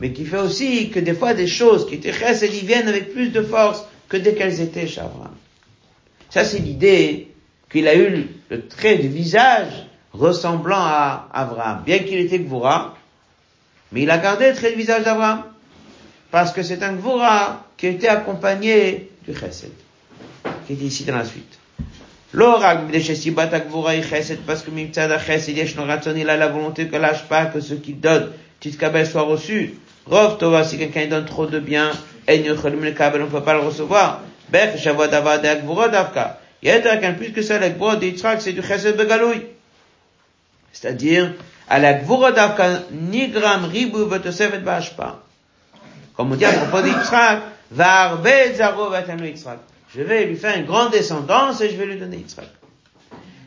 mais 0.00 0.12
qui 0.12 0.24
fait 0.24 0.38
aussi 0.38 0.90
que 0.90 0.98
des 0.98 1.14
fois 1.14 1.34
des 1.34 1.46
choses 1.46 1.86
qui 1.86 1.94
étaient 1.94 2.12
Chesed, 2.12 2.52
ils 2.52 2.66
viennent 2.66 2.88
avec 2.88 3.12
plus 3.12 3.28
de 3.28 3.42
force 3.42 3.84
que 4.08 4.16
dès 4.16 4.34
qu'elles 4.34 4.60
étaient 4.60 4.86
chez 4.86 5.00
Abraham. 5.00 5.34
Ça, 6.30 6.44
c'est 6.44 6.58
l'idée 6.58 7.28
qu'il 7.70 7.86
a 7.88 7.94
eu 7.94 8.28
le 8.48 8.66
trait 8.66 8.98
de 8.98 9.08
visage 9.08 9.86
ressemblant 10.12 10.80
à 10.80 11.28
Abraham. 11.32 11.82
Bien 11.84 12.00
qu'il 12.00 12.18
était 12.18 12.40
Gvura, 12.40 12.96
mais 13.92 14.02
il 14.02 14.10
a 14.10 14.18
gardé 14.18 14.48
le 14.48 14.54
trait 14.54 14.72
de 14.72 14.76
visage 14.76 15.04
d'Abraham. 15.04 15.44
Parce 16.30 16.52
que 16.52 16.62
c'est 16.62 16.82
un 16.82 16.94
Gvura 16.94 17.64
qui 17.76 17.86
était 17.86 18.08
accompagné 18.08 19.10
du 19.26 19.34
Chesed. 19.34 19.72
Qui 20.68 20.74
est 20.74 20.86
ici 20.86 21.04
dans 21.04 21.16
la 21.16 21.24
suite. 21.24 21.58
De 22.34 22.44
parce 24.46 24.62
que 24.62 24.70
Mimtzad 24.70 25.18
Chesed, 25.18 25.56
Yesh 25.56 25.76
Noratzon, 25.76 26.14
il 26.14 26.28
a 26.28 26.36
la 26.36 26.48
volonté 26.48 26.88
que 26.88 26.96
lâche 26.96 27.24
pas, 27.24 27.46
que 27.46 27.58
ce 27.58 27.72
qu'il 27.72 28.00
donne, 28.00 28.32
Titkabel 28.60 29.06
soit 29.06 29.22
reçu. 29.22 29.78
Rov 30.04 30.36
Tova, 30.36 30.64
si 30.64 30.76
quelqu'un 30.76 31.06
donne 31.06 31.24
trop 31.24 31.46
de 31.46 31.58
bien, 31.58 31.90
En 32.28 32.34
Yocholim 32.34 32.84
le 32.84 32.90
Kabel, 32.90 33.22
on 33.22 33.24
ne 33.24 33.30
peut 33.30 33.42
pas 33.42 33.54
le 33.54 33.60
recevoir. 33.60 34.20
Bech, 34.50 34.78
Shavod 34.78 35.14
Avad 35.14 35.42
et 35.42 35.62
Gvura 35.62 35.88
Davka. 35.88 36.38
Qu'un 36.62 37.14
plus 37.14 37.32
que 37.32 37.40
ça, 37.40 37.58
la 37.58 37.70
Gvura 37.70 37.96
d'Yitzhak, 37.96 38.42
c'est 38.42 38.52
du 38.52 38.62
Chesed 38.62 38.94
Begaloui. 38.94 39.46
C'est-à-dire, 40.72 41.32
à 41.70 41.78
la 41.78 41.94
Gvura 41.94 42.32
Davka, 42.32 42.82
Nigram 42.92 43.64
Ribu 43.64 44.04
Vetosevet 44.04 44.58
Bashpa. 44.58 45.20
Comme 46.14 46.32
on 46.32 46.36
dit 46.36 46.44
à 46.44 46.52
propos 46.52 46.82
d'Yitzhak, 46.82 47.40
Varbe 47.70 48.28
Zaro 48.54 48.90
Vatanu 48.90 49.26
Yitzhak. 49.28 49.60
Je 49.94 50.02
vais 50.02 50.26
lui 50.26 50.36
faire 50.36 50.56
une 50.56 50.66
grande 50.66 50.92
descendance 50.92 51.60
et 51.60 51.70
je 51.70 51.76
vais 51.76 51.86
lui 51.86 51.98
donner 51.98 52.18
Yitzhak. 52.18 52.48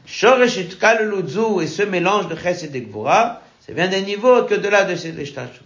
Shoresh 0.06 0.58
Itkaluludzu 0.58 1.62
et 1.62 1.68
ce 1.68 1.84
mélange 1.84 2.28
de 2.28 2.36
Chesed 2.36 2.76
et 2.76 2.82
Gvura, 2.82 3.42
c'est 3.60 3.74
bien 3.74 3.88
des 3.88 4.02
niveaux 4.02 4.44
que 4.44 4.56
de 4.56 4.68
là 4.68 4.84
de 4.84 4.96
cette 4.96 5.18
Eshtachut. 5.20 5.62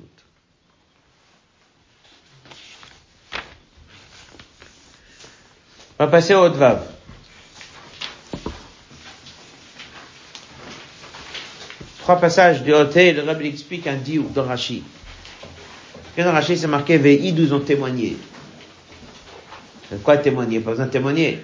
On 5.97 6.05
va 6.05 6.11
passer 6.11 6.36
au 6.36 6.45
Haut-Vav. 6.45 6.86
Trois 11.99 12.17
passages 12.17 12.61
du 12.63 12.73
Hoté, 12.73 13.13
le 13.13 13.23
Rabbi 13.23 13.47
explique 13.47 13.88
un 13.88 13.95
diou 13.95 14.30
de 14.36 14.39
Rashi. 14.41 14.84
Dans 16.17 16.32
Rashi, 16.32 16.57
c'est 16.57 16.67
marqué 16.67 16.97
Ve'idous 16.97 17.53
ont 17.53 17.61
témoigné. 17.61 18.17
Quoi 20.03 20.17
témoigner? 20.17 20.59
Pas 20.59 20.71
besoin 20.71 20.86
de 20.86 20.91
témoigner. 20.91 21.43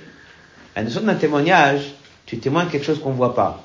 La 0.75 0.83
notion 0.83 1.01
d'un 1.01 1.15
témoignage, 1.15 1.93
tu 2.25 2.37
témoignes 2.39 2.69
quelque 2.69 2.85
chose 2.85 2.99
qu'on 2.99 3.11
voit 3.11 3.35
pas. 3.35 3.63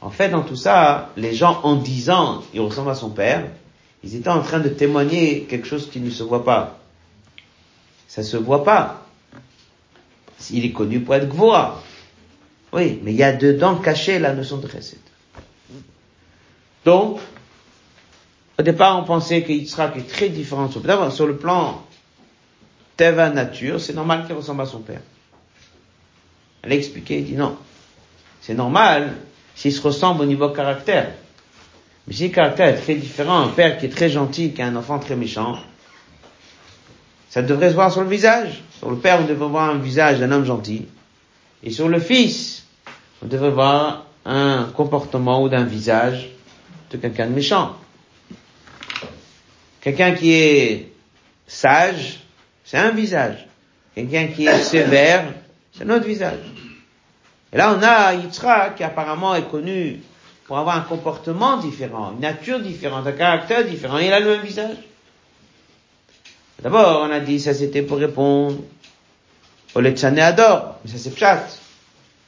En 0.00 0.10
fait, 0.10 0.28
dans 0.28 0.42
tout 0.42 0.56
ça, 0.56 1.10
les 1.16 1.34
gens, 1.34 1.60
en 1.62 1.76
disant, 1.76 2.42
il 2.52 2.60
ressemble 2.60 2.90
à 2.90 2.94
son 2.94 3.10
père, 3.10 3.46
ils 4.02 4.16
étaient 4.16 4.28
en 4.28 4.42
train 4.42 4.60
de 4.60 4.68
témoigner 4.68 5.44
quelque 5.44 5.66
chose 5.66 5.88
qui 5.90 6.00
ne 6.00 6.10
se 6.10 6.22
voit 6.22 6.44
pas. 6.44 6.78
Ça 8.06 8.22
se 8.22 8.36
voit 8.36 8.64
pas. 8.64 9.06
Il 10.50 10.64
est 10.64 10.72
connu 10.72 11.00
pour 11.00 11.14
être 11.14 11.28
Gvora. 11.28 11.82
Oui, 12.72 13.00
mais 13.02 13.12
il 13.12 13.16
y 13.16 13.22
a 13.22 13.32
dedans 13.32 13.76
caché 13.76 14.18
la 14.18 14.34
notion 14.34 14.58
de 14.58 14.68
Chesed. 14.68 14.98
Donc, 16.84 17.18
au 18.58 18.62
départ, 18.62 18.98
on 18.98 19.04
pensait 19.04 19.42
que 19.42 19.52
Yitzhak 19.52 19.96
est 19.96 20.08
très 20.08 20.28
différent. 20.28 20.68
Sur 21.10 21.26
le 21.26 21.36
plan 21.36 21.82
Teva 22.96 23.30
nature, 23.30 23.80
c'est 23.80 23.94
normal 23.94 24.26
qu'il 24.26 24.34
ressemble 24.34 24.62
à 24.62 24.66
son 24.66 24.80
père. 24.80 25.00
Elle 26.62 26.72
a 26.72 26.74
expliqué, 26.76 27.18
il 27.18 27.24
dit 27.24 27.36
non. 27.36 27.56
C'est 28.40 28.54
normal 28.54 29.14
s'il 29.54 29.72
se 29.72 29.80
ressemble 29.80 30.22
au 30.22 30.26
niveau 30.26 30.48
caractère. 30.50 31.12
Mais 32.06 32.14
si 32.14 32.28
le 32.28 32.34
caractère 32.34 32.68
est 32.68 32.80
très 32.80 32.94
différent, 32.94 33.40
un 33.40 33.48
père 33.48 33.78
qui 33.78 33.86
est 33.86 33.90
très 33.90 34.10
gentil, 34.10 34.52
qui 34.52 34.62
a 34.62 34.66
un 34.66 34.76
enfant 34.76 34.98
très 34.98 35.16
méchant, 35.16 35.58
ça 37.30 37.42
devrait 37.42 37.70
se 37.70 37.74
voir 37.74 37.90
sur 37.90 38.02
le 38.02 38.08
visage. 38.08 38.62
Sur 38.78 38.90
le 38.90 38.96
père, 38.96 39.20
on 39.20 39.26
devrait 39.26 39.48
voir 39.48 39.70
un 39.70 39.78
visage 39.78 40.20
d'un 40.20 40.30
homme 40.30 40.44
gentil. 40.44 40.86
Et 41.62 41.70
sur 41.70 41.88
le 41.88 41.98
fils, 41.98 42.66
on 43.22 43.26
devrait 43.26 43.50
voir 43.50 44.06
un 44.24 44.70
comportement 44.74 45.42
ou 45.42 45.48
d'un 45.48 45.64
visage 45.64 46.30
de 46.90 46.96
quelqu'un 46.96 47.26
de 47.26 47.34
méchant. 47.34 47.76
Quelqu'un 49.80 50.12
qui 50.12 50.32
est 50.32 50.92
sage, 51.46 52.20
c'est 52.74 52.80
un 52.80 52.90
visage. 52.90 53.46
Quelqu'un 53.94 54.26
qui 54.26 54.48
est 54.48 54.62
sévère, 54.64 55.32
c'est 55.72 55.84
un 55.84 55.90
autre 55.90 56.06
visage. 56.06 56.40
Et 57.52 57.56
là, 57.56 57.72
on 57.72 57.80
a 57.80 58.14
Yitzhak 58.14 58.74
qui 58.74 58.82
apparemment 58.82 59.36
est 59.36 59.48
connu 59.48 60.00
pour 60.44 60.58
avoir 60.58 60.76
un 60.76 60.80
comportement 60.80 61.58
différent, 61.58 62.14
une 62.14 62.20
nature 62.20 62.58
différente, 62.58 63.06
un 63.06 63.12
caractère 63.12 63.64
différent. 63.64 63.98
Il 63.98 64.12
a 64.12 64.18
le 64.18 64.26
même 64.26 64.40
visage. 64.40 64.76
D'abord, 66.60 67.06
on 67.08 67.12
a 67.12 67.20
dit 67.20 67.38
ça 67.38 67.54
c'était 67.54 67.82
pour 67.82 67.98
répondre 67.98 68.58
au 69.76 69.80
Letsane 69.80 70.18
Ador, 70.18 70.80
mais 70.84 70.90
ça 70.90 70.98
c'est 70.98 71.14
pchat. 71.14 71.46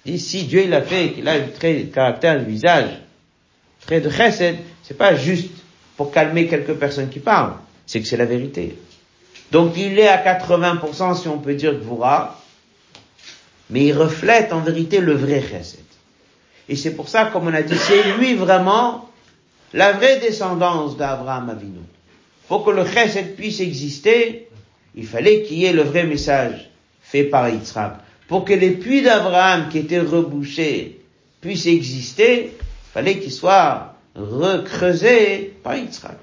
Si 0.04 0.44
Dieu 0.44 0.62
il 0.62 0.74
a 0.74 0.82
fait 0.82 1.10
qu'il 1.10 1.26
a 1.26 1.38
le 1.38 1.52
trait 1.52 1.74
de 1.74 1.92
caractère, 1.92 2.36
le 2.36 2.44
visage, 2.44 2.90
le 3.80 3.84
trait 3.84 4.00
de 4.00 4.10
chesed, 4.10 4.58
c'est 4.84 4.96
pas 4.96 5.16
juste 5.16 5.50
pour 5.96 6.12
calmer 6.12 6.46
quelques 6.46 6.74
personnes 6.74 7.08
qui 7.08 7.18
parlent, 7.18 7.54
c'est 7.84 8.00
que 8.00 8.06
c'est 8.06 8.16
la 8.16 8.26
vérité. 8.26 8.76
Donc 9.52 9.76
il 9.76 9.98
est 9.98 10.08
à 10.08 10.22
80% 10.22 11.20
si 11.20 11.28
on 11.28 11.38
peut 11.38 11.54
dire 11.54 11.74
Gvura, 11.74 12.40
mais 13.70 13.86
il 13.86 13.92
reflète 13.92 14.52
en 14.52 14.60
vérité 14.60 15.00
le 15.00 15.14
vrai 15.14 15.42
chesed. 15.42 15.80
Et 16.68 16.76
c'est 16.76 16.94
pour 16.94 17.08
ça, 17.08 17.26
comme 17.26 17.46
on 17.46 17.54
a 17.54 17.62
dit, 17.62 17.76
c'est 17.76 18.02
lui 18.18 18.34
vraiment 18.34 19.08
la 19.72 19.92
vraie 19.92 20.18
descendance 20.18 20.96
d'Abraham 20.96 21.50
Avinu. 21.50 21.80
Pour 22.48 22.64
que 22.64 22.70
le 22.70 22.84
chesed 22.84 23.36
puisse 23.36 23.60
exister, 23.60 24.48
il 24.94 25.06
fallait 25.06 25.42
qu'il 25.42 25.58
y 25.58 25.66
ait 25.66 25.72
le 25.72 25.82
vrai 25.82 26.04
message 26.04 26.70
fait 27.02 27.24
par 27.24 27.48
Yitzhak. 27.48 27.98
Pour 28.28 28.44
que 28.44 28.52
les 28.52 28.72
puits 28.72 29.02
d'Abraham 29.02 29.68
qui 29.68 29.78
étaient 29.78 30.00
rebouchés 30.00 31.00
puisse 31.40 31.66
exister, 31.66 32.52
il 32.58 32.92
fallait 32.92 33.18
qu'il 33.18 33.32
soit 33.32 33.94
recreusé 34.16 35.54
par 35.62 35.76
Yitzhak. 35.76 36.16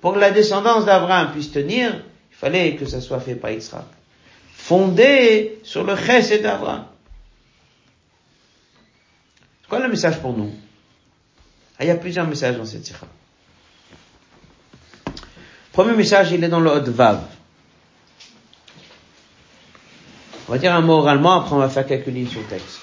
Pour 0.00 0.14
que 0.14 0.18
la 0.18 0.30
descendance 0.30 0.84
d'Abraham 0.84 1.32
puisse 1.32 1.50
tenir, 1.50 1.94
il 2.30 2.36
fallait 2.36 2.76
que 2.76 2.86
ça 2.86 3.00
soit 3.00 3.20
fait 3.20 3.34
par 3.34 3.50
Yitzhak. 3.50 3.84
Fondé 4.54 5.60
sur 5.64 5.84
le 5.84 5.96
chesed 5.96 6.42
d'Abraham. 6.42 6.86
Quoi 9.68 9.80
le 9.80 9.88
message 9.88 10.20
pour 10.20 10.32
nous? 10.36 10.52
Ah, 11.78 11.84
Il 11.84 11.88
y 11.88 11.90
a 11.90 11.96
plusieurs 11.96 12.26
messages 12.26 12.56
dans 12.56 12.64
cette 12.64 12.86
sikha. 12.86 13.06
Premier 15.72 15.94
message, 15.94 16.32
il 16.32 16.42
est 16.42 16.48
dans 16.48 16.60
le 16.60 16.70
Hot 16.70 16.90
Vav. 16.90 17.20
On 20.48 20.52
va 20.52 20.58
dire 20.58 20.74
un 20.74 20.80
mot 20.80 20.94
oralement, 20.94 21.40
après 21.40 21.54
on 21.54 21.58
va 21.58 21.68
faire 21.68 21.86
quelques 21.86 22.06
lignes 22.06 22.26
sur 22.26 22.40
le 22.40 22.46
texte. 22.46 22.80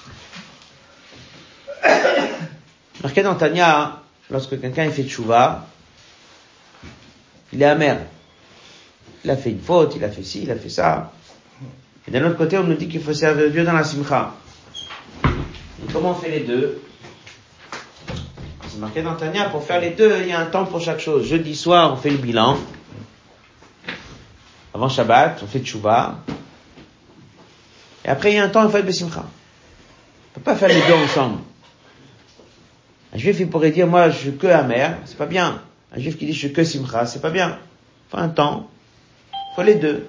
Marqué 3.02 3.22
dans 3.22 3.34
Tanya, 3.34 4.02
lorsque 4.30 4.60
quelqu'un 4.60 4.90
fait 4.90 5.04
tchouva, 5.04 5.66
il 7.52 7.62
est 7.62 7.66
amer. 7.66 7.98
Il 9.24 9.30
a 9.30 9.36
fait 9.36 9.50
une 9.50 9.60
faute, 9.60 9.94
il 9.96 10.04
a 10.04 10.10
fait 10.10 10.22
ci, 10.22 10.42
il 10.42 10.50
a 10.50 10.56
fait 10.56 10.68
ça. 10.68 11.12
Et 12.06 12.10
d'un 12.10 12.24
autre 12.26 12.36
côté, 12.36 12.56
on 12.58 12.64
nous 12.64 12.74
dit 12.74 12.88
qu'il 12.88 13.02
faut 13.02 13.12
servir 13.12 13.50
Dieu 13.50 13.64
dans 13.64 13.72
la 13.72 13.82
simcha. 13.82 14.34
Et 15.24 15.92
comment 15.92 16.10
on 16.10 16.14
fait 16.14 16.30
les 16.30 16.40
deux? 16.40 16.80
C'est 18.68 18.78
marqué 18.78 19.02
dans 19.02 19.14
Tania, 19.14 19.48
pour 19.48 19.64
faire 19.64 19.80
les 19.80 19.90
deux, 19.90 20.18
il 20.20 20.28
y 20.28 20.32
a 20.32 20.38
un 20.38 20.46
temps 20.46 20.64
pour 20.66 20.80
chaque 20.80 21.00
chose. 21.00 21.26
Jeudi 21.26 21.56
soir, 21.56 21.92
on 21.92 21.96
fait 21.96 22.10
le 22.10 22.18
bilan. 22.18 22.56
Avant 24.74 24.88
Shabbat, 24.88 25.40
on 25.42 25.46
fait 25.46 25.60
tchouva. 25.60 26.18
Et 28.04 28.08
après, 28.08 28.32
il 28.32 28.36
y 28.36 28.38
a 28.38 28.44
un 28.44 28.48
temps, 28.48 28.64
on 28.64 28.68
fait 28.68 28.82
le 28.82 28.92
simcha. 28.92 29.24
On 29.24 30.34
peut 30.34 30.44
pas 30.44 30.54
faire 30.54 30.68
les 30.68 30.80
deux 30.86 30.94
ensemble. 31.04 31.40
Un 33.12 33.18
juif, 33.18 33.40
il 33.40 33.48
pourrait 33.48 33.70
dire, 33.70 33.86
moi, 33.86 34.10
je 34.10 34.18
suis 34.18 34.36
que 34.36 34.46
amer, 34.46 34.98
c'est 35.06 35.16
pas 35.16 35.26
bien. 35.26 35.62
Un 35.92 36.00
juif 36.00 36.18
qui 36.18 36.26
dit, 36.26 36.32
je 36.32 36.38
suis 36.38 36.52
que 36.52 36.64
simcha, 36.64 37.06
c'est 37.06 37.20
pas 37.20 37.30
bien. 37.30 37.58
Faut 38.10 38.18
un 38.18 38.28
temps. 38.28 38.68
Faut 39.54 39.62
les 39.62 39.76
deux. 39.76 40.06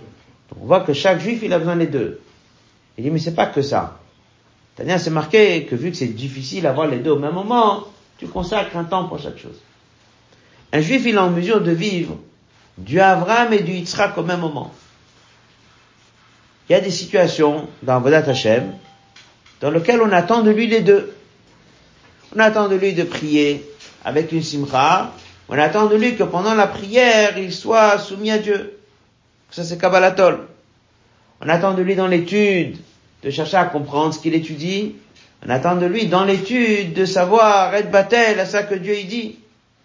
On 0.60 0.66
voit 0.66 0.82
que 0.82 0.94
chaque 0.94 1.20
juif, 1.20 1.42
il 1.44 1.54
a 1.54 1.60
besoin 1.60 1.76
des 1.76 1.88
deux. 1.88 2.22
Il 2.98 3.04
dit, 3.04 3.12
mais 3.12 3.20
c'est 3.20 3.36
pas 3.36 3.48
que 3.48 3.62
ça. 3.62 4.00
Tania, 4.76 5.00
c'est 5.00 5.10
marqué 5.10 5.66
que 5.66 5.76
vu 5.76 5.92
que 5.92 5.98
c'est 5.98 6.08
difficile 6.08 6.64
d'avoir 6.64 6.88
les 6.88 7.00
deux 7.00 7.12
au 7.12 7.20
même 7.20 7.34
moment, 7.34 7.86
tu 8.18 8.28
consacres 8.28 8.76
un 8.78 8.84
temps 8.84 9.06
pour 9.06 9.20
chaque 9.20 9.38
chose. 9.38 9.60
Un 10.74 10.82
juif, 10.82 11.04
il 11.06 11.16
est 11.16 11.20
en 11.20 11.30
mesure 11.30 11.62
de 11.62 11.72
vivre 11.72 12.18
du 12.78 13.00
Avram 13.00 13.54
et 13.54 13.64
du 13.64 13.72
Yitzhak 13.72 14.18
au 14.18 14.24
même 14.24 14.40
moment. 14.40 14.72
Il 16.70 16.74
y 16.74 16.76
a 16.76 16.82
des 16.82 16.92
situations 16.92 17.68
dans 17.82 18.00
Vodat 18.02 18.30
Hashem 18.30 18.74
dans 19.62 19.72
lesquelles 19.72 20.02
on 20.02 20.12
attend 20.12 20.44
de 20.44 20.52
lui 20.52 20.68
les 20.68 20.82
deux. 20.82 21.14
On 22.36 22.40
attend 22.40 22.68
de 22.68 22.76
lui 22.76 22.94
de 22.94 23.04
prier 23.04 23.66
avec 24.04 24.32
une 24.32 24.44
simcha. 24.44 25.14
On 25.50 25.58
attend 25.58 25.86
de 25.88 25.96
lui 25.96 26.16
que 26.16 26.24
pendant 26.24 26.54
la 26.56 26.68
prière, 26.68 27.38
il 27.38 27.54
soit 27.54 27.98
soumis 28.00 28.32
à 28.32 28.38
Dieu. 28.38 28.80
Ça, 29.52 29.64
c'est 29.64 29.80
Kabbalatol. 29.80 30.48
On 31.42 31.48
attend 31.50 31.74
de 31.74 31.82
lui 31.82 31.96
dans 31.96 32.08
l'étude 32.08 32.78
de 33.24 33.30
chercher 33.30 33.58
à 33.58 33.66
comprendre 33.66 34.14
ce 34.14 34.20
qu'il 34.20 34.36
étudie. 34.36 34.96
On 35.46 35.50
attend 35.50 35.76
de 35.76 35.86
lui 35.86 36.08
dans 36.08 36.26
l'étude 36.26 36.94
de 36.94 37.06
savoir 37.06 37.74
être 37.76 37.92
battel 37.92 38.40
à 38.40 38.46
ça 38.46 38.64
que 38.64 38.76
Dieu 38.76 38.98
y 38.98 39.06
dit. 39.06 39.40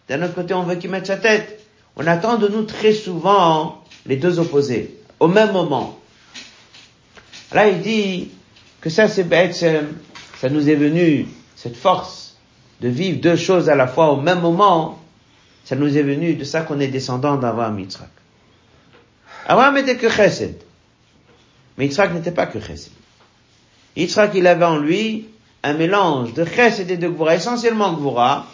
D'un 0.09 0.23
autre 0.23 0.35
côté, 0.35 0.55
on 0.55 0.63
veut 0.63 0.77
qu'il 0.77 0.91
mette 0.91 1.07
sa 1.07 1.17
tête. 1.17 1.61
On 1.97 2.07
attend 2.07 2.39
de 2.39 2.49
nous 2.49 2.63
très 2.63 2.93
souvent 2.93 3.83
les 4.07 4.17
deux 4.17 4.39
opposés, 4.39 4.99
au 5.21 5.29
même 5.29 5.53
moment. 5.53 5.99
Là, 7.53 7.69
il 7.69 7.81
dit 7.81 8.31
que 8.81 8.91
ça, 8.91 9.09
c'est 9.09 9.27
ça 9.53 10.49
nous 10.49 10.69
est 10.69 10.75
venu, 10.75 11.29
cette 11.55 11.77
force 11.77 12.37
de 12.81 12.89
vivre 12.89 13.21
deux 13.21 13.37
choses 13.37 13.69
à 13.69 13.77
la 13.77 13.87
fois 13.87 14.11
au 14.11 14.21
même 14.21 14.41
moment, 14.41 15.02
ça 15.65 15.77
nous 15.77 15.97
est 15.97 16.03
venu 16.03 16.35
de 16.35 16.45
ça 16.45 16.63
qu'on 16.63 16.81
est 16.81 16.89
descendant 16.89 17.37
d'Avraham 17.37 17.79
Yitzhak. 17.79 18.11
Abraham 19.47 19.77
était 19.79 19.97
que 19.97 20.09
chesed. 20.09 20.57
Mais 21.79 21.87
Yitzhak 21.87 22.13
n'était 22.15 22.33
pas 22.33 22.47
que 22.47 22.61
chesed. 22.61 22.93
Yitzhak, 23.97 24.33
il 24.35 24.47
avait 24.47 24.65
en 24.65 24.79
lui 24.79 25.29
un 25.63 25.75
mélange 25.75 26.35
de 26.35 26.45
chesed 26.45 26.91
et 26.91 26.97
de 26.97 27.09
gvura, 27.09 27.37
essentiellement 27.37 27.93
gvura. 27.93 28.47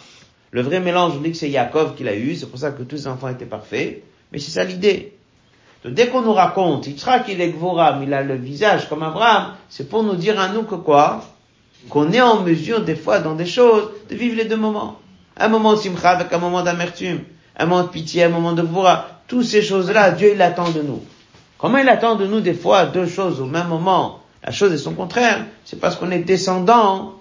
Le 0.51 0.61
vrai 0.61 0.79
mélange, 0.79 1.13
on 1.17 1.21
dit 1.21 1.31
que 1.31 1.37
c'est 1.37 1.49
Yaakov 1.49 1.95
qui 1.95 2.03
l'a 2.03 2.15
eu, 2.15 2.35
c'est 2.35 2.47
pour 2.47 2.59
ça 2.59 2.71
que 2.71 2.83
tous 2.83 2.95
les 2.95 3.07
enfants 3.07 3.29
étaient 3.29 3.45
parfaits. 3.45 4.03
Mais 4.31 4.39
c'est 4.39 4.51
ça 4.51 4.63
l'idée. 4.63 5.13
Donc 5.83 5.93
dès 5.93 6.07
qu'on 6.07 6.21
nous 6.21 6.33
raconte, 6.33 6.87
Yitzhak 6.87 7.25
il 7.29 7.41
est 7.41 7.51
gvura, 7.51 7.97
mais 7.97 8.05
il 8.05 8.13
a 8.13 8.21
le 8.21 8.35
visage 8.35 8.89
comme 8.89 9.03
Abraham, 9.03 9.53
c'est 9.69 9.89
pour 9.89 10.03
nous 10.03 10.15
dire 10.15 10.39
à 10.39 10.49
nous 10.49 10.63
que 10.63 10.75
quoi? 10.75 11.23
Qu'on 11.89 12.11
est 12.11 12.21
en 12.21 12.41
mesure 12.41 12.83
des 12.83 12.95
fois 12.95 13.19
dans 13.19 13.35
des 13.35 13.45
choses 13.45 13.89
de 14.09 14.15
vivre 14.15 14.35
les 14.35 14.45
deux 14.45 14.57
moments. 14.57 14.99
Un 15.39 15.47
moment 15.47 15.73
de 15.73 15.79
simcha 15.79 16.11
avec 16.11 16.31
un 16.33 16.37
moment 16.37 16.61
d'amertume, 16.61 17.23
un 17.57 17.65
moment 17.65 17.83
de 17.83 17.89
pitié, 17.89 18.25
un 18.25 18.29
moment 18.29 18.53
de 18.53 18.61
gvura. 18.61 19.07
Toutes 19.27 19.45
ces 19.45 19.61
choses-là, 19.61 20.11
Dieu 20.11 20.33
il 20.35 20.41
attend 20.41 20.69
de 20.69 20.81
nous. 20.81 21.03
Comment 21.57 21.77
il 21.77 21.89
attend 21.89 22.15
de 22.15 22.25
nous 22.25 22.41
des 22.41 22.53
fois 22.53 22.85
deux 22.85 23.07
choses 23.07 23.39
au 23.41 23.45
même 23.45 23.67
moment? 23.67 24.21
La 24.43 24.51
chose 24.51 24.73
est 24.73 24.77
son 24.77 24.93
contraire. 24.93 25.45
C'est 25.65 25.79
parce 25.79 25.95
qu'on 25.95 26.11
est 26.11 26.19
descendant 26.19 27.15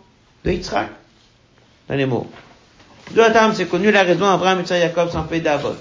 de 0.45 0.51
Yitzhak. 0.51 0.89
Dans 1.89 1.95
les 1.95 2.07
mots. 2.07 2.27
La 3.14 3.55
c'est 3.55 3.66
connu 3.66 3.91
la 3.91 4.03
raison, 4.03 4.27
Abraham, 4.27 4.61
et 4.61 4.66
Jacob 4.66 5.11
sont 5.11 5.25
fait 5.25 5.41
d'avot. 5.41 5.75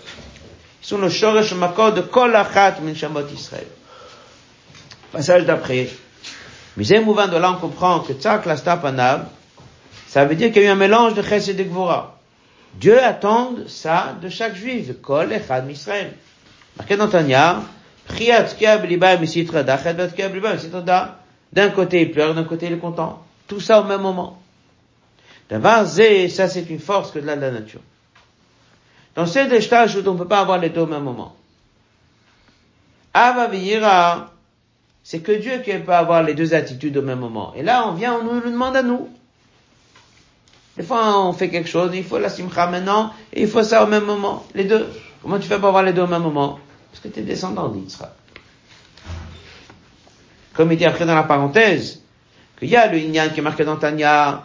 Ils 0.82 0.88
sont 0.88 0.98
le 0.98 1.10
shoresh 1.10 1.54
makor 1.54 1.94
de 1.94 2.02
kol 2.02 2.36
achat 2.36 2.76
min 2.82 2.94
Israël. 2.94 3.68
Passage 5.12 5.46
d'après. 5.46 5.90
Mais 6.78 7.00
mouvant 7.02 7.28
de 7.28 7.38
là, 7.38 7.52
on 7.52 7.56
comprend 7.60 8.00
que 8.00 8.14
tzak 8.14 8.46
la 8.46 8.56
panav, 8.78 9.26
ça 10.08 10.26
veut 10.26 10.36
dire 10.36 10.52
qu'il 10.52 10.62
y 10.62 10.66
a 10.66 10.70
eu 10.70 10.72
un 10.72 10.76
mélange 10.76 11.16
de 11.16 11.22
chesed 11.22 11.60
et 11.60 11.64
de 11.64 11.70
gvora. 11.70 12.17
Dieu 12.80 13.04
attend 13.04 13.56
ça 13.68 14.16
de 14.22 14.30
chaque 14.30 14.56
juif, 14.56 15.02
kol 15.02 15.34
echad 15.34 15.70
Israël. 15.70 16.14
Marqué 16.78 16.96
dans 16.96 17.08
Tanya, 17.08 17.64
d'un 21.54 21.70
côté 21.70 22.02
il 22.02 22.12
pleure, 22.12 22.36
d'un 22.36 22.44
côté 22.44 22.68
il 22.68 22.74
est 22.74 22.78
content. 22.78 23.24
Tout 23.48 23.60
ça 23.60 23.82
au 23.82 23.84
même 23.86 24.02
moment. 24.02 24.40
Ça 25.50 25.86
c'est 25.88 26.70
une 26.70 26.80
force 26.80 27.12
que 27.12 27.20
de 27.20 27.26
la, 27.26 27.36
nature. 27.36 27.82
Dans 29.16 29.26
ces 29.26 29.62
stages 29.62 29.96
où 29.96 30.08
on 30.08 30.14
ne 30.14 30.18
peut 30.20 30.28
pas 30.28 30.42
avoir 30.42 30.60
les 30.60 30.70
deux 30.70 30.82
au 30.82 30.88
même 30.88 31.04
moment. 31.04 31.36
Ava 33.14 33.50
c'est 35.04 35.22
que 35.22 35.32
Dieu 35.32 35.60
qui 35.64 35.72
peut 35.80 35.94
avoir 35.94 36.22
les 36.22 36.34
deux 36.34 36.54
attitudes 36.54 36.98
au 36.98 37.02
même 37.02 37.20
moment. 37.20 37.54
Et 37.56 37.64
là, 37.64 37.88
on 37.88 37.94
vient, 37.94 38.16
on 38.16 38.24
nous 38.26 38.42
le 38.42 38.52
demande 38.52 38.76
à 38.76 38.84
nous. 38.84 39.08
Des 40.78 40.84
fois, 40.84 41.26
on 41.26 41.34
fait 41.34 41.50
quelque 41.50 41.70
chose, 41.70 41.92
il 41.94 42.04
faut 42.04 42.20
la 42.20 42.30
simcha 42.30 42.68
maintenant, 42.68 43.12
et 43.34 43.42
il 43.42 43.48
faut 43.48 43.64
ça 43.64 43.84
au 43.84 43.88
même 43.88 44.06
moment. 44.06 44.46
Les 44.54 44.64
deux. 44.64 44.88
Comment 45.22 45.40
tu 45.40 45.48
fais 45.48 45.58
pour 45.58 45.70
avoir 45.70 45.84
les 45.84 45.94
deux 45.94 46.04
au 46.04 46.08
même 46.08 46.22
moment? 46.22 46.60
Parce 46.92 47.02
que 47.04 47.08
tu 47.08 47.20
es 47.20 47.24
descendant 47.24 47.70
d'Israël. 47.70 48.12
Comme 50.54 50.72
il 50.72 50.78
dit 50.78 50.86
après 50.86 51.06
dans 51.06 51.16
la 51.16 51.24
parenthèse, 51.24 52.02
qu'il 52.58 52.70
y 52.70 52.76
a 52.76 52.92
le 52.92 52.98
Inyan 52.98 53.30
qui 53.30 53.40
est 53.40 53.44
marqué 53.44 53.64
dans 53.64 53.76
Tanya, 53.76 54.44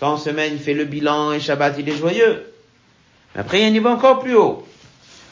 quand 0.00 0.12
en 0.12 0.16
semaine 0.16 0.52
il 0.54 0.58
fait 0.58 0.74
le 0.74 0.84
bilan 0.84 1.32
et 1.32 1.40
Shabbat 1.40 1.76
il 1.78 1.88
est 1.88 1.96
joyeux. 1.96 2.52
Mais 3.34 3.42
après 3.42 3.58
il 3.58 3.62
y 3.62 3.64
a 3.64 3.68
un 3.68 3.70
niveau 3.70 3.88
encore 3.88 4.18
plus 4.18 4.34
haut. 4.34 4.66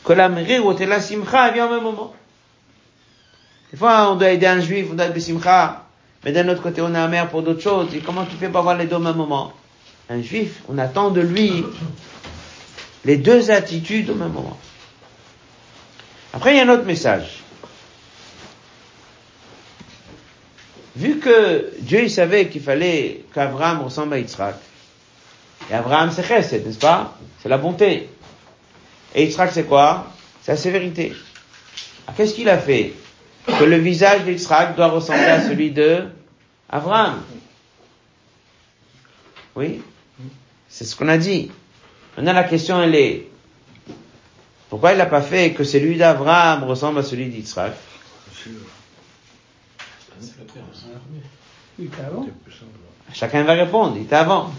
Que 0.05 0.13
la 0.13 0.29
ou 0.29 0.77
la 0.79 1.01
simcha 1.01 1.51
vient 1.51 1.67
au 1.67 1.71
même 1.71 1.83
moment. 1.83 2.15
Des 3.73 3.77
fois 3.77 4.13
on 4.13 4.17
doit 4.17 4.31
aider 4.31 4.47
un 4.47 4.61
juif, 4.61 4.87
on 4.93 4.95
doit 4.95 5.07
aider 5.07 5.21
simcha, 5.21 5.85
mais 6.25 6.31
d'un 6.33 6.49
autre 6.49 6.63
côté 6.63 6.81
on 6.81 6.95
est 6.95 6.99
amer 6.99 7.29
pour 7.29 7.43
d'autres 7.43 7.63
choses. 7.63 7.93
Et 7.95 7.99
comment 7.99 8.25
tu 8.25 8.37
fais 8.37 8.49
pour 8.49 8.59
avoir 8.59 8.77
les 8.77 8.87
deux 8.87 8.97
au 8.97 9.01
même 9.01 9.17
moment? 9.17 9.53
Un 10.11 10.23
juif, 10.23 10.63
on 10.69 10.77
attend 10.77 11.11
de 11.11 11.21
lui 11.21 11.65
les 13.05 13.17
deux 13.17 13.51
attitudes 13.51 14.11
au 14.11 14.15
même 14.15 14.33
moment. 14.33 14.59
Après, 16.35 16.53
il 16.53 16.57
y 16.59 16.61
a 16.61 16.65
un 16.65 16.69
autre 16.69 16.85
message. 16.85 17.43
Vu 20.97 21.19
que 21.19 21.71
Dieu 21.79 22.09
savait 22.09 22.49
qu'il 22.49 22.61
fallait 22.61 23.25
qu'Abraham 23.33 23.83
ressemble 23.83 24.15
à 24.15 24.19
Yitzhak, 24.19 24.57
et 25.71 25.75
Abraham 25.75 26.11
c'est 26.11 26.27
chesed, 26.27 26.67
n'est-ce 26.67 26.79
pas? 26.79 27.17
C'est 27.41 27.49
la 27.49 27.59
bonté. 27.59 28.11
Et 29.15 29.25
Yitzhak 29.25 29.53
c'est 29.53 29.65
quoi? 29.65 30.13
C'est 30.43 30.53
la 30.53 30.59
sévérité. 30.59 31.15
Qu'est-ce 32.17 32.35
qu'il 32.35 32.49
a 32.49 32.59
fait? 32.59 32.95
Que 33.47 33.65
le 33.65 33.77
visage 33.77 34.25
d'Yitzhak 34.25 34.75
doit 34.75 34.89
ressembler 34.89 35.25
à 35.25 35.49
celui 35.49 35.71
de 35.71 36.03
Abraham. 36.69 37.23
Oui? 39.55 39.81
C'est 40.71 40.85
ce 40.85 40.97
qu'on 40.97 41.09
a 41.09 41.19
dit. 41.19 41.51
Maintenant, 42.17 42.33
la 42.33 42.45
question, 42.45 42.81
elle 42.81 42.95
est, 42.95 43.29
pourquoi 44.71 44.93
il 44.93 44.99
n'a 44.99 45.07
pas 45.07 45.21
fait 45.21 45.53
que 45.53 45.65
celui 45.65 45.99
d'Abraham 45.99 46.65
ressemble 46.65 47.01
à 47.01 47.03
celui 47.03 47.27
d'Israël? 47.27 47.73
Chacun 53.13 53.43
va 53.43 53.53
répondre, 53.55 53.97
il 53.97 54.03
était 54.03 54.17
avant. 54.17 54.53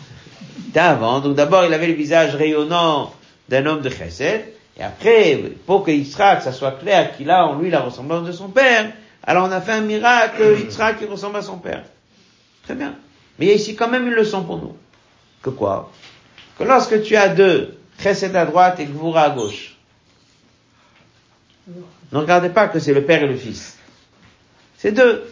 Il 0.59 0.69
était 0.69 0.79
avant, 0.79 1.21
donc 1.21 1.35
d'abord 1.35 1.65
il 1.65 1.73
avait 1.73 1.87
le 1.87 1.93
visage 1.93 2.35
rayonnant 2.35 3.13
d'un 3.47 3.65
homme 3.65 3.81
de 3.81 3.89
chesed, 3.89 4.45
et 4.77 4.83
après, 4.83 5.41
pour 5.65 5.83
que 5.83 5.91
Yitzhak, 5.91 6.41
ça 6.41 6.51
soit 6.51 6.71
clair 6.71 7.15
qu'il 7.15 7.29
a 7.29 7.45
en 7.45 7.59
lui 7.59 7.69
la 7.69 7.81
ressemblance 7.81 8.25
de 8.25 8.31
son 8.31 8.49
père, 8.49 8.91
alors 9.23 9.47
on 9.47 9.51
a 9.51 9.61
fait 9.61 9.73
un 9.73 9.81
miracle, 9.81 10.57
Yitzhak 10.59 10.99
qui 10.99 11.05
ressemble 11.05 11.37
à 11.37 11.41
son 11.41 11.57
père. 11.57 11.83
Très 12.63 12.75
bien. 12.75 12.95
Mais 13.37 13.45
il 13.45 13.49
y 13.49 13.51
a 13.51 13.55
ici 13.55 13.75
quand 13.75 13.89
même 13.89 14.07
une 14.07 14.13
leçon 14.13 14.43
pour 14.43 14.57
nous. 14.57 14.75
Que 15.41 15.49
quoi? 15.49 15.91
Que 16.61 16.67
lorsque 16.67 17.01
tu 17.01 17.15
as 17.15 17.29
deux, 17.29 17.75
chesed 17.99 18.35
à 18.35 18.45
droite 18.45 18.79
et 18.79 18.85
gvura 18.85 19.23
à 19.23 19.29
gauche, 19.31 19.75
ne 22.11 22.19
regardez 22.19 22.49
pas 22.49 22.67
que 22.67 22.77
c'est 22.77 22.93
le 22.93 23.03
père 23.03 23.23
et 23.23 23.27
le 23.27 23.35
fils. 23.35 23.79
C'est 24.77 24.91
deux. 24.91 25.23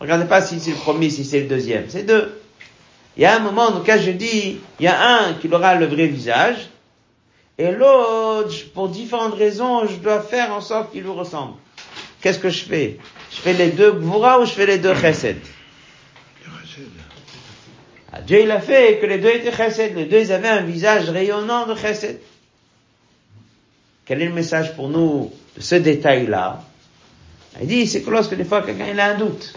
Regardez 0.00 0.24
pas 0.24 0.42
si 0.42 0.58
c'est 0.58 0.72
le 0.72 0.76
premier, 0.76 1.08
si 1.08 1.24
c'est 1.24 1.38
le 1.38 1.46
deuxième. 1.46 1.84
C'est 1.88 2.02
deux. 2.02 2.40
Il 3.16 3.22
y 3.22 3.26
a 3.26 3.36
un 3.36 3.38
moment 3.38 3.70
dans 3.70 3.78
lequel 3.78 4.02
je 4.02 4.10
dis, 4.10 4.58
il 4.80 4.84
y 4.84 4.88
a 4.88 5.20
un 5.20 5.34
qui 5.34 5.46
aura 5.48 5.76
le 5.76 5.86
vrai 5.86 6.08
visage, 6.08 6.68
et 7.58 7.70
l'autre, 7.70 8.52
pour 8.74 8.88
différentes 8.88 9.34
raisons, 9.34 9.86
je 9.86 9.94
dois 9.96 10.20
faire 10.20 10.52
en 10.52 10.60
sorte 10.60 10.90
qu'il 10.90 11.02
lui 11.02 11.10
ressemble. 11.10 11.54
Qu'est-ce 12.20 12.40
que 12.40 12.50
je 12.50 12.64
fais? 12.64 12.98
Je 13.30 13.36
fais 13.36 13.52
les 13.52 13.70
deux 13.70 13.92
gvura 13.92 14.40
ou 14.40 14.44
je 14.44 14.50
fais 14.50 14.66
les 14.66 14.78
deux 14.78 14.96
chesed? 14.96 15.36
Dieu 18.24 18.42
il 18.42 18.50
a 18.50 18.60
fait 18.60 18.98
que 19.00 19.06
les 19.06 19.18
deux 19.18 19.30
étaient 19.30 19.52
chesed. 19.52 19.96
Les 19.96 20.04
deux 20.04 20.20
ils 20.20 20.32
avaient 20.32 20.48
un 20.48 20.62
visage 20.62 21.10
rayonnant 21.10 21.66
de 21.66 21.74
chesed. 21.74 22.20
Quel 24.04 24.22
est 24.22 24.26
le 24.26 24.34
message 24.34 24.74
pour 24.76 24.88
nous 24.88 25.32
de 25.56 25.60
ce 25.60 25.74
détail-là? 25.74 26.62
Il 27.60 27.66
dit, 27.66 27.86
c'est 27.86 28.02
que 28.02 28.10
lorsque 28.10 28.34
des 28.34 28.44
fois 28.44 28.62
quelqu'un 28.62 28.86
il 28.92 29.00
a 29.00 29.06
un 29.06 29.14
doute, 29.14 29.54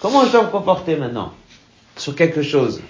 comment 0.00 0.26
je 0.26 0.32
dois 0.32 0.44
me 0.44 0.50
comporter 0.50 0.96
maintenant 0.96 1.32
sur 1.96 2.14
quelque 2.14 2.42
chose? 2.42 2.82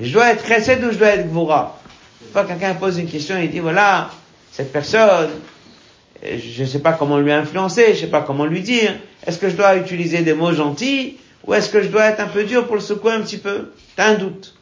Je 0.00 0.12
dois 0.12 0.30
être 0.30 0.46
chesed 0.46 0.82
ou 0.84 0.92
je 0.92 0.98
dois 0.98 1.08
être 1.08 1.28
gvura? 1.28 1.78
Une 2.22 2.32
fois 2.32 2.44
quelqu'un 2.44 2.74
pose 2.74 2.98
une 2.98 3.08
question, 3.08 3.38
il 3.38 3.50
dit, 3.50 3.58
voilà, 3.58 4.10
cette 4.50 4.72
personne, 4.72 5.30
je 6.22 6.62
ne 6.62 6.66
sais 6.66 6.78
pas 6.78 6.92
comment 6.92 7.18
lui 7.18 7.32
influencer, 7.32 7.88
je 7.88 7.90
ne 7.90 7.96
sais 7.96 8.06
pas 8.06 8.22
comment 8.22 8.46
lui 8.46 8.62
dire, 8.62 8.94
est-ce 9.26 9.38
que 9.38 9.50
je 9.50 9.56
dois 9.56 9.76
utiliser 9.76 10.22
des 10.22 10.34
mots 10.34 10.52
gentils 10.52 11.18
ou 11.44 11.54
est-ce 11.54 11.68
que 11.68 11.82
je 11.82 11.88
dois 11.88 12.06
être 12.06 12.20
un 12.20 12.26
peu 12.26 12.44
dur 12.44 12.66
pour 12.66 12.76
le 12.76 12.80
secouer 12.80 13.12
un 13.12 13.20
petit 13.20 13.38
peu? 13.38 13.72
T'as 13.96 14.10
un 14.10 14.14
doute. 14.14 14.54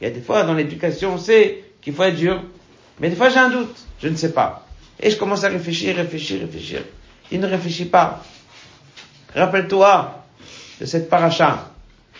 Il 0.00 0.04
y 0.04 0.06
a 0.10 0.10
des 0.10 0.20
fois 0.20 0.42
dans 0.44 0.54
l'éducation, 0.54 1.14
on 1.14 1.18
sait 1.18 1.64
qu'il 1.80 1.94
faut 1.94 2.04
être 2.04 2.16
dur, 2.16 2.42
mais 3.00 3.10
des 3.10 3.16
fois 3.16 3.28
j'ai 3.28 3.38
un 3.38 3.50
doute, 3.50 3.76
je 4.00 4.08
ne 4.08 4.16
sais 4.16 4.32
pas. 4.32 4.66
Et 5.00 5.10
je 5.10 5.16
commence 5.16 5.44
à 5.44 5.48
réfléchir, 5.48 5.96
réfléchir, 5.96 6.40
réfléchir. 6.40 6.82
Il 7.30 7.40
ne 7.40 7.46
réfléchit 7.46 7.84
pas. 7.84 8.24
Rappelle-toi 9.34 10.24
de 10.80 10.86
cette 10.86 11.08
paracha. 11.08 11.70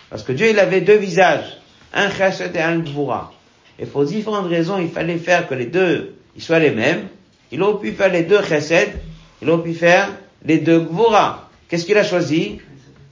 Parce 0.09 0.23
que 0.23 0.31
Dieu, 0.31 0.49
il 0.49 0.59
avait 0.59 0.81
deux 0.81 0.97
visages. 0.97 1.57
Un 1.93 2.09
chesed 2.09 2.55
et 2.55 2.59
un 2.59 2.79
gvura. 2.79 3.33
Et 3.79 3.85
pour 3.85 4.05
différentes 4.05 4.47
raisons, 4.47 4.79
il 4.79 4.89
fallait 4.89 5.17
faire 5.17 5.47
que 5.47 5.55
les 5.55 5.65
deux, 5.65 6.15
soient 6.37 6.59
les 6.59 6.71
mêmes. 6.71 7.07
Il 7.51 7.61
aurait 7.63 7.81
pu 7.81 7.91
faire 7.91 8.11
les 8.11 8.23
deux 8.23 8.41
chesed. 8.43 8.93
Il 9.41 9.49
aurait 9.49 9.63
pu 9.63 9.73
faire 9.73 10.09
les 10.45 10.59
deux 10.59 10.79
gvura. 10.79 11.49
Qu'est-ce 11.67 11.85
qu'il 11.85 11.97
a 11.97 12.03
choisi? 12.03 12.59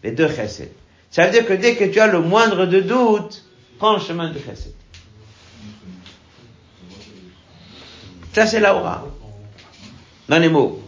Les 0.03 0.11
deux 0.11 0.29
chesed. 0.29 0.69
Ça 1.09 1.25
veut 1.25 1.31
dire 1.31 1.45
que 1.45 1.53
dès 1.53 1.75
que 1.75 1.85
tu 1.85 1.99
as 1.99 2.07
le 2.07 2.21
moindre 2.21 2.65
de 2.65 2.79
doute, 2.79 3.43
prends 3.77 3.93
le 3.93 3.99
chemin 3.99 4.29
de 4.29 4.39
chesed. 4.39 4.73
Ça, 8.33 8.45
c'est 8.45 8.59
la 8.59 8.75
aura 8.75 9.05
dans 10.29 10.39
les 10.39 10.49
mots. 10.49 10.81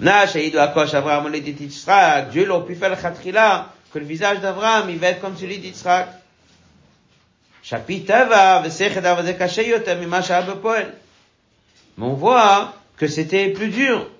Dieu 0.00 2.46
l'a 2.46 2.60
pu 2.60 2.74
faire 2.74 2.90
le 2.90 2.96
khatrila, 2.96 3.72
que 3.92 3.98
le 3.98 4.04
visage 4.04 4.40
d'Abraham, 4.40 4.90
il 4.90 4.98
va 4.98 5.08
être 5.08 5.20
comme 5.20 5.36
celui 5.36 5.58
d'Yitzhak. 5.58 6.08
Mais 11.96 12.06
on 12.06 12.14
voit 12.14 12.74
que 12.96 13.06
c'était 13.06 13.48
plus 13.50 13.68
dur 13.68 14.10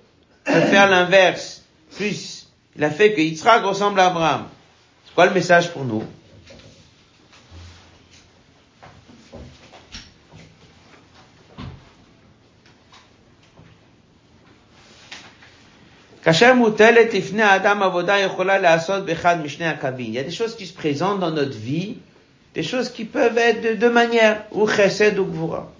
de 0.47 0.51
faire 0.51 0.89
l'inverse. 0.89 1.63
Plus, 1.95 2.47
il 2.75 2.83
a 2.83 2.89
fait 2.89 3.13
que 3.13 3.21
Yitzhak 3.21 3.63
ressemble 3.63 3.99
à 3.99 4.07
Abraham. 4.07 4.47
C'est 5.05 5.13
quoi 5.13 5.25
le 5.25 5.33
message 5.33 5.71
pour 5.71 5.83
nous? 5.83 6.03
Il 16.27 16.31
y 16.31 16.43
a 20.17 20.23
des 20.23 20.31
choses 20.31 20.55
qui 20.55 20.65
se 20.65 20.73
présentent 20.73 21.19
dans 21.19 21.29
notre 21.29 21.55
vie, 21.55 21.97
des 22.55 22.63
choses 22.63 22.89
qui 22.89 23.05
peuvent 23.05 23.37
être 23.37 23.61
de 23.61 23.75
deux 23.75 23.91
manières, 23.91 24.43
ou 24.51 24.67
chesed 24.67 25.19
ou 25.19 25.25
gvura. 25.25 25.71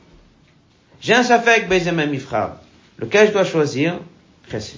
J'ai 1.02 1.16
un 1.16 1.24
safek 1.24 1.68
bezem 1.68 2.06
mifra, 2.06 2.62
lequel 3.00 3.26
je 3.28 3.34
dois 3.34 3.43
choisir, 3.43 4.00
chesed. 4.52 4.78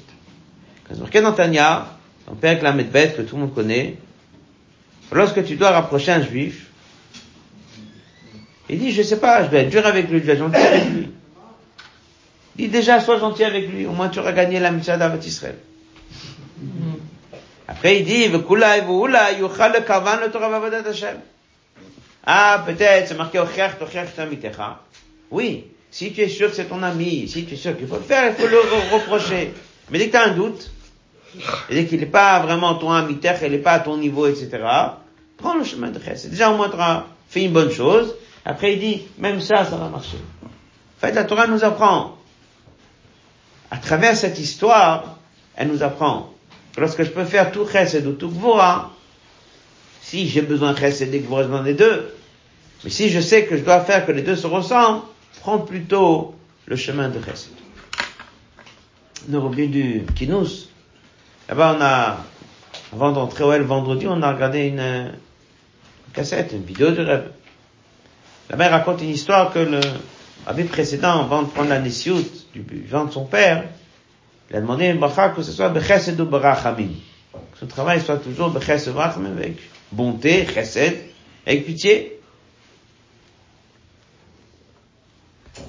Quand 0.88 0.93
c'est 0.93 1.01
marqué 1.01 1.20
dans 1.20 1.34
Tanya, 1.34 1.88
dans 2.28 2.36
Père 2.36 2.63
la 2.63 2.72
Medbet, 2.72 3.15
que 3.18 3.24
tout 3.24 3.36
le 3.36 3.41
monde 3.41 3.53
connaît, 3.53 3.97
lorsque 5.11 5.43
tu 5.43 5.57
dois 5.57 5.72
rapprocher 5.72 6.13
un 6.13 6.22
juif, 6.22 6.68
il 8.70 8.80
dit, 8.80 8.93
je 8.93 9.01
sais 9.01 9.20
pas, 9.20 9.43
je 9.43 9.49
dois 9.49 9.59
être 9.59 9.70
dur 9.70 9.86
avec 9.86 10.09
lui, 10.09 10.20
je 10.20 10.24
dois 10.24 10.34
être 10.34 10.39
gentil 10.39 10.55
avec 10.55 10.86
lui. 10.91 11.09
Dis 12.58 12.70
déjà, 12.70 12.99
sois 12.99 13.20
gentil 13.20 13.43
avec 13.43 13.70
lui, 13.70 13.86
au 13.86 13.91
moins 13.91 14.10
tu 14.10 14.20
auras 14.20 14.32
gagné 14.32 14.60
la 14.60 14.72
mitzvah 14.72 14.97
d'Avat 14.97 15.24
Israël. 15.26 15.58
Après, 17.68 17.99
il 17.99 18.05
dit, 18.05 18.32
Ah, 22.26 22.64
peut-être, 22.66 23.08
c'est 23.08 23.18
marqué 23.18 23.39
Oui, 25.30 25.66
si 25.91 26.14
tu 26.14 26.22
es 26.22 26.30
sûr 26.30 26.49
que 26.49 26.55
c'est 26.55 26.66
ton 26.66 26.82
ami, 26.82 27.28
si 27.28 27.45
tu 27.45 27.53
es 27.53 27.58
sûr 27.58 27.78
qu'il 27.78 27.88
faut 27.88 27.97
le 27.97 28.01
faire, 28.01 28.32
il 28.32 28.36
faut 28.36 28.47
le 28.47 28.60
reprocher. 28.93 29.53
Mais 29.91 29.99
dès 29.99 30.08
que 30.08 30.12
tu 30.12 30.18
as 30.18 30.26
un 30.26 30.34
doute, 30.34 30.72
et 31.70 31.76
dès 31.76 31.86
qu'il 31.86 31.99
n'est 31.99 32.08
pas 32.08 32.39
vraiment 32.39 32.74
ton 32.76 32.91
ami, 32.91 33.20
il 33.22 33.51
n'est 33.51 33.58
pas 33.60 33.74
à 33.74 33.80
ton 33.82 33.97
niveau, 33.97 34.26
etc., 34.26 34.49
prends 35.38 35.55
le 35.55 35.64
chemin 35.64 35.89
de 35.91 35.99
chesed. 35.99 36.32
Déjà, 36.32 36.51
au 36.51 36.58
moins, 36.58 36.70
tu 36.70 36.76
auras 36.76 37.05
fait 37.30 37.43
une 37.43 37.53
bonne 37.53 37.72
chose. 37.72 38.16
Après, 38.45 38.74
il 38.74 38.80
dit, 38.80 39.03
même 39.20 39.41
ça, 39.41 39.66
ça 39.66 39.76
va 39.76 39.89
marcher. 39.89 40.18
En 40.43 41.05
fait, 41.05 41.14
la 41.14 41.26
Torah 41.26 41.45
nous 41.45 41.64
apprend 41.64 42.16
à 43.72 43.78
travers 43.78 44.15
cette 44.15 44.39
histoire, 44.39 45.18
elle 45.55 45.70
nous 45.70 45.84
apprend 45.84 46.34
que 46.74 46.82
lorsque 46.82 47.03
je 47.03 47.09
peux 47.09 47.26
faire 47.26 47.51
tout 47.51 47.68
chesed 47.68 48.05
ou 48.05 48.13
tout 48.13 48.30
gvura, 48.30 48.93
si 50.01 50.28
j'ai 50.28 50.41
besoin 50.41 50.74
de 50.74 50.80
chesed 50.80 51.13
et 51.13 51.20
gvura, 51.20 51.43
dans 51.45 51.63
les 51.63 51.74
deux, 51.74 52.13
mais 52.84 52.89
si 52.89 53.09
je 53.09 53.20
sais 53.20 53.45
que 53.45 53.57
je 53.57 53.63
dois 53.63 53.82
faire 53.82 54.05
que 54.05 54.11
les 54.11 54.22
deux 54.22 54.36
se 54.36 54.47
ressemblent, 54.47 55.01
prends 55.41 55.59
plutôt 55.59 56.36
le 56.65 56.76
chemin 56.76 57.09
de 57.09 57.20
chesed. 57.20 57.53
Nous 59.28 59.41
revenons 59.41 59.70
du 59.70 60.05
Kinous. 60.15 60.70
Là-bas, 61.49 61.76
on 61.78 61.82
a, 61.82 62.18
avant 62.93 63.11
d'entrer 63.11 63.43
au 63.43 63.51
L 63.51 63.63
vendredi, 63.63 64.05
on 64.07 64.22
a 64.22 64.32
regardé 64.32 64.68
une, 64.68 65.11
cassette, 66.13 66.51
une 66.53 66.63
vidéo 66.63 66.91
de 66.91 67.03
rêve. 67.03 67.32
La 68.49 68.55
mère 68.55 68.72
raconte 68.72 69.01
une 69.01 69.09
histoire 69.09 69.51
que 69.51 69.59
le, 69.59 69.82
Rabbi 70.47 70.63
précédent, 70.63 71.25
avant 71.25 71.43
de 71.43 71.49
prendre 71.49 71.67
la 71.67 71.79
Nissiout 71.79 72.23
du 72.53 72.63
vent 72.89 73.03
de 73.03 73.11
son 73.11 73.25
père, 73.25 73.65
il 74.49 74.55
a 74.55 74.61
demandé 74.61 74.93
bracha 74.93 75.27
que 75.31 75.41
ce 75.41 75.51
soit 75.51 75.67
bechesed 75.67 76.17
ou 76.21 76.25
barachamim. 76.25 76.93
Que 77.33 77.59
son 77.59 77.67
travail 77.67 77.99
soit 77.99 78.15
toujours 78.15 78.51
bechesed 78.51 78.95
ou 78.95 78.99
avec 79.01 79.57
bonté, 79.91 80.47
chesed, 80.47 80.99
avec 81.45 81.65
pitié. 81.65 82.21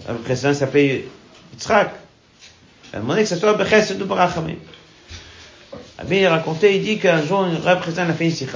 Le 0.09 0.15
précédent 0.19 0.55
s'appelait 0.55 1.07
Yitzhak. 1.55 1.91
Il 2.93 2.99
a 2.99 3.01
demandé 3.01 3.23
que 3.23 3.29
ce 3.29 3.37
soit 3.37 3.55
bechesed 3.55 4.01
ou 4.01 4.07
barachamim. 4.07 4.59
Rabbi 5.99 6.25
a 6.25 6.31
raconté, 6.31 6.77
il 6.77 6.85
dit 6.85 6.99
qu'un 7.01 7.25
jour, 7.25 7.41
un 7.41 7.77
précédent 7.77 8.09
a 8.09 8.13
fait 8.13 8.29
une. 8.29 8.47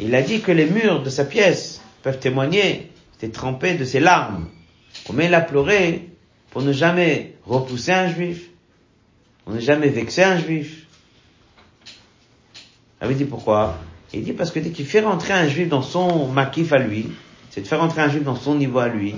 Il 0.00 0.14
a 0.16 0.22
dit 0.22 0.40
que 0.40 0.50
les 0.50 0.66
murs 0.66 1.00
de 1.04 1.10
sa 1.10 1.24
pièce 1.24 1.80
peuvent 2.02 2.18
témoigner, 2.18 2.90
c'était 3.12 3.30
trempé 3.30 3.74
de 3.74 3.84
ses 3.84 4.00
larmes. 4.00 4.48
Combien 5.06 5.26
il 5.26 5.34
a 5.34 5.40
pleuré 5.40 6.08
pour 6.50 6.62
ne 6.62 6.72
jamais 6.72 7.34
repousser 7.46 7.92
un 7.92 8.08
juif, 8.08 8.48
pour 9.44 9.54
ne 9.54 9.60
jamais 9.60 9.88
vexer 9.88 10.22
un 10.22 10.38
juif. 10.38 10.86
Il 13.00 13.04
avait 13.04 13.14
dit 13.14 13.24
pourquoi? 13.24 13.78
Il 14.12 14.22
dit 14.22 14.32
parce 14.32 14.50
que 14.50 14.60
dès 14.60 14.70
qu'il 14.70 14.86
fait 14.86 15.00
rentrer 15.00 15.32
un 15.32 15.48
juif 15.48 15.68
dans 15.68 15.82
son 15.82 16.28
maquif 16.28 16.72
à 16.72 16.78
lui, 16.78 17.10
c'est 17.50 17.60
de 17.60 17.66
faire 17.66 17.80
rentrer 17.80 18.02
un 18.02 18.08
juif 18.08 18.22
dans 18.22 18.36
son 18.36 18.54
niveau 18.54 18.78
à 18.78 18.88
lui. 18.88 19.14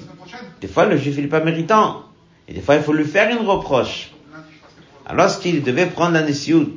Des 0.61 0.69
fois, 0.69 0.87
le 0.87 0.97
juif, 0.97 1.15
il 1.19 1.25
n'est 1.25 1.29
pas 1.29 1.41
méritant. 1.41 2.03
Et 2.49 2.55
des 2.55 2.61
fois, 2.61 2.77
il 2.77 2.83
faut 2.83 2.93
lui 2.93 3.05
faire 3.05 3.31
une 3.31 3.47
reproche. 3.47 4.11
Alors, 5.05 5.27
lorsqu'il 5.27 5.63
devait 5.63 5.87
prendre 5.87 6.13
la 6.13 6.23
Nessiout, 6.23 6.77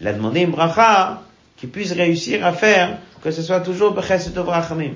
il 0.00 0.06
a 0.06 0.12
demandé 0.12 0.40
une 0.40 0.50
bracha 0.50 1.22
qui 1.56 1.66
puisse 1.66 1.92
réussir 1.92 2.44
à 2.44 2.52
faire 2.52 2.98
que 3.22 3.30
ce 3.30 3.42
soit 3.42 3.60
toujours 3.60 3.94
Bechesed 3.94 4.34
Vrachamim. 4.34 4.92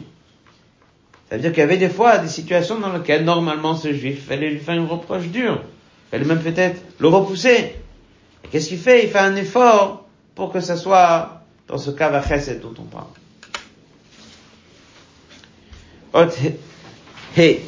Ça 1.30 1.36
veut 1.36 1.42
dire 1.42 1.52
qu'il 1.52 1.60
y 1.60 1.62
avait 1.62 1.76
des 1.76 1.88
fois 1.88 2.18
des 2.18 2.28
situations 2.28 2.80
dans 2.80 2.92
lesquelles 2.92 3.24
normalement 3.24 3.76
ce 3.76 3.92
juif 3.92 4.26
fallait 4.26 4.50
lui 4.50 4.58
faire 4.58 4.74
une 4.74 4.86
reproche 4.86 5.28
dure. 5.28 5.62
Fallait 6.10 6.24
même 6.24 6.42
peut-être 6.42 6.82
le 6.98 7.06
repousser. 7.06 7.76
Et 8.44 8.48
qu'est-ce 8.50 8.68
qu'il 8.68 8.78
fait? 8.78 9.04
Il 9.04 9.10
fait 9.10 9.20
un 9.20 9.36
effort 9.36 10.08
pour 10.34 10.52
que 10.52 10.60
ce 10.60 10.74
soit 10.74 11.44
dans 11.68 11.78
ce 11.78 11.92
cas 11.92 12.20
chesed 12.20 12.60
dont 12.60 12.74
on 12.78 12.82
parle. 12.82 13.06
Hé, 17.36 17.60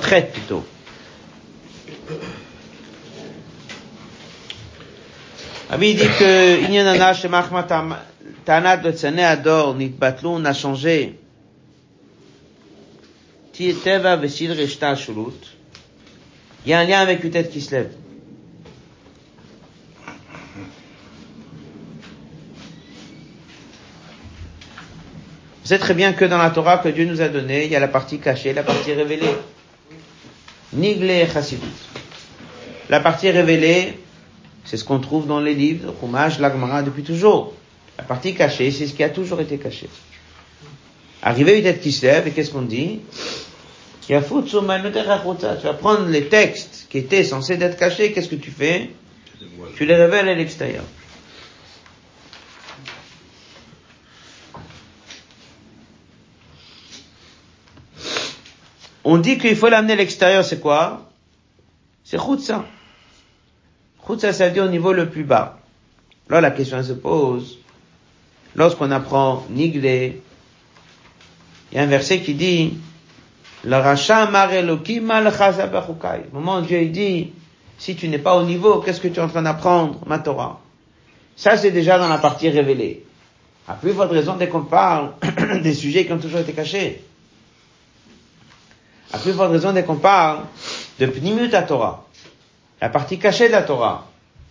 traite 0.00 0.32
plutôt. 0.32 0.64
Rabbi 5.68 5.94
dit 5.94 6.08
que 6.18 6.64
Inyanana 6.64 7.12
Shemachma 7.12 7.66
Tanat 8.46 8.78
Betzane 8.78 9.20
Ador 9.20 9.74
Nitbatlu, 9.74 10.28
on 10.28 10.46
a 10.46 10.54
changé 10.54 10.94
Teva 10.94 10.94
Vesil 10.94 10.94
Reshta 10.94 11.02
Shulut. 11.02 11.18
Il 13.58 13.74
y 16.66 16.72
a 16.72 16.78
un 16.78 16.84
lien 16.84 17.00
avec 17.00 17.24
une 17.24 17.30
tête 17.30 17.50
qui 17.50 17.60
se 17.60 17.70
lève. 17.72 17.90
Vous 25.62 25.68
savez 25.68 25.80
très 25.80 25.94
bien 25.94 26.12
que 26.12 26.24
dans 26.24 26.38
la 26.38 26.50
Torah 26.50 26.78
que 26.78 26.88
Dieu 26.88 27.04
nous 27.04 27.20
a 27.20 27.28
donnée, 27.28 27.66
il 27.66 27.70
y 27.70 27.76
a 27.76 27.80
la 27.80 27.88
partie 27.88 28.18
cachée, 28.18 28.52
la 28.52 28.62
partie 28.62 28.92
révélée. 28.92 29.36
Nigle 30.72 31.30
Chassidut. 31.32 31.66
La 32.88 33.00
partie 33.00 33.30
révélée, 33.30 33.98
c'est 34.64 34.76
ce 34.76 34.84
qu'on 34.84 34.98
trouve 34.98 35.26
dans 35.26 35.40
les 35.40 35.54
livres, 35.54 35.94
Chumash, 36.00 36.38
l'Agmara 36.38 36.82
depuis 36.82 37.02
toujours. 37.02 37.52
La 37.98 38.04
partie 38.04 38.34
cachée, 38.34 38.70
c'est 38.70 38.86
ce 38.86 38.94
qui 38.94 39.04
a 39.04 39.10
toujours 39.10 39.40
été 39.40 39.58
caché. 39.58 39.88
Arrivé 41.22 41.62
se 41.62 42.04
lève, 42.04 42.26
et 42.26 42.32
qu'est-ce 42.32 42.50
qu'on 42.50 42.62
dit? 42.62 43.00
Tu 44.06 44.12
vas 44.12 44.20
prendre 45.74 46.08
les 46.08 46.26
textes 46.26 46.86
qui 46.90 46.98
étaient 46.98 47.22
censés 47.22 47.54
être 47.54 47.78
cachés, 47.78 48.12
qu'est-ce 48.12 48.28
que 48.28 48.34
tu 48.34 48.50
fais? 48.50 48.90
Tu 49.76 49.86
les 49.86 49.94
révèles 49.94 50.28
à 50.28 50.34
l'extérieur. 50.34 50.82
On 59.04 59.18
dit 59.18 59.38
qu'il 59.38 59.56
faut 59.56 59.68
l'amener 59.68 59.92
à 59.94 59.96
l'extérieur, 59.96 60.44
c'est 60.44 60.60
quoi? 60.60 61.10
C'est 62.04 62.18
Khutsa. 62.18 62.64
Khutsa, 64.06 64.32
ça 64.32 64.46
veut 64.46 64.52
dire 64.52 64.64
au 64.64 64.68
niveau 64.68 64.92
le 64.92 65.08
plus 65.08 65.24
bas. 65.24 65.60
Là, 66.28 66.40
la 66.40 66.50
question 66.50 66.82
se 66.82 66.92
pose. 66.92 67.58
Lorsqu'on 68.54 68.90
apprend 68.90 69.46
Niglé, 69.50 70.20
il 71.72 71.76
y 71.76 71.78
a 71.78 71.84
un 71.84 71.86
verset 71.86 72.20
qui 72.20 72.34
dit, 72.34 72.74
le 73.64 73.76
rachat 73.76 74.28
Au 74.28 76.34
moment 76.34 76.58
où 76.58 76.60
Dieu 76.60 76.84
dit, 76.86 77.32
si 77.78 77.96
tu 77.96 78.08
n'es 78.08 78.18
pas 78.18 78.36
au 78.36 78.44
niveau, 78.44 78.80
qu'est-ce 78.80 79.00
que 79.00 79.08
tu 79.08 79.18
es 79.18 79.22
en 79.22 79.28
train 79.28 79.42
d'apprendre, 79.42 80.00
ma 80.06 80.18
Torah? 80.18 80.60
Ça, 81.34 81.56
c'est 81.56 81.70
déjà 81.70 81.98
dans 81.98 82.08
la 82.08 82.18
partie 82.18 82.50
révélée. 82.50 83.04
À 83.66 83.74
plus 83.74 83.92
forte 83.92 84.10
raison 84.10 84.36
dès 84.36 84.48
qu'on 84.48 84.64
parle 84.64 85.12
des 85.62 85.72
sujets 85.72 86.04
qui 86.04 86.12
ont 86.12 86.18
toujours 86.18 86.40
été 86.40 86.52
cachés. 86.52 87.02
À 89.12 89.18
plus 89.18 89.32
forte 89.32 89.52
raison 89.52 89.72
dès 89.72 89.84
qu'on 89.84 89.96
parle 89.96 90.40
de 90.98 91.06
Pnimut 91.06 91.54
à 91.54 91.62
Torah, 91.62 92.06
la 92.80 92.90
partie 92.90 93.18
cachée 93.18 93.46
de 93.46 93.52
la 93.52 93.62
Torah. 93.62 94.08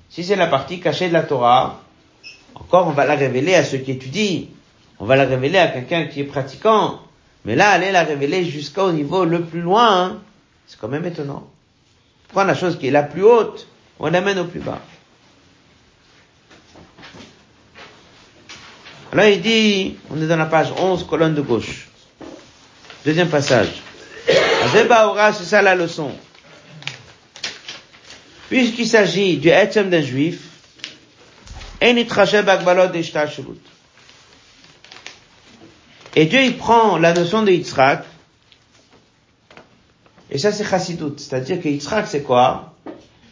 Si 0.10 0.24
c'est 0.24 0.36
la 0.36 0.48
partie 0.48 0.80
cachée 0.80 1.08
de 1.08 1.14
la 1.14 1.24
Torah, 1.24 1.82
encore 2.56 2.88
on 2.88 2.92
va 2.92 3.06
la 3.06 3.16
révéler 3.16 3.54
à 3.54 3.64
ceux 3.64 3.78
qui 3.78 3.92
étudient, 3.92 4.46
on 5.00 5.06
va 5.06 5.16
la 5.16 5.26
révéler 5.26 5.58
à 5.58 5.68
quelqu'un 5.68 6.06
qui 6.06 6.22
est 6.22 6.26
pratiquant, 6.26 7.00
mais 7.46 7.56
là 7.56 7.70
aller 7.70 7.92
la 7.92 8.04
révéler 8.04 8.46
jusqu'au 8.46 8.92
niveau 8.92 9.26
le 9.26 9.42
plus 9.42 9.62
loin, 9.62 10.22
c'est 10.68 10.80
quand 10.80 10.88
même 10.88 11.06
étonnant. 11.06 11.48
Prendre 12.30 12.48
la 12.48 12.56
chose 12.56 12.78
qui 12.78 12.88
est 12.88 12.92
la 12.92 13.04
plus 13.04 13.24
haute, 13.24 13.68
on 14.00 14.10
l'amène 14.10 14.40
au 14.40 14.46
plus 14.46 14.60
bas. 14.60 14.82
Alors 19.12 19.26
il 19.26 19.42
dit, 19.42 19.98
on 20.10 20.22
est 20.22 20.28
dans 20.28 20.38
la 20.38 20.46
page 20.46 20.72
11, 20.78 21.06
colonne 21.06 21.36
de 21.36 21.42
gauche. 21.42 21.90
Deuxième 23.04 23.28
passage. 23.28 23.82
C'est 24.72 25.46
ça 25.46 25.62
la 25.62 25.76
leçon. 25.76 26.12
Puisqu'il 28.48 28.88
s'agit 28.88 29.38
du 29.38 29.50
etzem 29.50 29.90
d'un 29.90 30.02
juif, 30.02 30.42
et 31.82 32.06
Dieu, 36.16 36.44
il 36.44 36.58
prend 36.58 36.98
la 36.98 37.14
notion 37.14 37.44
de 37.44 37.52
Yitzhak, 37.52 38.04
et 40.30 40.38
ça 40.38 40.52
c'est 40.52 40.66
chassidut, 40.66 41.18
c'est-à-dire 41.18 41.62
que 41.62 41.70
Yitzhak 41.70 42.08
c'est 42.08 42.24
quoi? 42.24 42.74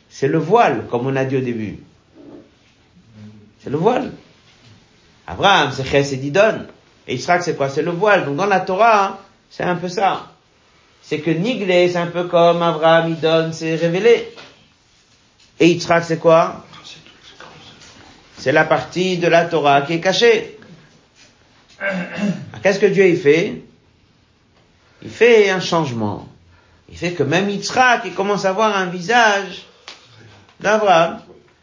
C'est 0.10 0.28
le 0.28 0.38
voile, 0.38 0.86
comme 0.90 1.08
on 1.08 1.16
a 1.16 1.26
dit 1.26 1.38
au 1.38 1.42
début. 1.42 1.80
C'est 3.62 3.70
le 3.70 3.78
voile. 3.78 4.12
Abraham 5.28 5.72
c'est 5.74 5.86
chesed 5.86 6.24
idon, 6.24 6.66
et 7.08 7.16
Yitzhak 7.16 7.44
c'est 7.44 7.56
quoi? 7.56 7.70
C'est 7.70 7.84
le 7.84 7.92
voile. 7.92 8.26
Donc 8.26 8.38
dans 8.38 8.46
la 8.46 8.62
Torah, 8.62 9.20
c'est 9.50 9.64
un 9.64 9.76
peu 9.76 9.90
ça 9.90 10.30
c'est 11.10 11.22
que 11.22 11.32
Niglé, 11.32 11.90
c'est 11.90 11.98
un 11.98 12.06
peu 12.06 12.26
comme 12.26 12.62
Abraham, 12.62 13.10
il 13.10 13.20
donne, 13.20 13.52
c'est 13.52 13.76
révélé. 13.76 14.32
Et 15.60 15.70
Yitzhak, 15.70 16.04
c'est 16.04 16.20
quoi? 16.20 16.64
C'est 18.38 18.52
la 18.52 18.64
partie 18.64 19.18
de 19.18 19.28
la 19.28 19.46
Torah 19.46 19.82
qui 19.82 19.94
est 19.94 20.00
cachée. 20.00 20.59
Qu'est-ce 22.64 22.80
que 22.80 22.86
Dieu 22.86 23.16
fait? 23.16 23.62
Il 25.02 25.10
fait 25.10 25.50
un 25.50 25.60
changement. 25.60 26.28
Il 26.90 26.98
fait 26.98 27.14
que 27.14 27.24
même 27.24 27.50
Yitzhak, 27.50 28.02
il 28.06 28.14
commence 28.14 28.46
à 28.46 28.50
avoir 28.50 28.76
un 28.76 28.88
visage 28.88 29.66
d'Abraham. 30.60 31.22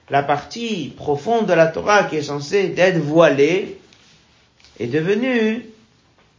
La 0.08 0.22
partie 0.22 0.94
profonde 0.96 1.46
de 1.46 1.52
la 1.52 1.66
Torah 1.66 2.04
qui 2.04 2.16
est 2.16 2.22
censée 2.22 2.72
être 2.76 2.98
voilée 2.98 3.78
est 4.78 4.86
devenue 4.86 5.66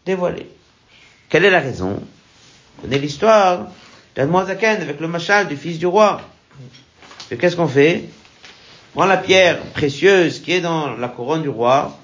dévoilée. 0.06 0.50
Quelle 1.30 1.44
est 1.44 1.52
la 1.52 1.60
raison? 1.60 2.02
Connaît 2.82 3.00
l'histoire 3.00 3.68
d'Admoazaken 4.16 4.82
avec 4.82 5.02
le 5.02 5.08
machal 5.08 5.48
du 5.48 5.58
fils 5.58 5.78
du 5.80 5.86
roi. 5.86 6.22
Qu'est-ce 7.30 7.58
qu'on 7.58 7.68
fait? 7.68 8.06
Prend 8.94 9.06
la 9.06 9.18
pierre 9.18 9.60
précieuse 9.74 10.40
qui 10.40 10.54
est 10.54 10.62
dans 10.62 10.96
la 10.96 11.10
couronne 11.10 11.42
du 11.42 11.50
roi, 11.50 12.00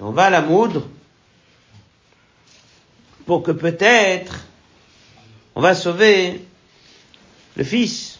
on 0.00 0.10
va 0.10 0.30
la 0.30 0.40
moudre 0.40 0.86
pour 3.26 3.42
que 3.42 3.52
peut-être 3.52 4.46
on 5.54 5.60
va 5.60 5.74
sauver 5.74 6.40
le 7.56 7.64
fils. 7.64 8.18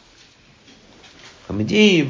Comme 1.46 1.60
il 1.62 1.66
dit. 1.66 2.06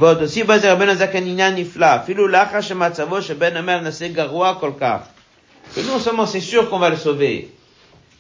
Que 5.75 5.81
non 5.87 5.99
seulement 5.99 6.27
c'est 6.27 6.41
sûr 6.41 6.69
qu'on 6.69 6.79
va 6.79 6.91
le 6.91 6.97
sauver, 6.97 7.55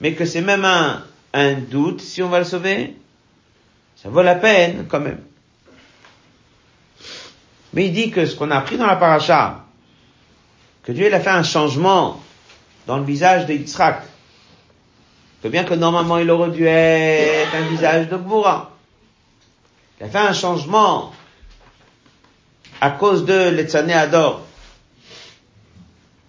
mais 0.00 0.14
que 0.14 0.24
c'est 0.24 0.40
même 0.40 0.64
un, 0.64 1.04
un 1.34 1.54
doute 1.54 2.00
si 2.00 2.22
on 2.22 2.28
va 2.28 2.38
le 2.38 2.44
sauver, 2.44 2.94
ça 3.96 4.08
vaut 4.08 4.22
la 4.22 4.36
peine 4.36 4.86
quand 4.88 5.00
même. 5.00 5.20
Mais 7.72 7.86
il 7.86 7.92
dit 7.92 8.10
que 8.10 8.24
ce 8.24 8.34
qu'on 8.34 8.50
a 8.50 8.56
appris 8.56 8.78
dans 8.78 8.86
la 8.86 8.96
paracha, 8.96 9.64
Dieu 10.92 11.06
il 11.06 11.14
a 11.14 11.20
fait 11.20 11.30
un 11.30 11.42
changement 11.42 12.20
dans 12.86 12.98
le 12.98 13.04
visage 13.04 13.46
de 13.46 13.52
Yitzhak, 13.54 14.02
que 15.42 15.48
bien 15.48 15.64
que 15.64 15.74
normalement 15.74 16.18
il 16.18 16.30
aurait 16.30 16.50
dû 16.50 16.66
être 16.66 17.54
un 17.54 17.68
visage 17.68 18.08
de 18.08 18.16
Gboura, 18.16 18.70
il 20.00 20.06
a 20.06 20.08
fait 20.08 20.18
un 20.18 20.32
changement 20.32 21.12
à 22.80 22.90
cause 22.90 23.24
de 23.24 23.50
l'Etzané 23.50 23.92
Ador. 23.92 24.42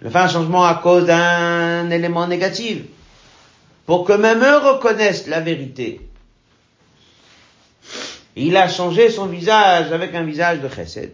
Il 0.01 0.07
a 0.07 0.09
fait 0.09 0.17
un 0.17 0.27
changement 0.27 0.65
à 0.65 0.75
cause 0.75 1.05
d'un 1.05 1.89
élément 1.89 2.27
négatif 2.27 2.83
pour 3.85 4.03
que 4.03 4.13
même 4.13 4.43
eux 4.43 4.57
reconnaissent 4.57 5.27
la 5.27 5.39
vérité. 5.39 6.01
Il 8.35 8.55
a 8.57 8.67
changé 8.67 9.09
son 9.09 9.25
visage 9.25 9.91
avec 9.91 10.15
un 10.15 10.23
visage 10.23 10.59
de 10.59 10.69
chesed. 10.69 11.11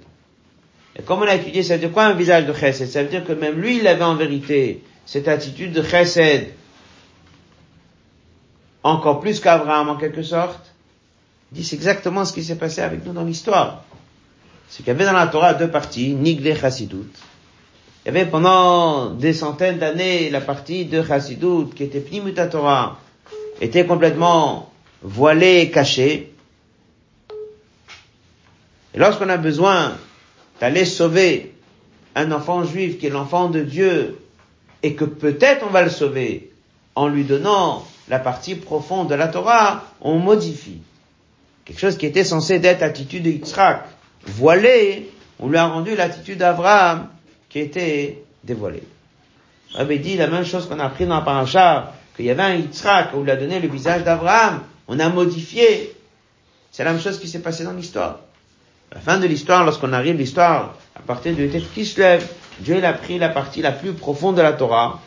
Et 0.97 1.03
comme 1.03 1.19
on 1.19 1.27
a 1.27 1.35
étudié, 1.35 1.63
ça 1.63 1.75
veut 1.75 1.79
dire 1.79 1.91
quoi 1.91 2.05
un 2.05 2.13
visage 2.13 2.45
de 2.45 2.53
chesed? 2.53 2.87
Ça 2.87 3.03
veut 3.03 3.09
dire 3.09 3.23
que 3.25 3.33
même 3.33 3.59
lui, 3.59 3.77
il 3.77 3.87
avait 3.87 4.03
en 4.03 4.15
vérité 4.15 4.83
cette 5.05 5.27
attitude 5.27 5.71
de 5.71 5.83
chesed, 5.83 6.53
encore 8.83 9.19
plus 9.19 9.39
qu'Abraham 9.39 9.89
en 9.89 9.95
quelque 9.95 10.23
sorte. 10.23 10.73
Il 11.51 11.59
dit 11.59 11.63
c'est 11.63 11.75
exactement 11.75 12.25
ce 12.25 12.33
qui 12.33 12.43
s'est 12.43 12.57
passé 12.57 12.81
avec 12.81 13.05
nous 13.05 13.13
dans 13.13 13.23
l'histoire. 13.23 13.83
C'est 14.69 14.83
qu'il 14.83 14.87
y 14.87 14.95
avait 14.95 15.05
dans 15.05 15.13
la 15.13 15.27
Torah 15.27 15.53
deux 15.53 15.69
parties, 15.69 16.13
Nigle 16.13 16.57
Chassidut, 16.57 17.07
il 18.07 18.13
y 18.13 18.17
avait 18.17 18.25
pendant 18.25 19.09
des 19.09 19.33
centaines 19.33 19.79
d'années 19.79 20.29
la 20.29 20.39
partie 20.39 20.85
de 20.85 21.03
Chassidut 21.03 21.73
qui 21.75 21.83
était 21.83 21.99
Pnimuta 21.99 22.47
Torah, 22.47 23.01
était 23.59 23.85
complètement 23.85 24.71
voilée, 25.01 25.69
cachée. 25.71 26.33
Et 28.93 28.97
lorsqu'on 28.97 29.27
a 29.27 29.35
besoin 29.35 29.97
d'aller 30.59 30.85
sauver 30.85 31.53
un 32.15 32.31
enfant 32.31 32.63
juif 32.63 32.97
qui 32.97 33.07
est 33.07 33.11
l'enfant 33.11 33.49
de 33.49 33.61
Dieu, 33.61 34.17
et 34.83 34.95
que 34.95 35.05
peut-être 35.05 35.65
on 35.67 35.71
va 35.71 35.83
le 35.83 35.89
sauver 35.89 36.51
en 36.95 37.07
lui 37.07 37.23
donnant 37.23 37.85
la 38.09 38.19
partie 38.19 38.55
profonde 38.55 39.09
de 39.09 39.15
la 39.15 39.27
Torah, 39.27 39.83
on 40.01 40.17
modifie. 40.17 40.81
Quelque 41.65 41.79
chose 41.79 41.97
qui 41.97 42.05
était 42.05 42.23
censé 42.23 42.55
être 42.55 42.81
l'attitude 42.81 43.23
de 43.23 43.29
Yitzhak, 43.29 43.85
voilée, 44.25 45.11
on 45.39 45.49
lui 45.49 45.57
a 45.57 45.67
rendu 45.67 45.95
l'attitude 45.95 46.39
d'Abraham, 46.39 47.09
qui 47.49 47.59
était 47.59 48.23
dévoilé. 48.43 48.83
Rabbi 49.73 49.99
dit 49.99 50.15
la 50.15 50.27
même 50.27 50.45
chose 50.45 50.67
qu'on 50.67 50.79
a 50.79 50.85
appris 50.85 51.05
dans 51.05 51.15
la 51.15 51.21
paracha, 51.21 51.93
qu'il 52.15 52.25
y 52.25 52.31
avait 52.31 52.43
un 52.43 52.55
Yitzhak 52.55 53.13
où 53.13 53.23
il 53.23 53.29
a 53.29 53.35
donné 53.35 53.59
le 53.59 53.67
visage 53.67 54.03
d'Abraham, 54.03 54.61
on 54.87 54.99
a 54.99 55.09
modifié. 55.09 55.93
C'est 56.71 56.83
la 56.83 56.93
même 56.93 57.01
chose 57.01 57.19
qui 57.19 57.27
s'est 57.27 57.41
passé 57.41 57.63
dans 57.63 57.73
l'histoire. 57.73 58.21
La 58.93 59.01
fin 59.01 59.19
de 59.19 59.27
l'histoire, 59.27 59.65
lorsqu'on 59.65 59.91
arrive 59.91 60.15
l'histoire 60.15 60.77
à 60.95 61.01
partir 61.01 61.35
du 61.35 61.49
tête 61.49 61.63
qui 61.73 61.85
se 61.85 61.99
lève, 61.99 62.25
Dieu 62.59 62.83
a 62.83 62.93
pris 62.93 63.19
la 63.19 63.27
partie 63.27 63.61
la 63.61 63.73
plus 63.73 63.91
profonde 63.91 64.37
de 64.37 64.41
la 64.41 64.53
Torah, 64.53 65.01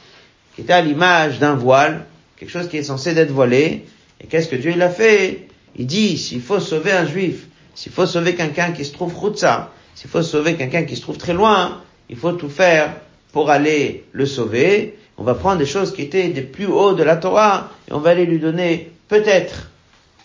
qui 0.55 0.61
était 0.61 0.74
à 0.74 0.83
l'image 0.83 1.39
d'un 1.39 1.55
voile, 1.55 2.05
quelque 2.37 2.51
chose 2.51 2.68
qui 2.68 2.76
est 2.76 2.83
censé 2.83 3.16
être 3.16 3.33
voilé. 3.33 3.87
Et 4.20 4.26
qu'est-ce 4.26 4.49
que 4.49 4.57
Dieu 4.57 4.72
il 4.72 4.83
a 4.83 4.91
fait? 4.91 5.49
Il 5.76 5.87
dit, 5.87 6.18
s'il 6.18 6.43
faut 6.43 6.61
sauver 6.61 6.93
un 6.93 7.07
juif, 7.07 7.47
s'il 7.74 7.91
faut 7.91 8.05
sauver 8.07 8.35
quelqu'un 8.35 8.72
qui 8.72 8.85
se 8.85 8.93
trouve 8.93 9.14
Khutsa, 9.18 9.70
s'il 9.95 10.11
faut 10.11 10.22
sauver 10.22 10.57
quelqu'un 10.57 10.85
qui 10.85 10.95
se 10.95 11.01
trouve 11.01 11.16
très 11.16 11.33
loin, 11.33 11.81
il 12.11 12.16
faut 12.16 12.33
tout 12.33 12.51
faire 12.51 12.95
pour 13.33 13.51
aller 13.51 14.05
le 14.12 14.26
sauver. 14.26 14.99
On 15.16 15.24
va 15.24 15.35
prendre 15.35 15.59
des 15.59 15.66
choses 15.66 15.95
qui 15.95 16.03
étaient 16.03 16.28
des 16.28 16.43
plus 16.43 16.66
hauts 16.66 16.93
de 16.93 17.03
la 17.03 17.16
Torah 17.16 17.70
et 17.89 17.95
on 17.95 17.99
va 17.99 18.11
aller 18.11 18.26
lui 18.26 18.39
donner, 18.39 18.91
peut-être, 19.09 19.70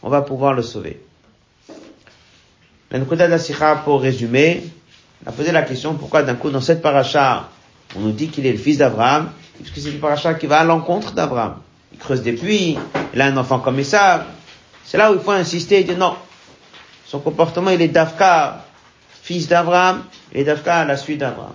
on 0.03 0.09
va 0.09 0.21
pouvoir 0.21 0.53
le 0.53 0.61
sauver. 0.61 1.04
La 2.91 2.99
Nukuda 2.99 3.27
d'Asicha, 3.27 3.75
pour 3.77 4.01
résumer, 4.01 4.63
a 5.25 5.31
posé 5.31 5.51
la 5.51 5.63
question 5.63 5.95
pourquoi 5.95 6.23
d'un 6.23 6.35
coup 6.35 6.49
dans 6.49 6.61
cette 6.61 6.81
paracha, 6.81 7.49
on 7.95 8.01
nous 8.01 8.11
dit 8.11 8.27
qu'il 8.27 8.45
est 8.45 8.51
le 8.51 8.57
fils 8.57 8.77
d'Abraham, 8.77 9.31
puisque 9.55 9.77
c'est 9.79 9.93
une 9.93 9.99
paracha 9.99 10.35
qui 10.35 10.45
va 10.45 10.59
à 10.59 10.63
l'encontre 10.63 11.13
d'Abraham. 11.13 11.55
Il 11.93 11.97
creuse 11.97 12.21
des 12.21 12.33
puits, 12.33 12.77
il 13.13 13.21
a 13.21 13.25
un 13.25 13.37
enfant 13.37 13.59
comme 13.59 13.81
ça. 13.83 14.27
C'est 14.83 14.97
là 14.97 15.11
où 15.11 15.15
il 15.15 15.21
faut 15.21 15.31
insister 15.31 15.79
et 15.79 15.83
dire 15.83 15.97
non. 15.97 16.15
Son 17.05 17.19
comportement, 17.19 17.71
il 17.71 17.81
est 17.81 17.87
d'Afka, 17.87 18.65
fils 19.23 19.47
d'Abraham, 19.47 20.03
et 20.33 20.43
d'Afka 20.43 20.75
à 20.77 20.85
la 20.85 20.97
suite 20.97 21.19
d'Abraham. 21.19 21.53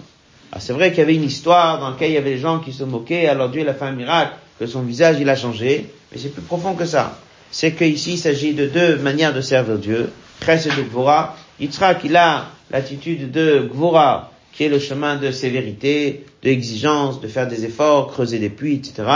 Ah, 0.53 0.59
c'est 0.59 0.73
vrai 0.73 0.91
qu'il 0.91 0.99
y 0.99 1.03
avait 1.03 1.15
une 1.15 1.25
histoire 1.25 1.79
dans 1.79 1.91
laquelle 1.91 2.11
il 2.11 2.15
y 2.15 2.19
avait 2.19 2.31
des 2.31 2.39
gens 2.39 2.59
qui 2.59 2.73
se 2.73 2.83
moquaient, 2.83 3.29
alors 3.29 3.51
Dieu 3.51 3.61
il 3.61 3.69
a 3.69 3.75
fait 3.75 3.85
un 3.85 3.93
miracle, 3.93 4.33
que 4.59 4.67
son 4.67 4.83
visage 4.83 5.17
il 5.21 5.29
a 5.29 5.37
changé, 5.37 5.93
mais 6.11 6.19
c'est 6.19 6.31
plus 6.31 6.43
profond 6.43 6.75
que 6.75 6.85
ça. 6.85 7.19
C'est 7.53 7.73
qu'ici 7.73 8.15
il 8.15 8.19
s'agit 8.19 8.53
de 8.53 8.67
deux 8.67 8.97
manières 8.97 9.33
de 9.33 9.41
servir 9.41 9.79
Dieu, 9.79 10.13
Chesed 10.45 10.73
et 10.79 10.83
Gvora. 10.83 11.37
Yitzhak 11.61 12.05
il 12.05 12.17
a 12.17 12.47
l'attitude 12.71 13.31
de 13.31 13.69
Gvora, 13.73 14.33
qui 14.53 14.65
est 14.65 14.69
le 14.69 14.79
chemin 14.79 15.17
de 15.17 15.31
sévérité, 15.31 16.25
d'exigence, 16.43 17.21
de 17.21 17.29
faire 17.29 17.47
des 17.47 17.65
efforts, 17.65 18.09
creuser 18.13 18.39
des 18.39 18.51
puits, 18.51 18.77
etc. 18.77 19.09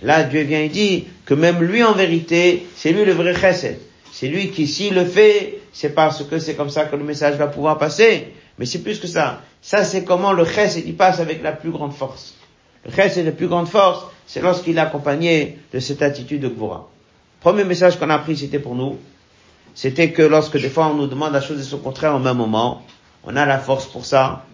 Et 0.00 0.06
là 0.06 0.22
Dieu 0.22 0.42
vient 0.42 0.60
et 0.60 0.68
dit 0.68 1.04
que 1.24 1.34
même 1.34 1.62
lui 1.62 1.82
en 1.82 1.92
vérité, 1.92 2.66
c'est 2.76 2.92
lui 2.92 3.04
le 3.04 3.12
vrai 3.12 3.34
Chesed. 3.34 3.78
C'est 4.12 4.28
lui 4.28 4.50
qui 4.50 4.66
s'il 4.66 4.94
le 4.94 5.06
fait, 5.06 5.60
c'est 5.72 5.94
parce 5.94 6.22
que 6.22 6.38
c'est 6.38 6.54
comme 6.54 6.68
ça 6.68 6.84
que 6.84 6.94
le 6.96 7.02
message 7.02 7.36
va 7.36 7.46
pouvoir 7.46 7.78
passer. 7.78 8.28
Mais 8.58 8.66
c'est 8.66 8.80
plus 8.80 9.00
que 9.00 9.06
ça. 9.06 9.40
Ça, 9.62 9.84
c'est 9.84 10.04
comment 10.04 10.32
le 10.32 10.44
chesed, 10.44 10.84
il 10.86 10.94
passe 10.94 11.18
avec 11.18 11.42
la 11.42 11.52
plus 11.52 11.70
grande 11.70 11.94
force. 11.94 12.34
Le 12.84 12.92
chesed, 12.92 13.24
la 13.24 13.32
plus 13.32 13.48
grande 13.48 13.68
force, 13.68 14.04
c'est 14.26 14.42
lorsqu'il 14.42 14.76
est 14.76 14.80
accompagné 14.80 15.58
de 15.72 15.78
cette 15.78 16.02
attitude 16.02 16.42
de 16.42 16.48
Gvora. 16.48 16.88
Premier 17.40 17.64
message 17.64 17.98
qu'on 17.98 18.10
a 18.10 18.16
appris, 18.16 18.36
c'était 18.36 18.58
pour 18.58 18.74
nous. 18.74 18.98
C'était 19.74 20.12
que 20.12 20.22
lorsque 20.22 20.58
des 20.60 20.68
fois 20.68 20.88
on 20.88 20.94
nous 20.94 21.06
demande 21.06 21.32
la 21.32 21.40
chose 21.40 21.60
et 21.60 21.64
son 21.64 21.78
contraire 21.78 22.14
au 22.14 22.18
même 22.18 22.36
moment, 22.36 22.84
on 23.24 23.36
a 23.36 23.46
la 23.46 23.58
force 23.58 23.86
pour 23.86 24.04
ça. 24.04 24.44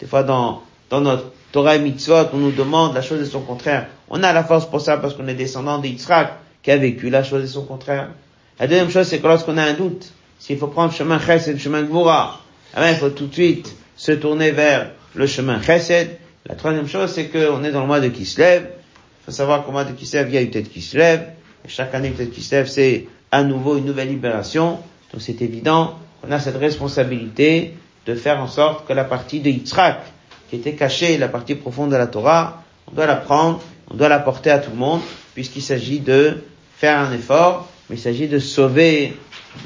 Des 0.00 0.06
fois 0.06 0.22
dans, 0.22 0.62
dans 0.90 1.00
notre 1.00 1.32
Torah 1.52 1.76
et 1.76 1.78
Mitzvot, 1.78 2.28
on 2.32 2.38
nous 2.38 2.52
demande 2.52 2.94
la 2.94 3.02
chose 3.02 3.20
et 3.20 3.30
son 3.30 3.40
contraire. 3.40 3.86
On 4.10 4.22
a 4.22 4.32
la 4.32 4.44
force 4.44 4.66
pour 4.66 4.80
ça 4.80 4.98
parce 4.98 5.14
qu'on 5.14 5.26
est 5.28 5.34
descendant 5.34 5.78
d'Yitzhak 5.78 6.32
qui 6.62 6.70
a 6.70 6.76
vécu 6.76 7.08
la 7.10 7.22
chose 7.22 7.44
et 7.44 7.46
son 7.46 7.64
contraire. 7.64 8.10
La 8.60 8.66
deuxième 8.66 8.90
chose, 8.90 9.06
c'est 9.06 9.20
que 9.20 9.26
lorsqu'on 9.26 9.56
a 9.56 9.62
un 9.62 9.74
doute, 9.74 10.12
s'il 10.38 10.58
faut 10.58 10.66
prendre 10.66 10.90
le 10.90 10.96
chemin 10.96 11.18
chesed, 11.18 11.54
le 11.54 11.58
chemin 11.58 11.82
Gvora, 11.82 12.40
ah 12.74 12.80
ben, 12.80 12.90
il 12.90 12.96
faut 12.96 13.10
tout 13.10 13.26
de 13.26 13.32
suite 13.32 13.74
se 13.96 14.12
tourner 14.12 14.50
vers 14.50 14.90
le 15.14 15.26
chemin 15.26 15.62
chesed. 15.62 16.18
La 16.46 16.54
troisième 16.54 16.88
chose, 16.88 17.10
c'est 17.12 17.28
qu'on 17.28 17.64
est 17.64 17.72
dans 17.72 17.80
le 17.80 17.86
mois 17.86 18.00
de 18.00 18.08
Kislev. 18.08 18.64
Il 18.66 19.24
faut 19.26 19.32
savoir 19.32 19.64
qu'au 19.64 19.72
mois 19.72 19.84
de 19.84 19.92
Kislev, 19.92 20.28
il 20.28 20.34
y 20.34 20.38
a 20.38 20.40
une 20.40 20.50
tête 20.50 20.70
qui 20.70 20.82
se 20.82 20.96
lève. 20.96 21.28
Chaque 21.66 21.94
année, 21.94 22.08
une 22.08 22.14
tête 22.14 22.30
qui 22.30 22.42
se 22.42 22.54
lève, 22.54 22.66
c'est 22.66 23.06
à 23.30 23.42
nouveau 23.42 23.76
une 23.76 23.84
nouvelle 23.84 24.08
libération. 24.08 24.78
Donc 25.12 25.22
c'est 25.22 25.40
évident 25.42 25.98
qu'on 26.20 26.30
a 26.30 26.38
cette 26.38 26.56
responsabilité 26.56 27.74
de 28.06 28.14
faire 28.14 28.40
en 28.40 28.46
sorte 28.48 28.86
que 28.86 28.92
la 28.92 29.04
partie 29.04 29.40
de 29.40 29.50
Yitzhak, 29.50 30.00
qui 30.48 30.56
était 30.56 30.74
cachée, 30.74 31.18
la 31.18 31.28
partie 31.28 31.54
profonde 31.54 31.90
de 31.90 31.96
la 31.96 32.06
Torah, 32.06 32.62
on 32.90 32.94
doit 32.94 33.06
la 33.06 33.16
prendre, 33.16 33.60
on 33.90 33.94
doit 33.94 34.08
la 34.08 34.18
porter 34.18 34.50
à 34.50 34.58
tout 34.58 34.70
le 34.70 34.76
monde, 34.76 35.00
puisqu'il 35.34 35.62
s'agit 35.62 36.00
de 36.00 36.38
faire 36.76 36.98
un 36.98 37.12
effort, 37.12 37.68
mais 37.88 37.96
il 37.96 38.00
s'agit 38.00 38.28
de 38.28 38.38
sauver 38.38 39.14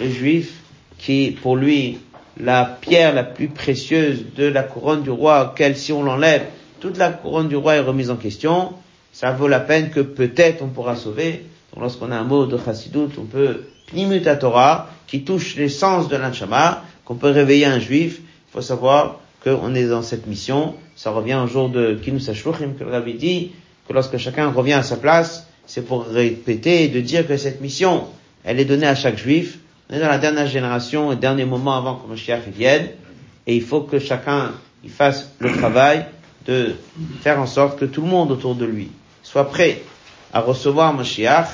le 0.00 0.08
juif 0.08 0.60
qui, 0.98 1.36
pour 1.42 1.56
lui, 1.56 1.98
la 2.40 2.64
pierre 2.64 3.14
la 3.14 3.24
plus 3.24 3.48
précieuse 3.48 4.24
de 4.36 4.46
la 4.46 4.62
couronne 4.62 5.02
du 5.02 5.10
roi, 5.10 5.50
auquel 5.52 5.76
si 5.76 5.92
on 5.92 6.02
l'enlève, 6.02 6.44
toute 6.80 6.96
la 6.96 7.10
couronne 7.10 7.48
du 7.48 7.56
roi 7.56 7.76
est 7.76 7.80
remise 7.80 8.10
en 8.10 8.16
question, 8.16 8.72
ça 9.12 9.30
vaut 9.32 9.48
la 9.48 9.60
peine 9.60 9.90
que 9.90 10.00
peut-être 10.00 10.62
on 10.62 10.68
pourra 10.68 10.96
sauver. 10.96 11.44
Lorsqu'on 11.78 12.10
a 12.12 12.16
un 12.16 12.24
mot 12.24 12.46
de 12.46 12.58
chassidut, 12.58 13.08
on 13.18 13.24
peut 13.24 13.62
pnimut 13.86 14.22
Torah, 14.38 14.88
qui 15.06 15.24
touche 15.24 15.56
l'essence 15.56 16.08
de 16.08 16.16
l'anshama, 16.16 16.82
qu'on 17.04 17.14
peut 17.14 17.30
réveiller 17.30 17.66
un 17.66 17.78
juif. 17.78 18.20
Il 18.20 18.52
faut 18.52 18.62
savoir 18.62 19.20
qu'on 19.42 19.74
est 19.74 19.86
dans 19.86 20.02
cette 20.02 20.26
mission. 20.26 20.74
Ça 20.96 21.10
revient 21.10 21.40
au 21.42 21.46
jour 21.46 21.70
de 21.70 21.94
Kinus 21.94 22.28
Ashluchim, 22.28 22.74
que 22.78 22.84
rabbi 22.84 23.14
dit 23.14 23.52
que 23.88 23.92
lorsque 23.92 24.16
chacun 24.18 24.50
revient 24.50 24.74
à 24.74 24.82
sa 24.82 24.96
place, 24.96 25.46
c'est 25.66 25.86
pour 25.86 26.06
répéter 26.06 26.84
et 26.84 26.88
de 26.88 27.00
dire 27.00 27.26
que 27.26 27.36
cette 27.36 27.60
mission, 27.60 28.04
elle 28.44 28.60
est 28.60 28.64
donnée 28.64 28.86
à 28.86 28.94
chaque 28.94 29.16
juif, 29.16 29.58
on 29.90 29.94
est 29.94 30.00
dans 30.00 30.08
la 30.08 30.18
dernière 30.18 30.46
génération, 30.46 31.10
le 31.10 31.16
dernier 31.16 31.44
moment 31.44 31.76
avant 31.76 31.96
que 31.96 32.08
Mashiach 32.08 32.48
vienne, 32.48 32.88
et 33.46 33.56
il 33.56 33.62
faut 33.62 33.80
que 33.80 33.98
chacun 33.98 34.52
il 34.84 34.90
fasse 34.90 35.32
le 35.38 35.52
travail 35.52 36.04
de 36.46 36.74
faire 37.20 37.40
en 37.40 37.46
sorte 37.46 37.78
que 37.78 37.84
tout 37.84 38.02
le 38.02 38.08
monde 38.08 38.32
autour 38.32 38.54
de 38.54 38.64
lui 38.64 38.90
soit 39.22 39.48
prêt 39.48 39.82
à 40.32 40.40
recevoir 40.40 40.94
Mashiach, 40.94 41.48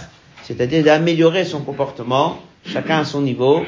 c'est-à-dire 0.44 0.84
d'améliorer 0.84 1.44
son 1.44 1.60
comportement, 1.60 2.38
chacun 2.66 3.00
à 3.00 3.04
son 3.04 3.22
niveau, 3.22 3.64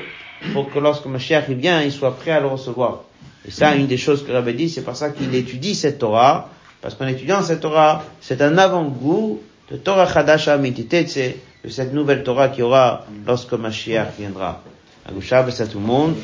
pour 0.52 0.70
que 0.70 0.78
lorsque 0.78 1.06
Mashiach 1.06 1.48
vient, 1.48 1.82
il 1.82 1.92
soit 1.92 2.16
prêt 2.16 2.30
à 2.30 2.40
le 2.40 2.46
recevoir. 2.46 3.00
Et 3.46 3.50
ça, 3.50 3.74
une 3.74 3.86
des 3.86 3.96
choses 3.96 4.24
que 4.24 4.32
Rabbi 4.32 4.54
dit, 4.54 4.68
c'est 4.68 4.82
pour 4.82 4.96
ça 4.96 5.10
qu'il 5.10 5.34
étudie 5.34 5.74
cette 5.74 5.98
Torah, 5.98 6.50
parce 6.80 6.94
qu'en 6.94 7.06
étudiant 7.06 7.42
cette 7.42 7.60
Torah, 7.60 8.04
c'est 8.20 8.40
un 8.40 8.56
avant-goût 8.58 9.40
de 9.70 9.76
Torah 9.76 10.12
Chadasha 10.12 10.58
c'est 11.06 11.36
de 11.64 11.68
cette 11.68 11.92
nouvelle 11.92 12.22
Torah 12.22 12.48
qui 12.48 12.62
aura 12.62 13.04
lorsque 13.26 13.52
Mashiach 13.52 14.16
viendra. 14.18 14.62
Agusha, 15.06 15.38
à 15.38 15.66
tout 15.66 15.78
le 15.78 15.84
monde. 15.84 16.14